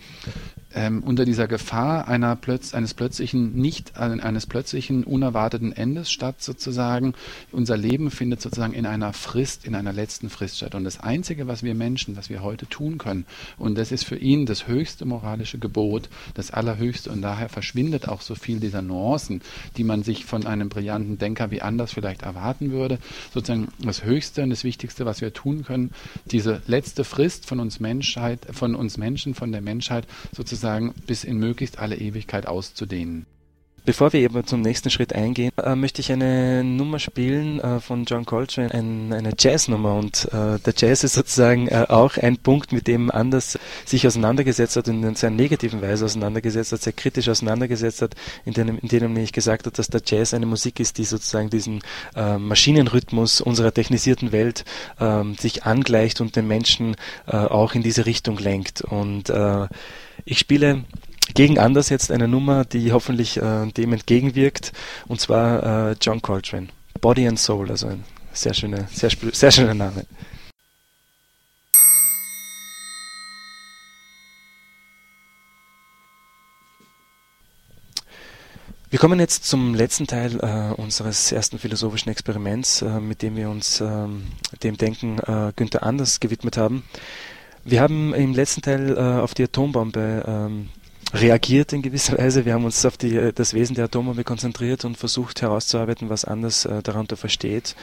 ähm, 0.74 1.02
unter 1.02 1.24
dieser 1.24 1.48
Gefahr 1.48 2.06
einer 2.06 2.36
plötz 2.36 2.74
eines 2.74 2.94
plötzlichen 2.94 3.56
nicht 3.56 3.96
eines 3.98 4.46
plötzlichen 4.46 5.04
unerwarteten 5.04 5.72
Endes 5.72 6.10
statt 6.10 6.42
sozusagen 6.42 7.14
unser 7.50 7.76
Leben 7.76 8.10
findet 8.10 8.40
sozusagen 8.40 8.72
in 8.72 8.86
einer 8.86 9.12
Frist 9.12 9.64
in 9.64 9.74
einer 9.74 9.92
letzten 9.92 10.30
Frist 10.30 10.58
statt. 10.58 10.74
Und 10.74 10.84
das 10.84 11.00
einzige 11.00 11.48
was 11.48 11.62
wir 11.62 11.74
Menschen 11.74 12.16
was 12.16 12.30
wir 12.30 12.42
heute 12.42 12.68
tun 12.68 12.98
können 12.98 13.26
und 13.58 13.76
das 13.76 13.90
ist 13.90 14.04
für 14.04 14.16
ihn 14.16 14.46
das 14.46 14.68
höchste 14.68 15.04
moralische 15.06 15.58
Gebot 15.58 16.08
das 16.34 16.52
allerhöchste 16.52 17.10
und 17.10 17.22
daher 17.22 17.48
verschwindet 17.48 18.08
auch 18.08 18.20
so 18.20 18.36
viel 18.36 18.60
dieser 18.60 18.82
Nuancen 18.82 19.42
die 19.76 19.84
man 19.84 20.04
sich 20.04 20.24
von 20.24 20.46
einem 20.46 20.68
brillanten 20.68 21.18
Denker 21.18 21.50
wie 21.50 21.62
anders 21.62 21.92
vielleicht 21.92 22.22
erwarten 22.22 22.70
würde 22.70 22.98
sozusagen 23.34 23.68
das 23.80 24.04
höchste 24.04 24.44
und 24.44 24.50
das 24.50 24.62
wichtigste 24.62 25.04
was 25.04 25.20
wir 25.20 25.32
tun 25.32 25.64
können 25.64 25.90
diese 26.26 26.62
letzte 26.68 27.02
Frist 27.02 27.46
von 27.46 27.58
uns 27.58 27.80
Menschheit 27.80 28.46
von 28.52 28.76
uns 28.76 28.98
Menschen 28.98 29.34
von 29.34 29.50
der 29.50 29.62
Menschheit 29.62 30.06
sozusagen 30.32 30.59
sozusagen 30.60 30.94
bis 31.06 31.24
in 31.24 31.38
möglichst 31.38 31.78
alle 31.78 31.96
Ewigkeit 31.96 32.46
auszudehnen. 32.46 33.26
Bevor 33.86 34.12
wir 34.12 34.20
eben 34.20 34.46
zum 34.46 34.60
nächsten 34.60 34.90
Schritt 34.90 35.14
eingehen, 35.14 35.52
äh, 35.56 35.74
möchte 35.74 36.02
ich 36.02 36.12
eine 36.12 36.62
Nummer 36.62 36.98
spielen 36.98 37.60
äh, 37.60 37.80
von 37.80 38.04
John 38.04 38.26
Coltrane, 38.26 38.74
ein, 38.74 39.10
eine 39.10 39.32
Jazznummer. 39.38 39.94
Und 39.94 40.26
äh, 40.32 40.58
der 40.58 40.74
Jazz 40.76 41.02
ist 41.02 41.14
sozusagen 41.14 41.66
äh, 41.68 41.86
auch 41.88 42.18
ein 42.18 42.36
Punkt, 42.36 42.72
mit 42.72 42.86
dem 42.86 43.10
Anders 43.10 43.58
sich 43.86 44.06
auseinandergesetzt 44.06 44.76
hat 44.76 44.88
und 44.88 45.02
in 45.02 45.14
sehr 45.14 45.30
negativen 45.30 45.80
Weise 45.80 46.04
auseinandergesetzt 46.04 46.72
hat, 46.72 46.82
sehr 46.82 46.92
kritisch 46.92 47.30
auseinandergesetzt 47.30 48.02
hat, 48.02 48.14
in 48.44 48.52
dem, 48.52 48.78
in 48.78 48.88
dem 48.88 49.14
nämlich 49.14 49.32
gesagt 49.32 49.66
hat, 49.66 49.78
dass 49.78 49.88
der 49.88 50.02
Jazz 50.04 50.34
eine 50.34 50.46
Musik 50.46 50.78
ist, 50.78 50.98
die 50.98 51.04
sozusagen 51.04 51.48
diesen 51.48 51.80
äh, 52.14 52.36
Maschinenrhythmus 52.36 53.40
unserer 53.40 53.72
technisierten 53.72 54.30
Welt 54.30 54.66
ähm, 55.00 55.36
sich 55.36 55.64
angleicht 55.64 56.20
und 56.20 56.36
den 56.36 56.46
Menschen 56.46 56.96
äh, 57.26 57.36
auch 57.36 57.74
in 57.74 57.82
diese 57.82 58.04
Richtung 58.04 58.36
lenkt. 58.36 58.82
Und 58.82 59.30
ich 60.24 60.38
spiele 60.38 60.84
gegen 61.34 61.58
Anders 61.58 61.88
jetzt 61.88 62.10
eine 62.10 62.28
Nummer, 62.28 62.64
die 62.64 62.92
hoffentlich 62.92 63.36
äh, 63.36 63.66
dem 63.66 63.92
entgegenwirkt, 63.92 64.72
und 65.06 65.20
zwar 65.20 65.90
äh, 65.90 65.96
John 66.00 66.22
Coltrane. 66.22 66.68
Body 67.00 67.26
and 67.26 67.38
Soul, 67.38 67.70
also 67.70 67.88
ein 67.88 68.04
sehr 68.32 68.54
schöner, 68.54 68.86
sehr, 68.92 69.10
sehr 69.32 69.50
schöner 69.50 69.74
Name. 69.74 70.04
Wir 78.90 78.98
kommen 78.98 79.20
jetzt 79.20 79.44
zum 79.44 79.72
letzten 79.76 80.08
Teil 80.08 80.40
äh, 80.40 80.74
unseres 80.74 81.30
ersten 81.30 81.60
philosophischen 81.60 82.10
Experiments, 82.10 82.82
äh, 82.82 82.98
mit 82.98 83.22
dem 83.22 83.36
wir 83.36 83.48
uns 83.48 83.80
ähm, 83.80 84.24
dem 84.64 84.76
Denken 84.76 85.20
äh, 85.20 85.52
Günther 85.54 85.84
Anders 85.84 86.18
gewidmet 86.18 86.56
haben. 86.56 86.82
Wir 87.70 87.82
haben 87.82 88.12
im 88.14 88.34
letzten 88.34 88.62
Teil 88.62 88.96
äh, 88.96 89.00
auf 89.00 89.32
die 89.32 89.44
Atombombe 89.44 90.24
ähm, 90.26 90.70
reagiert 91.14 91.72
in 91.72 91.82
gewisser 91.82 92.18
Weise. 92.18 92.44
Wir 92.44 92.54
haben 92.54 92.64
uns 92.64 92.84
auf 92.84 92.96
die, 92.96 93.14
äh, 93.14 93.32
das 93.32 93.54
Wesen 93.54 93.76
der 93.76 93.84
Atombombe 93.84 94.24
konzentriert 94.24 94.84
und 94.84 94.96
versucht 94.96 95.40
herauszuarbeiten, 95.40 96.08
was 96.08 96.24
anders 96.24 96.64
äh, 96.64 96.82
darunter 96.82 97.16
versteht. 97.16 97.76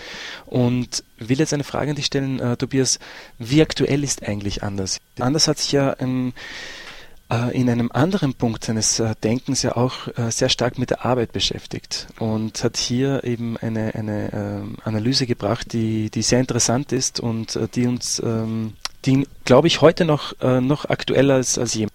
Und 0.46 1.06
will 1.20 1.40
jetzt 1.40 1.54
eine 1.54 1.64
Frage 1.64 1.92
an 1.92 1.96
dich 1.96 2.08
stellen, 2.08 2.42
äh, 2.42 2.58
Tobias. 2.58 3.00
Wie 3.40 3.62
aktuell 3.62 4.04
ist 4.04 4.28
eigentlich 4.28 4.62
Anders? 4.62 4.98
Anders 5.20 5.48
hat 5.48 5.60
sich 5.60 5.72
ja 5.72 5.96
ähm, 6.00 6.34
äh, 7.32 7.58
in 7.58 7.70
einem 7.70 7.90
anderen 7.94 8.34
Punkt 8.34 8.66
seines 8.66 9.00
äh, 9.00 9.16
Denkens 9.24 9.62
ja 9.62 9.78
auch 9.78 10.10
äh, 10.18 10.32
sehr 10.32 10.50
stark 10.50 10.78
mit 10.78 10.90
der 10.90 11.06
Arbeit 11.06 11.32
beschäftigt 11.32 12.08
und 12.20 12.62
hat 12.62 12.76
hier 12.76 13.24
eben 13.24 13.56
eine, 13.56 13.96
eine 13.96 14.34
ähm, 14.34 14.76
Analyse 14.84 15.26
gebracht, 15.26 15.72
die, 15.72 16.10
die 16.10 16.24
sehr 16.24 16.42
interessant 16.42 16.92
ist 16.92 17.22
und 17.22 17.58
die 17.74 17.88
uns 17.88 18.22
ähm, 18.24 18.74
die, 19.06 19.28
glaube 19.46 19.68
ich, 19.68 19.82
heute 19.82 20.06
noch, 20.06 20.34
äh, 20.42 20.62
noch 20.62 20.86
aktueller 20.86 21.40
ist 21.40 21.58
als 21.58 21.74
jemals. 21.74 21.94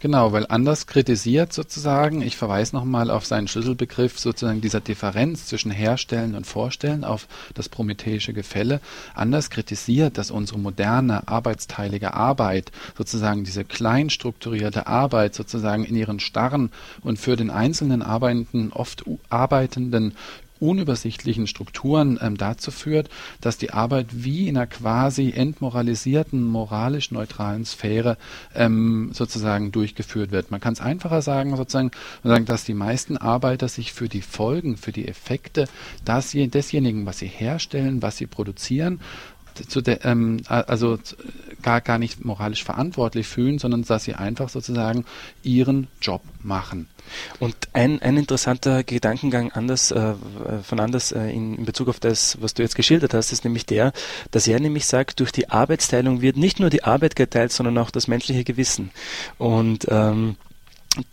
Genau, 0.00 0.30
weil 0.32 0.46
Anders 0.48 0.86
kritisiert 0.86 1.52
sozusagen, 1.52 2.22
ich 2.22 2.36
verweise 2.36 2.76
nochmal 2.76 3.10
auf 3.10 3.26
seinen 3.26 3.48
Schlüsselbegriff 3.48 4.16
sozusagen 4.16 4.60
dieser 4.60 4.80
Differenz 4.80 5.46
zwischen 5.46 5.72
Herstellen 5.72 6.36
und 6.36 6.46
Vorstellen, 6.46 7.02
auf 7.02 7.26
das 7.54 7.68
prometheische 7.68 8.32
Gefälle. 8.32 8.80
Anders 9.14 9.50
kritisiert, 9.50 10.16
dass 10.16 10.30
unsere 10.30 10.60
moderne 10.60 11.26
arbeitsteilige 11.26 12.14
Arbeit, 12.14 12.70
sozusagen 12.96 13.42
diese 13.42 13.64
klein 13.64 14.08
strukturierte 14.08 14.86
Arbeit 14.86 15.34
sozusagen 15.34 15.84
in 15.84 15.96
ihren 15.96 16.20
starren 16.20 16.70
und 17.02 17.18
für 17.18 17.34
den 17.34 17.50
einzelnen 17.50 18.02
Arbeitenden 18.02 18.72
oft 18.72 19.04
Arbeitenden 19.30 20.14
unübersichtlichen 20.60 21.46
Strukturen 21.46 22.18
ähm, 22.20 22.36
dazu 22.36 22.70
führt, 22.70 23.08
dass 23.40 23.58
die 23.58 23.72
Arbeit 23.72 24.06
wie 24.10 24.48
in 24.48 24.56
einer 24.56 24.66
quasi 24.66 25.32
entmoralisierten, 25.34 26.42
moralisch 26.42 27.10
neutralen 27.10 27.64
Sphäre 27.64 28.16
ähm, 28.54 29.10
sozusagen 29.12 29.72
durchgeführt 29.72 30.30
wird. 30.30 30.50
Man 30.50 30.60
kann 30.60 30.72
es 30.72 30.80
einfacher 30.80 31.22
sagen, 31.22 31.56
sozusagen, 31.56 31.90
dass 32.22 32.64
die 32.64 32.74
meisten 32.74 33.16
Arbeiter 33.16 33.68
sich 33.68 33.92
für 33.92 34.08
die 34.08 34.22
Folgen, 34.22 34.76
für 34.76 34.92
die 34.92 35.08
Effekte 35.08 35.68
das, 36.04 36.32
desjenigen, 36.32 37.06
was 37.06 37.18
sie 37.18 37.26
herstellen, 37.26 38.02
was 38.02 38.16
sie 38.16 38.26
produzieren, 38.26 39.00
zu 39.66 39.80
der, 39.80 40.04
ähm, 40.04 40.42
also 40.48 40.98
gar, 41.62 41.80
gar 41.80 41.98
nicht 41.98 42.24
moralisch 42.24 42.64
verantwortlich 42.64 43.26
fühlen, 43.26 43.58
sondern 43.58 43.82
dass 43.82 44.04
sie 44.04 44.14
einfach 44.14 44.48
sozusagen 44.48 45.04
ihren 45.42 45.88
Job 46.00 46.22
machen. 46.42 46.88
Und 47.40 47.56
ein, 47.72 48.02
ein 48.02 48.16
interessanter 48.16 48.84
Gedankengang 48.84 49.52
anders, 49.52 49.90
äh, 49.90 50.14
von 50.62 50.80
anders 50.80 51.12
äh, 51.12 51.30
in, 51.30 51.56
in 51.56 51.64
Bezug 51.64 51.88
auf 51.88 52.00
das, 52.00 52.38
was 52.40 52.54
du 52.54 52.62
jetzt 52.62 52.76
geschildert 52.76 53.14
hast, 53.14 53.32
ist 53.32 53.44
nämlich 53.44 53.66
der, 53.66 53.92
dass 54.30 54.46
er 54.46 54.60
nämlich 54.60 54.86
sagt, 54.86 55.20
durch 55.20 55.32
die 55.32 55.50
Arbeitsteilung 55.50 56.20
wird 56.20 56.36
nicht 56.36 56.60
nur 56.60 56.70
die 56.70 56.84
Arbeit 56.84 57.16
geteilt, 57.16 57.52
sondern 57.52 57.78
auch 57.78 57.90
das 57.90 58.08
menschliche 58.08 58.44
Gewissen. 58.44 58.90
Und 59.38 59.86
ähm, 59.90 60.36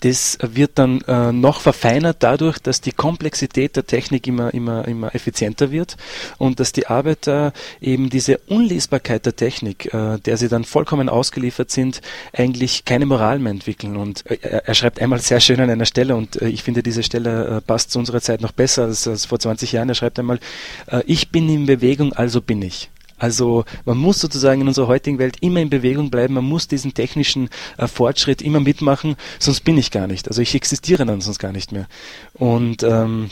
das 0.02 0.38
wird 0.42 0.72
dann 0.76 1.02
äh, 1.02 1.32
noch 1.32 1.62
verfeinert 1.62 2.18
dadurch, 2.20 2.60
dass 2.60 2.82
die 2.82 2.92
Komplexität 2.92 3.76
der 3.76 3.86
Technik 3.86 4.28
immer, 4.28 4.54
immer, 4.54 4.88
immer 4.88 5.14
effizienter 5.16 5.72
wird 5.72 5.98
und 6.38 6.60
dass 6.60 6.72
die 6.72 6.88
Arbeiter 6.88 7.54
eben 7.82 8.10
diese 8.10 8.38
Unlesbarkeit 8.48 9.26
der 9.26 9.36
Technik, 9.36 9.94
äh, 9.94 10.18
der 10.20 10.38
sie 10.38 10.48
dann 10.48 10.64
vollkommen 10.64 11.10
ausgeliefert 11.10 11.72
sind, 11.72 12.02
eigentlich 12.34 12.86
keine 12.86 13.06
Moral 13.06 13.40
mehr 13.40 13.52
entwickeln. 13.52 13.98
Und 13.98 14.30
äh, 14.30 14.62
er 14.66 14.74
schreibt 14.74 15.02
einmal 15.02 15.20
sehr 15.20 15.40
schön 15.40 15.60
an 15.60 15.70
einer 15.70 15.86
Stelle 15.86 16.16
und 16.16 16.42
äh, 16.42 16.48
ich 16.48 16.64
finde, 16.64 16.84
diese 16.84 17.04
Stelle 17.04 17.58
äh, 17.58 17.62
passt 17.62 17.92
zu 17.92 18.00
unserer 18.00 18.22
Zeit 18.22 18.42
noch 18.42 18.52
besser 18.52 18.84
als, 18.84 19.08
als 19.08 19.26
vor 19.26 19.40
20 19.40 19.72
Jahren. 19.72 19.90
Er 19.90 19.96
schreibt 19.96 20.20
einmal, 20.20 20.40
äh, 20.88 21.04
ich 21.06 21.30
bin 21.30 21.50
in 21.50 21.66
Bewegung, 21.66 22.14
also 22.14 22.42
bin 22.42 22.62
ich. 22.62 22.90
Also 23.18 23.66
man 23.86 23.98
muss 23.98 24.20
sozusagen 24.20 24.62
in 24.62 24.68
unserer 24.68 24.88
heutigen 24.88 25.20
Welt 25.20 25.38
immer 25.42 25.62
in 25.62 25.70
Bewegung 25.70 26.10
bleiben, 26.10 26.34
man 26.34 26.46
muss 26.46 26.68
diesen 26.68 26.94
technischen 26.94 27.50
äh, 27.78 27.88
Fortschritt 27.88 28.42
immer 28.42 28.60
mitmachen, 28.60 29.16
sonst 29.40 29.62
bin 29.62 29.78
ich 29.78 29.92
gar 29.92 30.08
nicht. 30.08 30.28
Also 30.28 30.42
ich 30.42 30.56
existiere 30.56 31.06
dann 31.06 31.22
sonst 31.22 31.40
gar 31.40 31.52
nicht 31.52 31.72
mehr. 31.72 31.88
Und 32.34 32.84
ähm, 32.84 33.30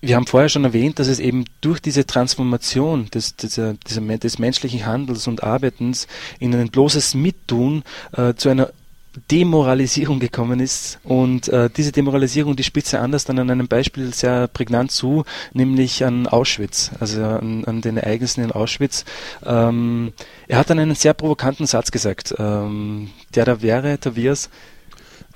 wir 0.00 0.16
haben 0.16 0.26
vorher 0.26 0.48
schon 0.48 0.64
erwähnt, 0.64 0.98
dass 0.98 1.08
es 1.08 1.18
eben 1.18 1.46
durch 1.60 1.80
diese 1.80 2.06
Transformation 2.06 3.08
des, 3.10 3.36
dieser, 3.36 3.74
dieser, 3.74 4.00
des 4.02 4.38
menschlichen 4.38 4.84
Handels 4.84 5.26
und 5.26 5.42
Arbeitens 5.42 6.06
in 6.38 6.54
ein 6.54 6.68
bloßes 6.68 7.14
Mittun 7.14 7.82
äh, 8.12 8.34
zu 8.34 8.50
einer 8.50 8.70
Demoralisierung 9.30 10.20
gekommen 10.20 10.60
ist. 10.60 10.98
Und 11.04 11.48
äh, 11.48 11.70
diese 11.74 11.92
Demoralisierung, 11.92 12.56
die 12.56 12.64
spitze 12.64 13.00
anders 13.00 13.24
dann 13.24 13.38
an 13.38 13.50
einem 13.50 13.68
Beispiel 13.68 14.12
sehr 14.12 14.48
prägnant 14.48 14.90
zu, 14.90 15.24
nämlich 15.52 16.04
an 16.04 16.26
Auschwitz, 16.26 16.90
also 17.00 17.22
an, 17.22 17.64
an 17.64 17.80
den 17.80 17.96
Ereignissen 17.96 18.44
in 18.44 18.52
Auschwitz. 18.52 19.04
Ähm, 19.44 20.12
er 20.48 20.58
hat 20.58 20.70
dann 20.70 20.78
einen 20.78 20.94
sehr 20.94 21.14
provokanten 21.14 21.66
Satz 21.66 21.90
gesagt, 21.90 22.34
ähm, 22.38 23.10
der 23.34 23.44
da 23.44 23.62
wäre, 23.62 23.98
Tobias, 23.98 24.50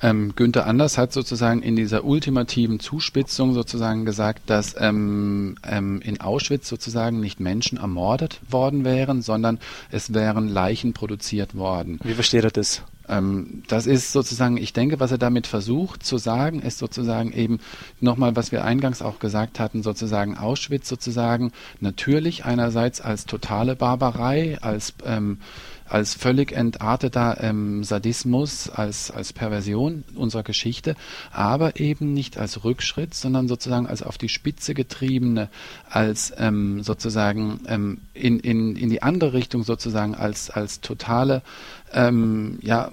ähm, 0.01 0.35
Günther 0.37 0.66
Anders 0.66 0.97
hat 0.97 1.12
sozusagen 1.12 1.62
in 1.62 1.74
dieser 1.74 2.05
ultimativen 2.05 2.79
Zuspitzung 2.79 3.55
sozusagen 3.55 4.05
gesagt, 4.05 4.49
dass 4.49 4.76
ähm, 4.79 5.57
ähm, 5.68 6.01
in 6.03 6.20
Auschwitz 6.20 6.68
sozusagen 6.68 7.20
nicht 7.20 7.41
Menschen 7.41 7.79
ermordet 7.79 8.41
worden 8.49 8.85
wären, 8.85 9.22
sondern 9.22 9.59
es 9.91 10.14
wären 10.14 10.49
Leichen 10.49 10.93
produziert 10.93 11.57
worden. 11.57 11.99
Wie 12.05 12.14
versteht 12.14 12.45
er 12.45 12.51
das? 12.51 12.83
Ähm, 13.09 13.63
das 13.69 13.87
ist 13.87 14.13
sozusagen, 14.13 14.57
ich 14.57 14.73
denke, 14.73 15.01
was 15.01 15.11
er 15.13 15.19
damit 15.19 15.47
versucht 15.47 16.05
zu 16.05 16.19
sagen, 16.19 16.61
ist 16.61 16.79
sozusagen 16.79 17.33
eben 17.33 17.61
nochmal, 18.01 18.37
was 18.37 18.53
wir 18.53 18.65
eingangs 18.65 19.03
auch 19.03 19.19
gesagt 19.19 19.61
hatten, 19.61 19.83
sozusagen 19.83 20.37
Auschwitz 20.37 20.89
sozusagen 20.89 21.53
natürlich 21.81 22.45
einerseits 22.45 23.01
als 23.01 23.27
totale 23.27 23.77
Barbarei, 23.77 24.59
als 24.61 24.95
ähm, 25.05 25.39
als 25.89 26.15
völlig 26.15 26.53
entarteter 26.53 27.39
ähm, 27.41 27.83
Sadismus, 27.83 28.69
als, 28.69 29.11
als 29.11 29.33
Perversion 29.33 30.05
unserer 30.15 30.43
Geschichte, 30.43 30.97
aber 31.33 31.81
eben 31.81 32.13
nicht 32.13 32.39
als 32.39 32.65
Rückschritt, 32.65 33.15
sondern 33.15 33.49
sozusagen 33.49 33.87
als 33.87 34.03
auf 34.03 34.19
die 34.19 34.29
Spitze 34.29 34.75
getriebene, 34.75 35.49
als 35.89 36.33
ähm, 36.39 36.83
sozusagen 36.83 37.61
ähm, 37.67 38.01
in, 38.15 38.39
in, 38.41 38.77
in 38.77 38.91
die 38.91 39.03
andere 39.03 39.33
Richtung 39.33 39.63
sozusagen 39.63 40.15
als, 40.15 40.51
als 40.51 40.81
totale 40.81 41.43
ähm, 41.93 42.59
ja, 42.62 42.91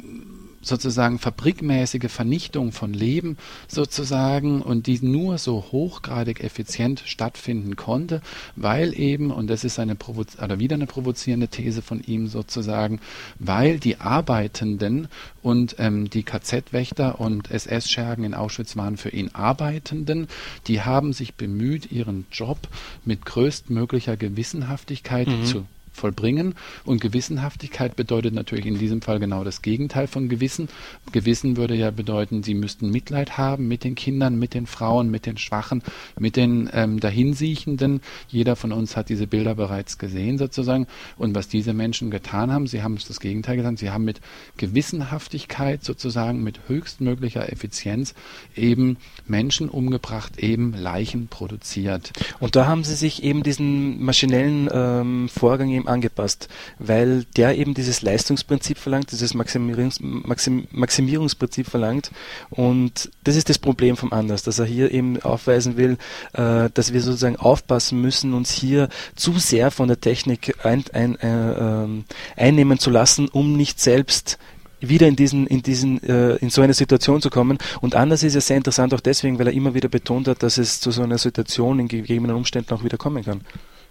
sozusagen 0.66 1.20
fabrikmäßige 1.20 2.12
Vernichtung 2.12 2.72
von 2.72 2.94
Leben 2.94 3.38
sozusagen 3.68 4.62
und 4.62 4.88
die 4.88 5.00
nur 5.02 5.38
so 5.38 5.66
hochgradig 5.72 6.44
effizient 6.44 7.04
stattfinden 7.06 7.76
konnte, 7.76 8.22
weil 8.56 9.00
eben, 9.00 9.32
und 9.32 9.48
das 9.48 9.64
ist 9.64 9.78
eine 9.80 9.96
Provo 9.96 10.26
oder 10.42 10.60
wieder 10.60 10.74
eine 10.74 10.88
provozierende 10.88 11.50
These 11.50 11.84
von 11.84 12.02
ihm 12.02 12.28
sozusagen, 12.28 13.00
weil 13.38 13.80
die 13.80 14.02
Arbeitenden 14.02 15.08
und 15.44 15.76
ähm, 15.78 16.10
die 16.10 16.24
KZ-Wächter 16.24 17.20
und 17.20 17.52
SS-Schergen 17.52 18.24
in 18.24 18.34
Auschwitz 18.34 18.76
waren 18.76 18.98
für 18.98 19.10
ihn 19.10 19.30
Arbeitenden, 19.34 20.28
die 20.68 20.82
haben 20.82 21.14
sich 21.14 21.36
bemüht, 21.36 21.92
ihren 21.92 22.26
Job 22.32 22.58
mit 23.04 23.24
größtmöglicher 23.26 24.18
Gewissenhaftigkeit 24.18 25.28
mhm. 25.28 25.46
zu 25.46 25.66
vollbringen. 25.96 26.56
Und 26.84 27.02
Gewissenhaftigkeit 27.02 27.96
bedeutet 27.96 28.34
natürlich 28.34 28.66
in 28.66 28.78
diesem 28.78 29.02
Fall 29.02 29.20
genau 29.20 29.44
das 29.44 29.62
Gegenteil 29.62 30.08
von 30.08 30.30
Gewissen. 30.30 30.70
Gewissen 31.12 31.58
würde 31.58 31.76
ja 31.76 31.92
bedeuten, 31.92 32.44
sie 32.44 32.54
müssten 32.54 32.90
Mitleid 32.92 33.38
haben 33.38 33.68
mit 33.68 33.84
den 33.84 33.96
Kindern, 33.96 34.38
mit 34.38 34.54
den 34.54 34.68
Frauen, 34.68 35.10
mit 35.10 35.26
den 35.26 35.38
Schwachen, 35.38 35.82
mit 36.20 36.36
den 36.36 36.70
ähm, 36.74 37.00
Dahinsiechenden. 37.00 38.02
Jeder 38.28 38.56
von 38.56 38.72
uns 38.72 38.96
hat 38.96 39.10
diese 39.10 39.28
Bilder 39.28 39.56
bereits 39.56 39.98
gesehen 39.98 40.38
sozusagen. 40.38 40.88
Und 41.18 41.36
was 41.36 41.48
diese 41.48 41.74
Menschen 41.74 42.12
getan 42.12 42.52
haben, 42.52 42.68
sie 42.68 42.84
haben 42.84 42.98
das 43.08 43.20
Gegenteil 43.20 43.58
getan, 43.58 43.78
sie 43.78 43.92
haben 43.92 44.04
mit 44.04 44.22
Gewissenhaftigkeit 44.58 45.84
sozusagen, 45.84 46.44
mit 46.44 46.60
höchstmöglicher 46.68 47.52
Effizienz 47.52 48.14
eben 48.56 48.98
Menschen 49.28 49.70
umgebracht, 49.70 50.38
eben 50.40 50.74
Leichen 50.74 51.28
produziert. 51.28 52.12
Und 52.40 52.56
da 52.56 52.68
haben 52.68 52.84
sie 52.84 52.96
sich 52.96 53.24
eben 53.24 53.44
diesen 53.44 54.04
maschinellen 54.04 54.70
ähm, 54.72 55.30
Vorgang 55.30 55.70
eben 55.70 55.85
angepasst, 55.88 56.48
weil 56.80 57.26
der 57.36 57.58
eben 57.58 57.74
dieses 57.74 58.02
Leistungsprinzip 58.02 58.78
verlangt, 58.78 59.12
dieses 59.12 59.34
Maximierungs 59.34 60.00
Maxim 60.02 60.68
Maximierungsprinzip 60.72 61.68
verlangt. 61.68 62.12
Und 62.50 63.12
das 63.24 63.36
ist 63.36 63.50
das 63.50 63.60
Problem 63.60 63.98
vom 63.98 64.14
Anders, 64.14 64.44
dass 64.44 64.60
er 64.60 64.66
hier 64.66 64.92
eben 64.92 65.22
aufweisen 65.22 65.78
will, 65.78 65.98
äh, 66.34 66.70
dass 66.74 66.94
wir 66.94 67.02
sozusagen 67.02 67.36
aufpassen 67.36 68.02
müssen, 68.02 68.34
uns 68.34 68.52
hier 68.52 68.90
zu 69.16 69.40
sehr 69.40 69.72
von 69.72 69.88
der 69.88 70.00
Technik 70.00 70.56
ein, 70.64 70.84
ein, 70.94 71.20
äh, 71.20 71.84
äh, 71.84 71.88
einnehmen 72.36 72.80
zu 72.80 72.90
lassen, 72.90 73.28
um 73.30 73.56
nicht 73.56 73.80
selbst 73.80 74.38
wieder 74.82 75.08
in 75.08 75.16
diesen, 75.16 75.48
in 75.48 75.62
diesen, 75.62 76.02
äh, 76.04 76.36
in 76.38 76.50
so 76.50 76.62
eine 76.62 76.74
Situation 76.74 77.22
zu 77.22 77.30
kommen. 77.30 77.58
Und 77.82 77.96
anders 77.96 78.24
ist 78.24 78.36
es 78.36 78.48
sehr 78.48 78.58
interessant 78.58 78.94
auch 78.94 79.00
deswegen, 79.00 79.40
weil 79.40 79.48
er 79.48 79.54
immer 79.54 79.74
wieder 79.74 79.90
betont 79.90 80.28
hat, 80.28 80.44
dass 80.44 80.58
es 80.58 80.80
zu 80.80 80.92
so 80.92 81.02
einer 81.04 81.18
Situation 81.18 81.80
in 81.80 81.88
gegebenen 81.88 82.36
Umständen 82.36 82.74
auch 82.74 82.84
wieder 82.84 82.98
kommen 82.98 83.24
kann. 83.24 83.42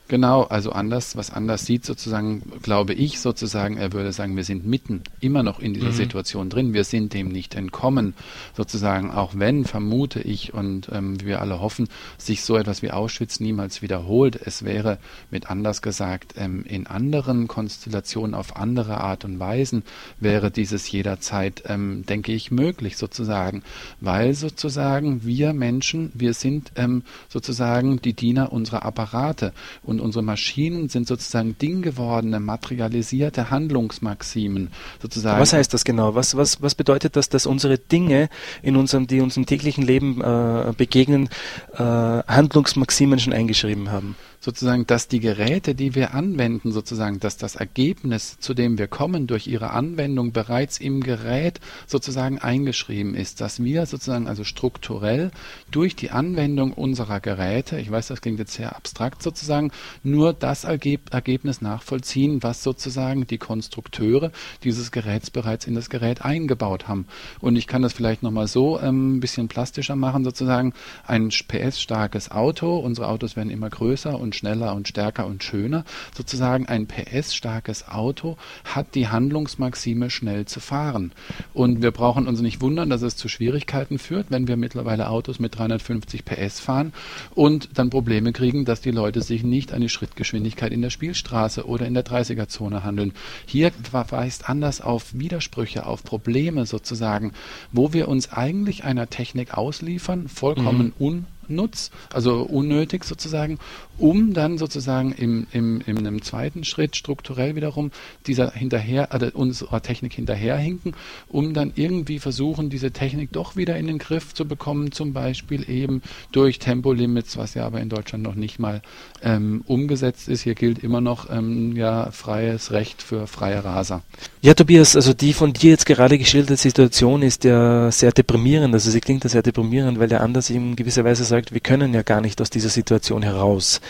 Genau, 0.07 0.43
also 0.43 0.71
anders, 0.71 1.17
was 1.17 1.31
anders 1.31 1.65
sieht 1.65 1.87
sozusagen, 1.87 2.43
glaube 2.63 2.93
ich 2.93 3.21
sozusagen, 3.21 3.79
er 3.79 3.95
würde 3.95 4.13
sagen, 4.13 4.37
wir 4.37 4.45
sind 4.45 4.67
mitten 4.67 5.03
immer 5.21 5.43
noch 5.43 5.61
in 5.61 5.73
dieser 5.73 5.89
mhm. 5.89 5.95
Situation 5.95 6.51
drin, 6.51 6.75
wir 6.75 6.85
sind 6.85 7.15
dem 7.15 7.29
nicht 7.29 7.55
entkommen, 7.55 8.13
sozusagen, 8.55 9.11
auch 9.11 9.33
wenn, 9.35 9.65
vermute 9.65 10.21
ich 10.21 10.53
und 10.53 10.91
ähm, 10.93 11.25
wir 11.25 11.41
alle 11.41 11.59
hoffen, 11.59 11.89
sich 12.19 12.45
so 12.45 12.59
etwas 12.59 12.83
wie 12.83 12.91
Auschwitz 12.91 13.41
niemals 13.41 13.81
wiederholt. 13.81 14.39
Es 14.45 14.63
wäre, 14.63 14.99
mit 15.31 15.49
anders 15.49 15.81
gesagt, 15.81 16.35
ähm, 16.37 16.65
in 16.67 16.87
anderen 16.87 17.49
Konstellationen 17.49 18.35
auf 18.35 18.57
andere 18.57 19.01
Art 19.01 19.25
und 19.25 19.39
Weisen 19.39 19.85
wäre 20.21 20.51
dieses 20.51 20.91
jederzeit, 20.93 21.63
ähm, 21.67 22.05
denke 22.05 22.33
ich, 22.33 22.51
möglich 22.51 22.99
sozusagen, 22.99 23.63
weil 24.03 24.35
sozusagen 24.35 25.25
wir 25.25 25.55
Menschen, 25.55 26.13
wir 26.13 26.35
sind 26.35 26.73
ähm, 26.77 27.05
sozusagen 27.31 28.03
die 28.03 28.13
Diener 28.13 28.53
unserer 28.53 28.85
Apparate 28.85 29.55
und 29.83 29.94
und 29.95 30.01
unsere 30.01 30.23
Maschinen 30.23 30.89
sind 30.89 31.07
sozusagen 31.07 31.57
dinggewordene, 31.59 32.41
materialisierte 32.41 33.51
Handlungsmaximen 33.51 34.71
sozusagen. 35.01 35.41
Was 35.41 35.53
heißt 35.53 35.73
das 35.73 35.85
genau? 35.85 36.15
Was, 36.15 36.37
was, 36.37 36.63
was 36.63 36.75
bedeutet 36.75 37.17
das, 37.17 37.29
dass 37.29 37.47
unsere 37.47 37.79
Dinge 37.79 38.29
in 38.63 38.77
unserem, 38.77 39.07
die 39.07 39.21
uns 39.21 39.37
im 39.37 39.47
täglichen 39.47 39.85
Leben 39.85 40.21
äh, 40.21 40.73
begegnen, 40.77 41.29
äh, 41.75 41.79
Handlungsmaximen 41.79 43.19
schon 43.19 43.33
eingeschrieben 43.33 43.91
haben? 43.91 44.17
Sozusagen, 44.45 44.87
dass 44.87 45.09
die 45.09 45.21
Geräte, 45.21 45.75
die 45.75 45.95
wir 45.95 46.13
anwenden, 46.13 46.71
sozusagen, 46.71 47.19
dass 47.19 47.39
das 47.39 47.57
Ergebnis, 47.57 48.39
zu 48.39 48.53
dem 48.53 48.77
wir 48.77 48.89
kommen, 48.89 49.27
durch 49.27 49.47
ihre 49.47 49.71
Anwendung 49.71 50.33
bereits 50.33 50.79
im 50.79 51.01
Gerät 51.01 51.61
sozusagen 51.87 52.39
eingeschrieben 52.39 53.15
ist, 53.15 53.41
dass 53.41 53.65
wir 53.65 53.87
sozusagen 53.87 54.29
also 54.29 54.45
strukturell 54.45 55.31
durch 55.71 55.97
die 55.97 56.11
Anwendung 56.11 56.75
unserer 56.75 57.21
Geräte, 57.21 57.79
ich 57.79 57.91
weiß, 57.91 58.09
das 58.09 58.21
klingt 58.21 58.39
jetzt 58.39 58.53
sehr 58.53 58.77
abstrakt 58.77 59.23
sozusagen, 59.23 59.73
nur 60.03 60.35
das 60.35 60.65
Ergebnis 60.65 61.63
nachvollziehen, 61.63 62.43
was 62.43 62.63
sozusagen 62.63 63.27
die 63.27 63.39
Konstrukteure 63.39 64.31
dieses 64.63 64.93
Geräts 64.93 65.31
bereits 65.31 65.67
in 65.67 65.75
das 65.75 65.89
Gerät 65.89 66.23
eingebaut 66.23 66.87
haben. 66.87 67.07
Und 67.41 67.57
ich 67.57 67.67
kann 67.67 67.81
das 67.81 67.95
vielleicht 67.95 68.23
nochmal 68.23 68.47
so 68.47 68.79
ähm, 68.79 69.17
ein 69.17 69.21
bisschen 69.21 69.49
plastischer 69.49 69.97
machen, 69.97 70.23
sozusagen 70.23 70.75
ein 71.07 71.31
PS-starkes 71.31 72.31
Auto, 72.31 72.77
unsere 72.77 73.09
Autos 73.09 73.37
werden 73.37 73.49
immer 73.49 73.71
größer 73.71 74.19
und 74.21 74.34
schneller 74.37 74.75
und 74.75 74.89
stärker 74.89 75.27
und 75.27 75.43
schöner. 75.43 75.85
Sozusagen 76.17 76.67
ein 76.67 76.87
PS-starkes 76.87 77.89
Auto 77.89 78.37
hat 78.65 78.95
die 78.95 79.09
Handlungsmaxime, 79.09 80.11
schnell 80.11 80.47
zu 80.47 80.61
fahren. 80.61 81.13
Und 81.53 81.83
wir 81.83 81.91
brauchen 81.91 82.27
uns 82.27 82.41
nicht 82.41 82.61
wundern, 82.61 82.91
dass 82.91 83.03
es 83.03 83.17
zu 83.17 83.29
Schwierigkeiten 83.29 83.99
führt, 83.99 84.27
wenn 84.31 84.49
wir 84.49 84.57
mittlerweile 84.57 85.09
Autos 85.09 85.39
mit 85.39 85.57
350 85.57 86.25
PS 86.25 86.61
fahren 86.61 86.93
und 87.35 87.79
dann 87.79 87.91
Probleme 87.91 88.33
kriegen, 88.33 88.65
dass 88.65 88.81
die 88.81 88.91
Leute 88.91 89.23
sich 89.23 89.43
nicht 89.43 89.73
an 89.73 89.81
die 89.81 89.89
Schrittgeschwindigkeit 89.89 90.73
in 90.73 90.83
der 90.83 90.91
Spielstraße 90.91 91.67
oder 91.67 91.87
in 91.87 91.95
der 91.95 92.05
30er-Zone 92.05 92.85
handeln. 92.85 93.13
Hier 93.47 93.73
verweist 93.91 94.49
anders 94.49 94.81
auf 94.81 95.15
Widersprüche, 95.15 95.87
auf 95.87 96.03
Probleme 96.03 96.67
sozusagen, 96.67 97.33
wo 97.73 97.93
wir 97.93 98.09
uns 98.09 98.33
eigentlich 98.33 98.85
einer 98.85 99.09
Technik 99.09 99.57
ausliefern, 99.57 100.29
vollkommen 100.29 100.93
mhm. 100.99 101.27
Unnutz, 101.49 101.91
also 102.13 102.43
unnötig 102.43 103.05
sozusagen, 103.05 103.59
um 103.99 104.35
dann 104.35 104.59
sozusagen 104.59 105.13
im, 105.13 105.47
im, 105.53 105.81
in 105.87 105.99
einem 105.99 106.23
zweiten 106.23 106.65
Schritt 106.65 106.97
strukturell 106.97 107.55
wiederum 107.57 107.91
dieser 108.27 108.51
hinterher, 108.53 109.13
also 109.13 109.27
unserer 109.35 109.83
Technik 109.83 110.15
hinterherhinken, 110.15 110.95
um 111.29 111.55
dann 111.55 111.73
irgendwie 111.75 112.19
versuchen, 112.19 112.71
diese 112.71 112.91
Technik 112.91 113.33
doch 113.33 113.57
wieder 113.57 113.77
in 113.77 113.87
den 113.87 113.99
Griff 113.99 114.35
zu 114.35 114.47
bekommen, 114.47 114.93
zum 114.93 115.13
Beispiel 115.13 115.69
eben 115.69 116.03
durch 116.33 116.59
Tempolimits, 116.59 117.37
was 117.37 117.55
ja 117.55 117.67
aber 117.67 117.81
in 117.81 117.89
Deutschland 117.89 118.25
noch 118.25 118.35
nicht 118.35 118.59
mal 118.59 118.83
ähm, 119.23 119.63
umgesetzt 119.67 120.29
ist. 120.29 120.43
Hier 120.43 120.55
gilt 120.55 120.79
immer 120.81 121.01
noch 121.01 121.31
ähm, 121.31 121.77
ja 121.77 122.11
freies 122.11 122.73
Recht 122.73 123.03
für 123.03 123.27
freie 123.27 123.65
Raser. 123.65 124.03
Ja, 124.43 124.55
Tobias, 124.55 124.97
also 124.97 125.15
die 125.15 125.33
von 125.33 125.53
dir 125.53 125.71
jetzt 125.71 125.87
gerade 125.87 126.19
geschilderte 126.19 126.57
Situation 126.57 127.23
ist 127.23 127.45
ja 127.45 127.91
sehr 127.91 128.13
deprimierend. 128.13 128.75
Also 128.75 128.91
sie 128.91 129.01
klingt 129.01 129.25
ja 129.25 129.31
sehr 129.31 129.43
deprimierend, 129.43 129.99
weil 129.99 130.09
der 130.09 130.23
Anders 130.23 130.51
in 130.51 130.77
gewisser 130.77 131.05
Weise 131.05 131.25
sagt, 131.35 131.53
wir 131.53 131.61
können 131.61 131.95
ja 131.95 132.03
gar 132.03 132.21
nicht 132.21 132.41
aus 132.41 132.51
dieser 132.51 132.69
Situation 132.69 133.23
heraus. 133.23 133.81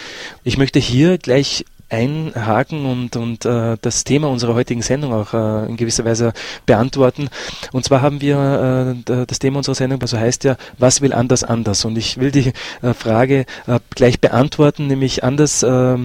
Ich 0.44 0.56
möchte 0.56 0.78
hier 0.78 1.18
gleich 1.18 1.64
einhaken 1.90 2.86
und, 2.86 3.16
und 3.16 3.44
äh, 3.44 3.76
das 3.80 4.04
Thema 4.04 4.28
unserer 4.28 4.54
heutigen 4.54 4.82
Sendung 4.82 5.12
auch 5.12 5.34
äh, 5.34 5.68
in 5.68 5.76
gewisser 5.76 6.04
Weise 6.04 6.32
beantworten. 6.66 7.28
Und 7.72 7.84
zwar 7.84 8.00
haben 8.00 8.20
wir 8.20 8.96
äh, 9.06 9.26
das 9.26 9.38
Thema 9.38 9.58
unserer 9.58 9.74
Sendung, 9.74 10.00
also 10.00 10.18
heißt 10.18 10.44
ja, 10.44 10.56
was 10.78 11.02
will 11.02 11.12
anders 11.12 11.44
anders? 11.44 11.84
Und 11.84 11.96
ich 11.96 12.18
will 12.18 12.30
die 12.30 12.52
äh, 12.82 12.94
Frage 12.94 13.46
äh, 13.66 13.78
gleich 13.94 14.20
beantworten, 14.20 14.86
nämlich 14.86 15.22
anders 15.22 15.62
äh, 15.62 15.98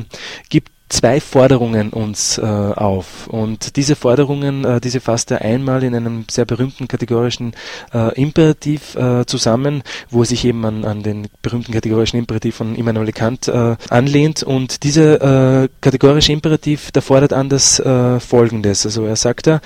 gibt 0.50 0.72
zwei 0.90 1.22
Forderungen 1.22 1.92
uns 1.92 2.38
äh, 2.38 2.42
auf. 2.42 3.28
Und 3.28 3.76
diese 3.78 3.96
Forderungen, 3.96 4.66
äh, 4.66 4.82
diese 4.82 5.00
fasst 5.00 5.32
er 5.32 5.42
einmal 5.42 5.84
in 5.84 5.96
einem 5.96 6.26
sehr 6.30 6.46
berühmten 6.46 6.88
kategorischen 6.88 7.54
äh, 7.94 8.14
Imperativ 8.20 8.96
äh, 8.96 9.26
zusammen, 9.26 9.84
wo 10.10 10.22
er 10.22 10.26
sich 10.26 10.44
eben 10.46 10.66
an, 10.66 10.84
an 10.84 11.04
den 11.04 11.28
berühmten 11.42 11.72
kategorischen 11.72 12.20
Imperativ 12.20 12.56
von 12.56 12.76
Immanuel 12.76 13.12
Kant 13.12 13.48
äh, 13.48 13.76
anlehnt. 13.90 14.44
Und 14.44 14.84
dieser 14.84 15.64
äh, 15.64 15.70
kategorische 15.80 16.34
Imperativ, 16.34 16.92
der 16.92 17.02
fordert 17.02 17.34
anders 17.34 17.80
äh, 17.80 18.20
Folgendes. 18.20 18.86
Also 18.86 19.06
er 19.06 19.16
sagt 19.16 19.48
da, 19.48 19.62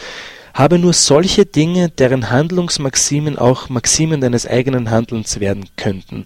habe 0.54 0.78
nur 0.78 0.94
solche 0.94 1.46
Dinge, 1.46 1.90
deren 1.90 2.30
Handlungsmaximen 2.30 3.38
auch 3.38 3.70
Maximen 3.70 4.22
deines 4.22 4.46
eigenen 4.46 4.92
Handelns 4.92 5.40
werden 5.40 5.66
könnten. 5.78 6.26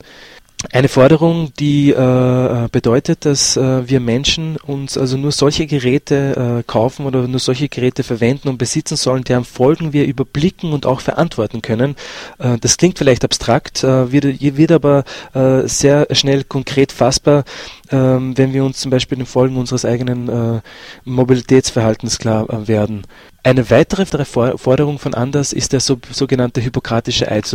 Eine 0.72 0.90
Forderung, 0.90 1.54
die 1.60 1.92
äh, 1.92 2.68
bedeutet, 2.72 3.26
dass 3.26 3.58
äh, 3.58 3.88
wir 3.88 4.00
Menschen 4.00 4.58
uns 4.58 4.98
also 4.98 5.16
nur 5.16 5.32
solche 5.32 5.68
Geräte 5.68 6.60
äh, 6.60 6.64
kaufen 6.64 7.06
oder 7.06 7.28
nur 7.28 7.40
solche 7.40 7.70
Geräte 7.70 8.02
verwenden 8.02 8.50
und 8.50 8.58
besitzen 8.58 8.98
sollen, 8.98 9.24
deren 9.24 9.46
Folgen 9.46 9.94
wir 9.94 10.08
überblicken 10.08 10.74
und 10.74 10.88
auch 10.88 11.02
verantworten 11.02 11.62
können. 11.62 11.96
Äh, 12.40 12.58
das 12.58 12.78
klingt 12.78 12.98
vielleicht 12.98 13.24
abstrakt, 13.24 13.84
äh, 13.84 14.12
wird, 14.12 14.42
wird 14.42 14.72
aber 14.72 15.04
äh, 15.36 15.68
sehr 15.68 16.08
schnell 16.12 16.44
konkret 16.44 16.92
fassbar, 16.92 17.44
ähm, 17.92 18.36
wenn 18.36 18.52
wir 18.52 18.66
uns 18.66 18.80
zum 18.80 18.90
Beispiel 18.90 19.20
den 19.20 19.28
Folgen 19.28 19.58
unseres 19.58 19.86
eigenen 19.86 20.62
Mobilitätsverhaltens 21.06 22.18
klar 22.18 22.68
werden. 22.68 23.06
Eine 23.44 23.70
weitere 23.70 24.06
Forderung 24.26 24.98
von 24.98 25.14
Anders 25.14 25.54
ist 25.54 25.74
der 25.74 25.82
so, 25.82 25.98
sogenannte 26.12 26.62
hippokratische 26.62 27.32
Eid. 27.32 27.46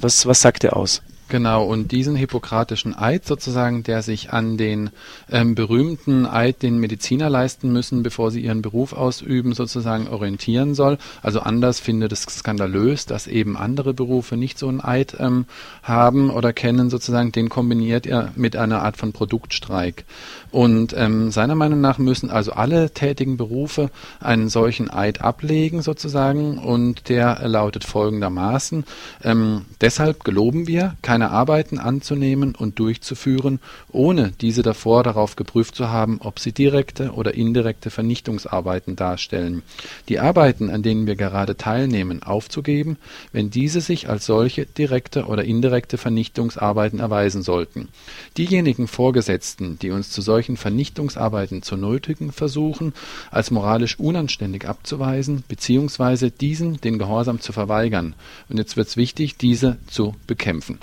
Was, 0.00 0.26
was 0.26 0.40
sagt 0.40 0.64
er 0.64 0.76
aus? 0.76 1.02
Genau, 1.28 1.64
und 1.64 1.92
diesen 1.92 2.16
hippokratischen 2.16 2.96
Eid 2.96 3.26
sozusagen, 3.26 3.82
der 3.82 4.00
sich 4.02 4.32
an 4.32 4.56
den 4.56 4.88
ähm, 5.30 5.54
berühmten 5.54 6.24
Eid, 6.24 6.62
den 6.62 6.78
Mediziner 6.78 7.28
leisten 7.28 7.70
müssen, 7.70 8.02
bevor 8.02 8.30
sie 8.30 8.40
ihren 8.40 8.62
Beruf 8.62 8.94
ausüben, 8.94 9.52
sozusagen 9.52 10.08
orientieren 10.08 10.74
soll. 10.74 10.96
Also 11.22 11.40
anders 11.40 11.80
findet 11.80 12.12
es 12.12 12.22
skandalös, 12.22 13.04
dass 13.04 13.26
eben 13.26 13.58
andere 13.58 13.92
Berufe 13.92 14.38
nicht 14.38 14.58
so 14.58 14.68
einen 14.68 14.80
Eid 14.80 15.16
ähm, 15.18 15.44
haben 15.82 16.30
oder 16.30 16.54
kennen, 16.54 16.88
sozusagen, 16.88 17.30
den 17.30 17.50
kombiniert 17.50 18.06
er 18.06 18.32
mit 18.34 18.56
einer 18.56 18.82
Art 18.82 18.96
von 18.96 19.12
Produktstreik. 19.12 20.04
Und 20.50 20.94
ähm, 20.96 21.30
seiner 21.30 21.54
Meinung 21.54 21.82
nach 21.82 21.98
müssen 21.98 22.30
also 22.30 22.52
alle 22.52 22.90
tätigen 22.90 23.36
Berufe 23.36 23.90
einen 24.18 24.48
solchen 24.48 24.88
Eid 24.90 25.20
ablegen, 25.20 25.82
sozusagen, 25.82 26.56
und 26.56 27.10
der 27.10 27.46
lautet 27.46 27.84
folgendermaßen, 27.84 28.84
ähm, 29.24 29.66
deshalb 29.82 30.24
geloben 30.24 30.66
wir, 30.66 30.96
keine 31.02 31.17
keine 31.18 31.32
Arbeiten 31.32 31.80
anzunehmen 31.80 32.54
und 32.54 32.78
durchzuführen, 32.78 33.58
ohne 33.90 34.30
diese 34.40 34.62
davor 34.62 35.02
darauf 35.02 35.34
geprüft 35.34 35.74
zu 35.74 35.88
haben, 35.88 36.20
ob 36.22 36.38
sie 36.38 36.52
direkte 36.52 37.10
oder 37.10 37.34
indirekte 37.34 37.90
Vernichtungsarbeiten 37.90 38.94
darstellen. 38.94 39.62
Die 40.08 40.20
Arbeiten, 40.20 40.70
an 40.70 40.84
denen 40.84 41.08
wir 41.08 41.16
gerade 41.16 41.56
teilnehmen, 41.56 42.22
aufzugeben, 42.22 42.98
wenn 43.32 43.50
diese 43.50 43.80
sich 43.80 44.08
als 44.08 44.26
solche 44.26 44.64
direkte 44.64 45.24
oder 45.24 45.42
indirekte 45.42 45.98
Vernichtungsarbeiten 45.98 47.00
erweisen 47.00 47.42
sollten. 47.42 47.88
Diejenigen 48.36 48.86
Vorgesetzten, 48.86 49.76
die 49.80 49.90
uns 49.90 50.10
zu 50.10 50.22
solchen 50.22 50.56
Vernichtungsarbeiten 50.56 51.62
zu 51.62 51.76
nötigen 51.76 52.30
versuchen, 52.30 52.94
als 53.32 53.50
moralisch 53.50 53.98
unanständig 53.98 54.68
abzuweisen, 54.68 55.42
beziehungsweise 55.48 56.30
diesen 56.30 56.80
den 56.80 56.96
Gehorsam 56.96 57.40
zu 57.40 57.52
verweigern. 57.52 58.14
Und 58.48 58.58
jetzt 58.58 58.76
wird 58.76 58.86
es 58.86 58.96
wichtig, 58.96 59.36
diese 59.36 59.78
zu 59.88 60.14
bekämpfen. 60.28 60.78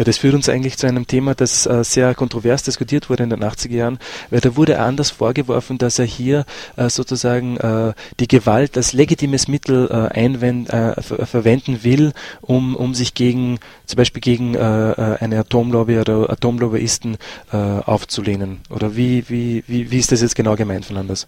Ja, 0.00 0.04
das 0.04 0.16
führt 0.16 0.32
uns 0.32 0.48
eigentlich 0.48 0.78
zu 0.78 0.86
einem 0.86 1.06
Thema, 1.06 1.34
das 1.34 1.66
äh, 1.66 1.84
sehr 1.84 2.14
kontrovers 2.14 2.62
diskutiert 2.62 3.10
wurde 3.10 3.24
in 3.24 3.28
den 3.28 3.44
80er 3.44 3.74
Jahren, 3.74 3.98
weil 4.30 4.40
da 4.40 4.56
wurde 4.56 4.80
anders 4.80 5.10
vorgeworfen, 5.10 5.76
dass 5.76 5.98
er 5.98 6.06
hier 6.06 6.46
äh, 6.76 6.88
sozusagen 6.88 7.58
äh, 7.58 7.92
die 8.18 8.26
Gewalt 8.26 8.78
als 8.78 8.94
legitimes 8.94 9.46
Mittel 9.46 9.90
äh, 9.90 10.18
einwend, 10.18 10.70
äh, 10.70 11.02
ver 11.02 11.26
verwenden 11.26 11.84
will, 11.84 12.14
um, 12.40 12.76
um 12.76 12.94
sich 12.94 13.12
gegen 13.12 13.58
zum 13.84 13.98
Beispiel 13.98 14.22
gegen 14.22 14.54
äh, 14.54 15.18
eine 15.20 15.38
Atomlobby 15.40 15.98
oder 15.98 16.30
Atomlobbyisten 16.30 17.18
aufzulehnen. 17.50 18.60
Oder 18.70 18.96
wie, 18.96 19.28
wie, 19.28 19.64
wie, 19.66 19.90
wie 19.90 19.98
ist 19.98 20.12
das 20.12 20.22
jetzt 20.22 20.34
genau 20.34 20.56
gemeint 20.56 20.86
von 20.86 20.96
Anders? 20.96 21.26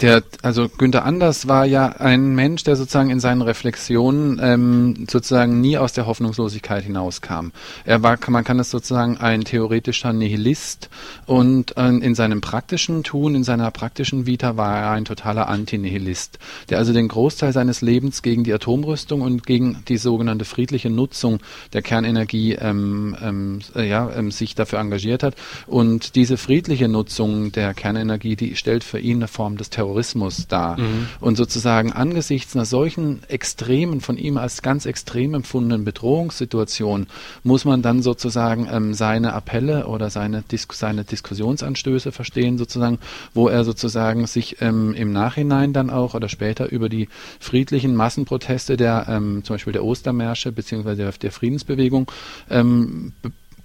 Der, 0.00 0.22
also 0.40 0.70
Günther 0.70 1.04
Anders 1.04 1.46
war 1.46 1.66
ja 1.66 1.88
ein 1.88 2.34
Mensch, 2.34 2.64
der 2.64 2.74
sozusagen 2.76 3.10
in 3.10 3.20
seinen 3.20 3.42
Reflexionen 3.42 4.40
ähm, 4.42 5.06
sozusagen 5.10 5.60
nie 5.60 5.76
aus 5.76 5.92
der 5.92 6.06
Hoffnungslosigkeit 6.06 6.84
hinauskam. 6.84 7.48
Er 7.84 8.02
war, 8.02 8.18
man 8.28 8.44
kann 8.44 8.58
es 8.58 8.70
sozusagen 8.70 9.18
ein 9.18 9.44
theoretischer 9.44 10.14
Nihilist 10.14 10.88
und 11.26 11.76
äh, 11.76 11.88
in 11.88 12.14
seinem 12.14 12.40
praktischen 12.40 13.02
Tun, 13.02 13.34
in 13.34 13.44
seiner 13.44 13.70
praktischen 13.70 14.24
Vita 14.24 14.56
war 14.56 14.78
er 14.78 14.90
ein 14.92 15.04
totaler 15.04 15.48
Antinihilist, 15.48 16.38
der 16.70 16.78
also 16.78 16.94
den 16.94 17.08
Großteil 17.08 17.52
seines 17.52 17.82
Lebens 17.82 18.22
gegen 18.22 18.42
die 18.42 18.54
Atomrüstung 18.54 19.20
und 19.20 19.44
gegen 19.46 19.82
die 19.88 19.98
sogenannte 19.98 20.46
friedliche 20.46 20.88
Nutzung 20.88 21.40
der 21.74 21.82
Kernenergie 21.82 22.54
ähm, 22.54 23.16
ähm, 23.22 23.58
äh, 23.74 23.86
ja, 23.86 24.10
ähm, 24.16 24.30
sich 24.30 24.54
dafür 24.54 24.78
engagiert 24.78 25.22
hat. 25.22 25.34
Und 25.66 26.14
diese 26.14 26.38
friedliche 26.38 26.88
Nutzung 26.88 27.52
der 27.52 27.74
Kernenergie, 27.74 28.36
die 28.36 28.56
stellt 28.56 28.82
für 28.82 28.98
ihn 28.98 29.18
eine 29.18 29.28
Form 29.28 29.58
des 29.58 29.68
Terrorismus 29.68 29.89
Terrorismus 29.90 30.46
dar. 30.46 30.78
Mhm. 30.78 31.08
Und 31.20 31.36
sozusagen 31.36 31.92
angesichts 31.92 32.54
einer 32.54 32.64
solchen 32.64 33.22
extremen, 33.28 34.00
von 34.00 34.16
ihm 34.16 34.36
als 34.36 34.62
ganz 34.62 34.86
extrem 34.86 35.34
empfundenen 35.34 35.84
Bedrohungssituation, 35.84 37.06
muss 37.42 37.64
man 37.64 37.82
dann 37.82 38.02
sozusagen 38.02 38.68
ähm, 38.70 38.94
seine 38.94 39.32
Appelle 39.32 39.86
oder 39.86 40.10
seine, 40.10 40.42
Dis 40.42 40.68
seine 40.72 41.04
Diskussionsanstöße 41.04 42.12
verstehen, 42.12 42.58
sozusagen, 42.58 42.98
wo 43.34 43.48
er 43.48 43.64
sozusagen 43.64 44.26
sich 44.26 44.60
ähm, 44.60 44.94
im 44.94 45.12
Nachhinein 45.12 45.72
dann 45.72 45.90
auch 45.90 46.14
oder 46.14 46.28
später 46.28 46.70
über 46.70 46.88
die 46.88 47.08
friedlichen 47.40 47.94
Massenproteste 47.94 48.76
der 48.76 49.06
ähm, 49.08 49.42
zum 49.44 49.54
Beispiel 49.54 49.72
der 49.72 49.84
Ostermärsche 49.84 50.52
beziehungsweise 50.52 51.10
der, 51.20 51.32
Friedensbewegung 51.32 52.10
ähm, 52.48 53.12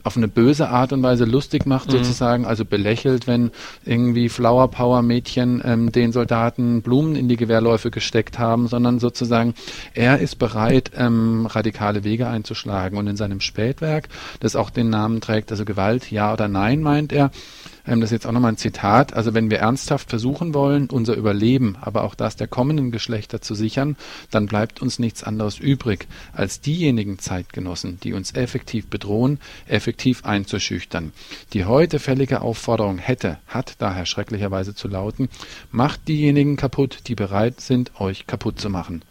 auf 0.06 0.16
eine 0.16 0.28
böse 0.28 0.70
Art 0.70 0.94
und 0.94 1.02
Weise 1.02 1.26
lustig 1.26 1.66
macht, 1.66 1.88
mhm. 1.88 1.94
sozusagen, 1.94 2.46
also 2.46 2.64
belächelt, 2.64 3.26
wenn 3.26 3.50
irgendwie 3.86 4.30
Flower 4.30 4.70
Power 4.70 5.02
Mädchen 5.02 5.64
ähm, 5.66 5.92
den 5.92 6.12
Soldaten 6.12 6.84
Blumen 6.84 7.16
in 7.16 7.28
die 7.28 7.38
Gewehrläufe 7.38 7.90
gesteckt 7.90 8.38
haben, 8.38 8.68
sondern 8.68 9.00
sozusagen, 9.00 9.56
er 9.96 10.20
ist 10.20 10.36
bereit, 10.36 10.92
ähm, 10.96 11.48
radikale 11.48 12.04
Wege 12.04 12.28
einzuschlagen. 12.28 13.00
Und 13.00 13.08
in 13.08 13.16
seinem 13.16 13.42
Spätwerk, 13.42 14.10
das 14.40 14.56
auch 14.56 14.70
den 14.70 14.92
Namen 14.92 15.22
trägt, 15.22 15.52
also 15.52 15.66
Gewalt, 15.66 16.12
ja 16.12 16.32
oder 16.34 16.48
nein, 16.48 16.84
meint 16.84 17.12
er, 17.12 17.32
ähm, 17.88 18.02
das 18.02 18.10
ist 18.10 18.14
jetzt 18.14 18.28
auch 18.28 18.32
nochmal 18.32 18.54
ein 18.54 18.58
Zitat, 18.58 19.14
also 19.14 19.34
wenn 19.34 19.50
wir 19.50 19.60
ernsthaft 19.60 20.10
versuchen 20.10 20.54
wollen, 20.54 20.90
unser 20.90 21.16
Überleben, 21.16 21.78
aber 21.82 22.04
auch 22.04 22.16
das 22.16 22.36
der 22.36 22.48
kommenden 22.48 22.92
Geschlechter 22.92 23.42
zu 23.42 23.56
sichern, 23.56 23.96
dann 24.32 24.48
bleibt 24.48 24.82
uns 24.82 25.00
nichts 25.00 25.24
anderes 25.24 25.60
übrig, 25.60 26.08
als 26.34 26.62
diejenigen 26.62 27.20
Zeitgenossen, 27.20 28.00
die 28.02 28.14
uns 28.14 28.34
effektiv 28.34 28.88
bedrohen, 28.88 29.40
effektiv 29.68 30.26
einzuschüchtern. 30.26 31.14
Die 31.54 31.66
heute 31.66 32.00
fällige 32.00 32.42
Aufforderung 32.42 32.98
hätte, 32.98 33.40
hat 33.48 33.76
daher 33.80 34.06
schrecklicherweise 34.06 34.76
zu 34.76 34.88
lauten, 34.88 35.30
macht 35.72 36.08
diejenigen 36.08 36.56
kaputt, 36.56 37.00
die 37.08 37.16
bereit 37.16 37.62
sind, 37.62 38.00
euch 38.00 38.28
kaputt 38.28 38.60
zu 38.60 38.70
machen. 38.70 39.04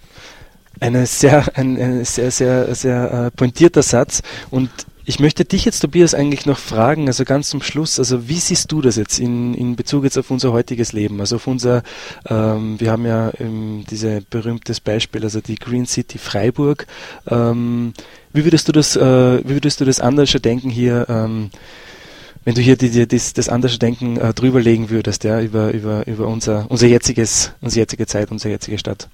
Eine 0.81 1.07
sehr, 1.07 1.57
ein, 1.57 1.81
ein 1.81 2.05
sehr, 2.05 2.31
sehr, 2.31 2.75
sehr 2.75 3.12
äh, 3.12 3.31
pointierter 3.31 3.83
Satz 3.83 4.22
und 4.51 4.70
ich 5.05 5.20
möchte 5.20 5.44
dich 5.44 5.64
jetzt, 5.64 5.80
Tobias, 5.80 6.14
eigentlich 6.14 6.46
noch 6.46 6.59
fragen, 6.59 7.09
also 7.09 7.24
ganz 7.24 7.50
zum 7.50 7.62
Schluss, 7.62 7.98
also 7.98 8.28
wie 8.28 8.38
siehst 8.38 8.72
du 8.72 8.80
das 8.80 8.96
jetzt 8.96 9.18
in, 9.18 9.55
in 9.55 9.76
Bezug 9.76 10.05
jetzt 10.05 10.16
auf 10.16 10.30
unser 10.30 10.52
heutiges 10.52 10.92
Leben, 10.92 11.20
also 11.20 11.36
auf 11.36 11.46
unser, 11.46 11.82
ähm, 12.26 12.80
wir 12.80 12.90
haben 12.90 13.05
ja 13.05 13.30
ähm, 13.38 13.84
dieses 13.90 14.24
berühmtes 14.24 14.80
Beispiel, 14.80 15.22
also 15.22 15.40
die 15.40 15.57
Green 15.57 15.86
City 15.86 16.18
Freiburg. 16.18 16.86
Ähm, 17.28 17.92
wie 18.32 18.44
würdest 18.44 18.68
du 18.68 18.72
das, 18.72 18.96
äh, 18.96 19.44
wie 19.44 19.55
würdest 19.55 19.80
du 19.80 19.84
das 19.84 20.00
andersche 20.00 20.40
Denken 20.40 20.70
hier, 20.70 21.07
ähm, 21.09 21.50
wenn 22.44 22.55
du 22.55 22.61
hier 22.61 22.76
die, 22.76 22.90
die, 22.90 23.07
das, 23.07 23.32
das 23.32 23.48
andere 23.48 23.78
Denken 23.78 24.16
äh, 24.16 24.32
drüberlegen 24.32 24.90
würdest, 24.90 25.24
ja, 25.24 25.40
über, 25.40 25.72
über, 25.72 26.07
über 26.07 26.26
unser, 26.28 26.66
unser 26.70 26.86
jetziges, 26.86 27.52
unsere 27.61 27.82
jetzige 27.82 28.07
Zeit, 28.07 28.30
unsere 28.30 28.52
jetzige 28.52 28.78
Stadt? 28.78 29.09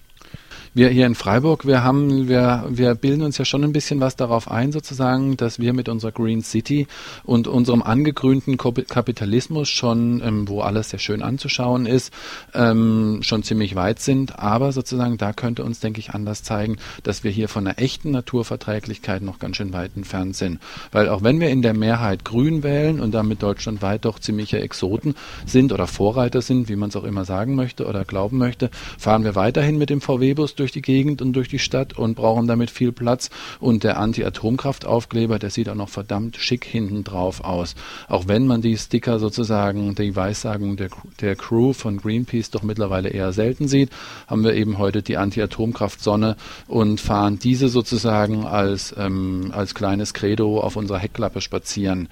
Wir 0.72 0.88
hier 0.88 1.06
in 1.06 1.16
Freiburg, 1.16 1.66
wir 1.66 1.82
haben, 1.82 2.28
wir, 2.28 2.64
wir 2.68 2.94
bilden 2.94 3.22
uns 3.22 3.38
ja 3.38 3.44
schon 3.44 3.64
ein 3.64 3.72
bisschen 3.72 3.98
was 4.00 4.14
darauf 4.14 4.48
ein, 4.48 4.70
sozusagen, 4.70 5.36
dass 5.36 5.58
wir 5.58 5.72
mit 5.72 5.88
unserer 5.88 6.12
Green 6.12 6.42
City 6.42 6.86
und 7.24 7.48
unserem 7.48 7.82
angegrünten 7.82 8.56
Kapitalismus 8.56 9.68
schon, 9.68 10.22
ähm, 10.24 10.48
wo 10.48 10.60
alles 10.60 10.90
sehr 10.90 11.00
schön 11.00 11.22
anzuschauen 11.22 11.86
ist, 11.86 12.12
ähm, 12.54 13.18
schon 13.22 13.42
ziemlich 13.42 13.74
weit 13.74 13.98
sind. 13.98 14.38
Aber 14.38 14.70
sozusagen, 14.70 15.18
da 15.18 15.32
könnte 15.32 15.64
uns, 15.64 15.80
denke 15.80 15.98
ich, 15.98 16.10
anders 16.10 16.44
zeigen, 16.44 16.76
dass 17.02 17.24
wir 17.24 17.32
hier 17.32 17.48
von 17.48 17.66
einer 17.66 17.80
echten 17.80 18.12
Naturverträglichkeit 18.12 19.22
noch 19.22 19.40
ganz 19.40 19.56
schön 19.56 19.72
weit 19.72 19.96
entfernt 19.96 20.36
sind. 20.36 20.60
Weil 20.92 21.08
auch 21.08 21.24
wenn 21.24 21.40
wir 21.40 21.48
in 21.48 21.62
der 21.62 21.74
Mehrheit 21.74 22.24
grün 22.24 22.62
wählen 22.62 23.00
und 23.00 23.12
damit 23.12 23.42
deutschlandweit 23.42 24.04
doch 24.04 24.20
ziemliche 24.20 24.60
Exoten 24.60 25.16
sind 25.46 25.72
oder 25.72 25.88
Vorreiter 25.88 26.42
sind, 26.42 26.68
wie 26.68 26.76
man 26.76 26.90
es 26.90 26.96
auch 26.96 27.04
immer 27.04 27.24
sagen 27.24 27.56
möchte 27.56 27.86
oder 27.86 28.04
glauben 28.04 28.38
möchte, 28.38 28.70
fahren 28.98 29.24
wir 29.24 29.34
weiterhin 29.34 29.76
mit 29.76 29.90
dem 29.90 30.00
VW-Bus 30.00 30.59
durch 30.60 30.72
die 30.72 30.82
Gegend 30.82 31.20
und 31.22 31.32
durch 31.32 31.48
die 31.48 31.58
Stadt 31.58 31.98
und 31.98 32.14
brauchen 32.14 32.46
damit 32.46 32.70
viel 32.70 32.92
Platz. 32.92 33.30
Und 33.58 33.82
der 33.82 33.98
Anti-Atomkraftaufkleber, 33.98 35.38
der 35.38 35.50
sieht 35.50 35.68
auch 35.68 35.74
noch 35.74 35.88
verdammt 35.88 36.36
schick 36.36 36.64
hinten 36.64 37.02
drauf 37.02 37.42
aus. 37.42 37.74
Auch 38.08 38.28
wenn 38.28 38.46
man 38.46 38.62
die 38.62 38.76
Sticker 38.76 39.18
sozusagen, 39.18 39.94
die 39.94 40.14
Weissagen 40.14 40.76
der, 40.76 40.90
der 41.20 41.34
Crew 41.34 41.72
von 41.72 41.96
Greenpeace 41.96 42.50
doch 42.50 42.62
mittlerweile 42.62 43.08
eher 43.08 43.32
selten 43.32 43.66
sieht, 43.66 43.90
haben 44.26 44.44
wir 44.44 44.54
eben 44.54 44.78
heute 44.78 45.02
die 45.02 45.16
Anti-Atomkraft-Sonne 45.16 46.36
und 46.68 47.00
fahren 47.00 47.38
diese 47.38 47.68
sozusagen 47.68 48.46
als, 48.46 48.94
ähm, 48.96 49.50
als 49.52 49.74
kleines 49.74 50.14
Credo 50.14 50.60
auf 50.60 50.76
unserer 50.76 50.98
Heckklappe 50.98 51.40
spazieren. 51.40 52.08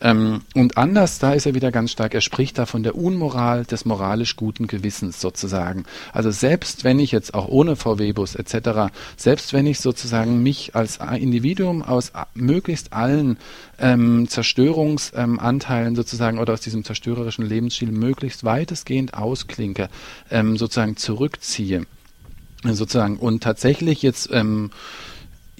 Ähm, 0.00 0.42
und 0.54 0.76
anders, 0.76 1.18
da 1.18 1.32
ist 1.32 1.46
er 1.46 1.54
wieder 1.54 1.72
ganz 1.72 1.90
stark, 1.90 2.12
er 2.14 2.20
spricht 2.20 2.58
da 2.58 2.66
von 2.66 2.82
der 2.82 2.96
Unmoral 2.96 3.64
des 3.64 3.86
moralisch 3.86 4.36
guten 4.36 4.66
Gewissens 4.66 5.20
sozusagen. 5.20 5.84
Also 6.12 6.30
selbst 6.30 6.84
wenn 6.84 6.98
ich 6.98 7.12
jetzt 7.12 7.32
auch 7.34 7.48
ohne 7.48 7.76
VW-Bus 7.76 8.34
etc., 8.34 8.92
selbst 9.16 9.52
wenn 9.54 9.66
ich 9.66 9.80
sozusagen 9.80 10.42
mich 10.42 10.74
als 10.74 10.98
Individuum 10.98 11.82
aus 11.82 12.12
möglichst 12.34 12.92
allen 12.92 13.38
ähm, 13.78 14.28
Zerstörungsanteilen 14.28 15.88
ähm, 15.88 15.96
sozusagen 15.96 16.38
oder 16.38 16.52
aus 16.52 16.60
diesem 16.60 16.84
zerstörerischen 16.84 17.46
Lebensstil 17.46 17.90
möglichst 17.90 18.44
weitestgehend 18.44 19.14
ausklinke, 19.14 19.88
ähm, 20.30 20.58
sozusagen 20.58 20.96
zurückziehe, 20.96 21.86
sozusagen 22.64 23.16
und 23.16 23.42
tatsächlich 23.42 24.02
jetzt 24.02 24.28
ähm, 24.30 24.70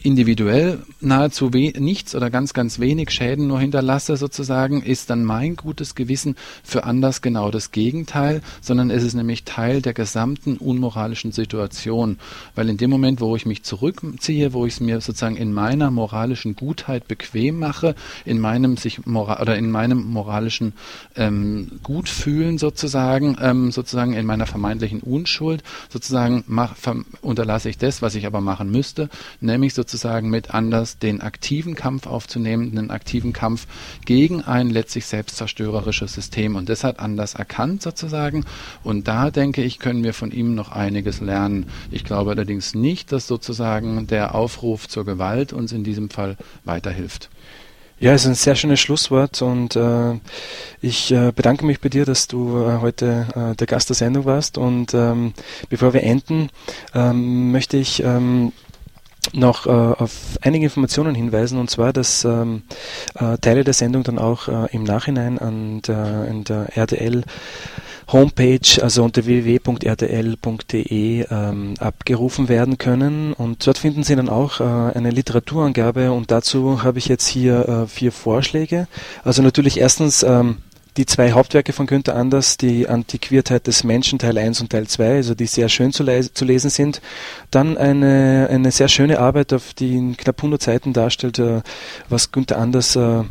individuell 0.07 0.79
nahezu 1.01 1.49
nichts 1.49 2.15
oder 2.15 2.31
ganz, 2.31 2.55
ganz 2.55 2.79
wenig 2.79 3.11
Schäden 3.11 3.49
nur 3.49 3.59
hinterlasse 3.59 4.17
sozusagen, 4.17 4.81
ist 4.81 5.11
dann 5.11 5.25
mein 5.25 5.57
gutes 5.57 5.97
Gewissen 5.97 6.37
für 6.63 6.85
anders 6.85 7.23
genau 7.23 7.51
das 7.51 7.73
Gegenteil, 7.73 8.41
sondern 8.61 8.91
es 8.91 9.03
ist 9.03 9.15
nämlich 9.15 9.43
Teil 9.43 9.83
der 9.83 9.95
gesamten 9.95 10.59
unmoralischen 10.59 11.33
Situation. 11.33 12.19
Weil 12.55 12.69
in 12.69 12.77
dem 12.77 12.89
Moment, 12.89 13.21
wo 13.21 13.35
ich 13.35 13.47
mich 13.47 13.65
zurückziehe, 13.65 14.53
wo 14.53 14.65
ich 14.65 14.75
es 14.75 14.81
mir 14.81 15.01
sozusagen 15.01 15.37
in 15.37 15.53
meiner 15.53 15.91
moralischen 15.91 16.55
Gutheit 16.55 17.09
bequem 17.09 17.59
mache, 17.59 17.97
in 18.25 18.39
meinem 18.39 18.77
sich 18.77 19.07
moral 19.07 19.43
oder 19.43 19.57
in 19.57 19.73
meinem 19.73 20.05
moralischen 20.05 20.75
ähm, 21.17 21.81
Gutfühlen 21.83 22.59
sozusagen, 22.59 23.37
ähm, 23.41 23.73
sozusagen 23.73 24.13
in 24.13 24.25
meiner 24.25 24.47
vermeintlichen 24.47 25.01
Unschuld, 25.01 25.65
sozusagen 25.89 26.45
mach, 26.47 26.77
unterlasse 27.23 27.69
ich 27.69 27.77
das, 27.77 28.03
was 28.03 28.15
ich 28.15 28.25
aber 28.25 28.41
machen 28.41 28.71
müsste, 28.71 29.09
nämlich 29.41 29.75
sozusagen 29.75 29.96
sozusagen 29.97 30.29
mit 30.29 30.53
anders 30.53 30.99
den 30.99 31.23
aktiven 31.23 31.75
Kampf 31.75 32.07
aufzunehmen, 32.07 32.75
den 32.77 32.91
aktiven 32.91 33.33
Kampf 33.33 33.67
gegen 34.05 34.43
ein 34.43 34.69
letztlich 34.69 35.07
selbstzerstörerisches 35.07 36.13
System. 36.13 36.55
Und 36.55 36.69
das 36.69 36.85
hat 36.85 37.01
anders 37.01 37.35
erkannt 37.35 37.81
sozusagen. 37.81 38.45
Und 38.85 39.09
da 39.09 39.31
denke 39.31 39.63
ich, 39.63 39.79
können 39.79 40.05
wir 40.05 40.13
von 40.13 40.33
ihm 40.33 40.55
noch 40.55 40.71
einiges 40.71 41.21
lernen. 41.21 41.67
Ich 41.91 42.05
glaube 42.05 42.33
allerdings 42.33 42.75
nicht, 42.75 43.11
dass 43.11 43.27
sozusagen 43.27 44.07
der 44.07 44.35
Aufruf 44.35 44.87
zur 44.87 45.07
Gewalt 45.07 45.55
uns 45.55 45.73
in 45.73 45.83
diesem 45.83 46.11
Fall 46.11 46.37
weiterhilft. 46.65 47.31
Ja, 47.99 48.13
es 48.13 48.23
ist 48.23 48.29
ein 48.29 48.35
sehr 48.35 48.57
schönes 48.57 48.79
Schlusswort 48.79 49.41
und 49.41 49.75
äh, 49.75 50.21
ich 50.83 51.11
äh, 51.13 51.33
bedanke 51.35 51.65
mich 51.65 51.81
bei 51.81 51.89
dir, 51.89 52.05
dass 52.05 52.29
du 52.29 52.59
äh, 52.59 52.81
heute 52.83 53.27
äh, 53.35 53.57
der 53.57 53.67
Gast 53.67 53.89
der 53.89 53.97
Sendung 53.97 54.27
warst. 54.27 54.59
Und 54.59 54.93
ähm, 54.93 55.33
bevor 55.71 55.95
wir 55.95 56.03
enden, 56.03 56.51
ähm, 56.95 57.53
möchte 57.53 57.79
ich 57.79 58.03
ähm, 58.03 58.53
noch 59.33 59.67
äh, 59.67 59.71
auf 59.71 60.39
einige 60.41 60.65
Informationen 60.65 61.15
hinweisen 61.15 61.59
und 61.59 61.71
zwar, 61.71 61.93
dass 61.93 62.25
ähm, 62.25 62.63
äh, 63.15 63.39
Teile 63.39 63.65
der 63.65 63.75
Sendung 63.75 64.03
dann 64.03 64.19
auch 64.19 64.49
äh, 64.49 64.67
im 64.73 64.85
Nachhinein 64.85 65.39
an 65.39 65.83
der, 65.83 66.27
an 66.31 66.45
der 66.45 66.77
RTL 66.77 67.25
Homepage, 68.13 68.81
also 68.83 69.03
unter 69.03 69.27
www.rtl.de 69.27 69.67
ähm, 71.29 71.75
abgerufen 71.81 72.49
werden 72.49 72.79
können 72.79 73.33
und 73.33 73.67
dort 73.67 73.79
finden 73.79 74.05
Sie 74.05 74.15
dann 74.15 74.29
auch 74.29 74.61
äh, 74.61 74.65
eine 74.65 75.11
Literaturangabe 75.11 76.13
und 76.13 76.31
dazu 76.31 76.85
habe 76.85 76.99
ich 76.99 77.09
jetzt 77.09 77.27
hier 77.27 77.69
äh, 77.69 77.89
vier 77.89 78.13
Vorschläge. 78.13 78.87
Also 79.25 79.43
natürlich 79.43 79.81
erstens 79.81 80.23
ähm, 80.23 80.59
die 80.97 81.07
zwei 81.07 81.33
Hauptwerke 81.33 81.73
von 81.73 81.87
Günther 81.87 82.17
Anders, 82.17 82.57
die 82.57 82.89
Antiquiertheit 82.89 83.67
des 83.67 83.85
Menschen 83.85 84.19
Teil 84.19 84.39
1 84.39 84.61
und 84.61 84.71
Teil 84.71 84.87
2, 84.87 85.17
also 85.17 85.35
die 85.35 85.47
sehr 85.47 85.69
schön 85.69 85.93
zu, 85.93 86.03
le 86.03 86.33
zu 86.33 86.45
lesen 86.45 86.71
sind. 86.71 87.01
Dann 87.51 87.77
eine, 87.77 88.49
eine 88.51 88.71
sehr 88.71 88.89
schöne 88.89 89.19
Arbeit, 89.19 89.53
auf 89.53 89.75
die 89.75 89.97
in 89.97 90.17
knapp 90.17 90.39
100 90.39 90.63
Seiten 90.63 90.93
darstellt, 90.93 91.39
äh, 91.39 91.61
was 92.09 92.33
Günther 92.33 92.59
Anders 92.59 92.97
äh, 92.97 93.23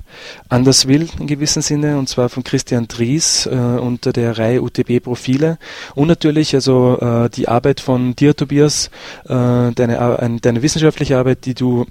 anders 0.49 0.87
will 0.87 1.09
in 1.19 1.27
gewissem 1.27 1.61
Sinne, 1.61 1.97
und 1.97 2.07
zwar 2.07 2.29
von 2.29 2.43
Christian 2.43 2.87
Dries 2.87 3.47
äh, 3.47 3.49
unter 3.49 4.13
der 4.13 4.37
Reihe 4.37 4.61
UTB 4.61 4.99
Profile. 5.03 5.57
Und 5.95 6.07
natürlich 6.07 6.53
also 6.53 6.99
äh, 6.99 7.29
die 7.29 7.47
Arbeit 7.47 7.79
von 7.79 8.15
dir, 8.15 8.35
Tobias, 8.35 8.91
äh, 9.25 9.71
deine, 9.71 10.39
deine 10.41 10.61
wissenschaftliche 10.61 11.17
Arbeit, 11.17 11.45
die 11.45 11.55
du 11.55 11.85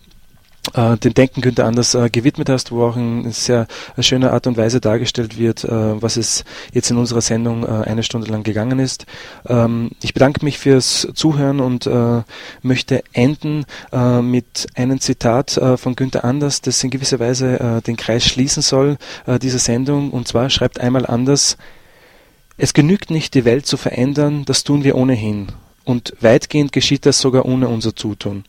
äh, 0.72 0.96
dem 0.96 1.14
Denken 1.14 1.40
Günther 1.40 1.66
Anders 1.66 1.94
äh, 1.94 2.08
gewidmet 2.08 2.48
hast, 2.48 2.72
wo 2.72 2.84
auch 2.84 2.96
in 2.96 3.30
sehr 3.32 3.66
schöner 3.98 4.32
Art 4.32 4.46
und 4.46 4.56
Weise 4.56 4.80
dargestellt 4.80 5.38
wird, 5.38 5.64
äh, 5.64 6.02
was 6.02 6.16
es 6.16 6.44
jetzt 6.72 6.90
in 6.90 6.96
unserer 6.96 7.20
Sendung 7.20 7.64
äh, 7.64 7.68
eine 7.68 8.02
Stunde 8.02 8.30
lang 8.30 8.42
gegangen 8.42 8.78
ist. 8.78 9.06
Ähm, 9.46 9.90
ich 10.02 10.14
bedanke 10.14 10.44
mich 10.44 10.58
fürs 10.58 11.06
Zuhören 11.14 11.60
und 11.60 11.86
äh, 11.86 12.22
möchte 12.62 13.02
enden 13.12 13.66
äh, 13.92 14.22
mit 14.22 14.66
einem 14.74 15.00
Zitat 15.00 15.60
von 15.76 15.96
Günther 15.96 16.24
Anders, 16.24 16.62
das 16.62 16.82
in 16.82 16.90
gewisser 16.90 17.18
Weise 17.18 17.82
den 17.86 17.96
Kreis 17.96 18.24
schließen 18.24 18.62
soll 18.62 18.96
dieser 19.42 19.58
Sendung. 19.58 20.10
Und 20.10 20.28
zwar 20.28 20.50
schreibt 20.50 20.80
einmal 20.80 21.06
Anders, 21.06 21.56
es 22.56 22.72
genügt 22.72 23.10
nicht, 23.10 23.34
die 23.34 23.44
Welt 23.44 23.66
zu 23.66 23.76
verändern, 23.76 24.44
das 24.44 24.64
tun 24.64 24.84
wir 24.84 24.96
ohnehin. 24.96 25.48
Und 25.84 26.14
weitgehend 26.20 26.72
geschieht 26.72 27.04
das 27.04 27.20
sogar 27.20 27.44
ohne 27.44 27.68
unser 27.68 27.94
Zutun. 27.94 28.44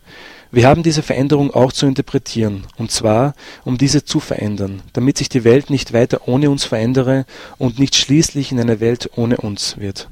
Wir 0.55 0.69
haben 0.69 0.83
diese 0.83 1.03
Veränderung 1.03 1.53
auch 1.53 1.73
zu 1.73 1.85
interpretieren, 1.85 2.63
und 2.77 2.89
zwar, 2.89 3.33
um 3.65 3.77
diese 3.77 4.05
zu 4.05 4.21
verändern, 4.21 4.83
damit 4.93 5.17
sich 5.17 5.27
die 5.27 5.43
Welt 5.43 5.69
nicht 5.69 5.91
weiter 5.91 6.29
ohne 6.29 6.49
uns 6.49 6.63
verändere 6.63 7.25
und 7.57 7.77
nicht 7.77 7.93
schließlich 7.93 8.53
in 8.53 8.61
eine 8.61 8.79
Welt 8.79 9.09
ohne 9.17 9.35
uns 9.35 9.77
wird 9.77 10.07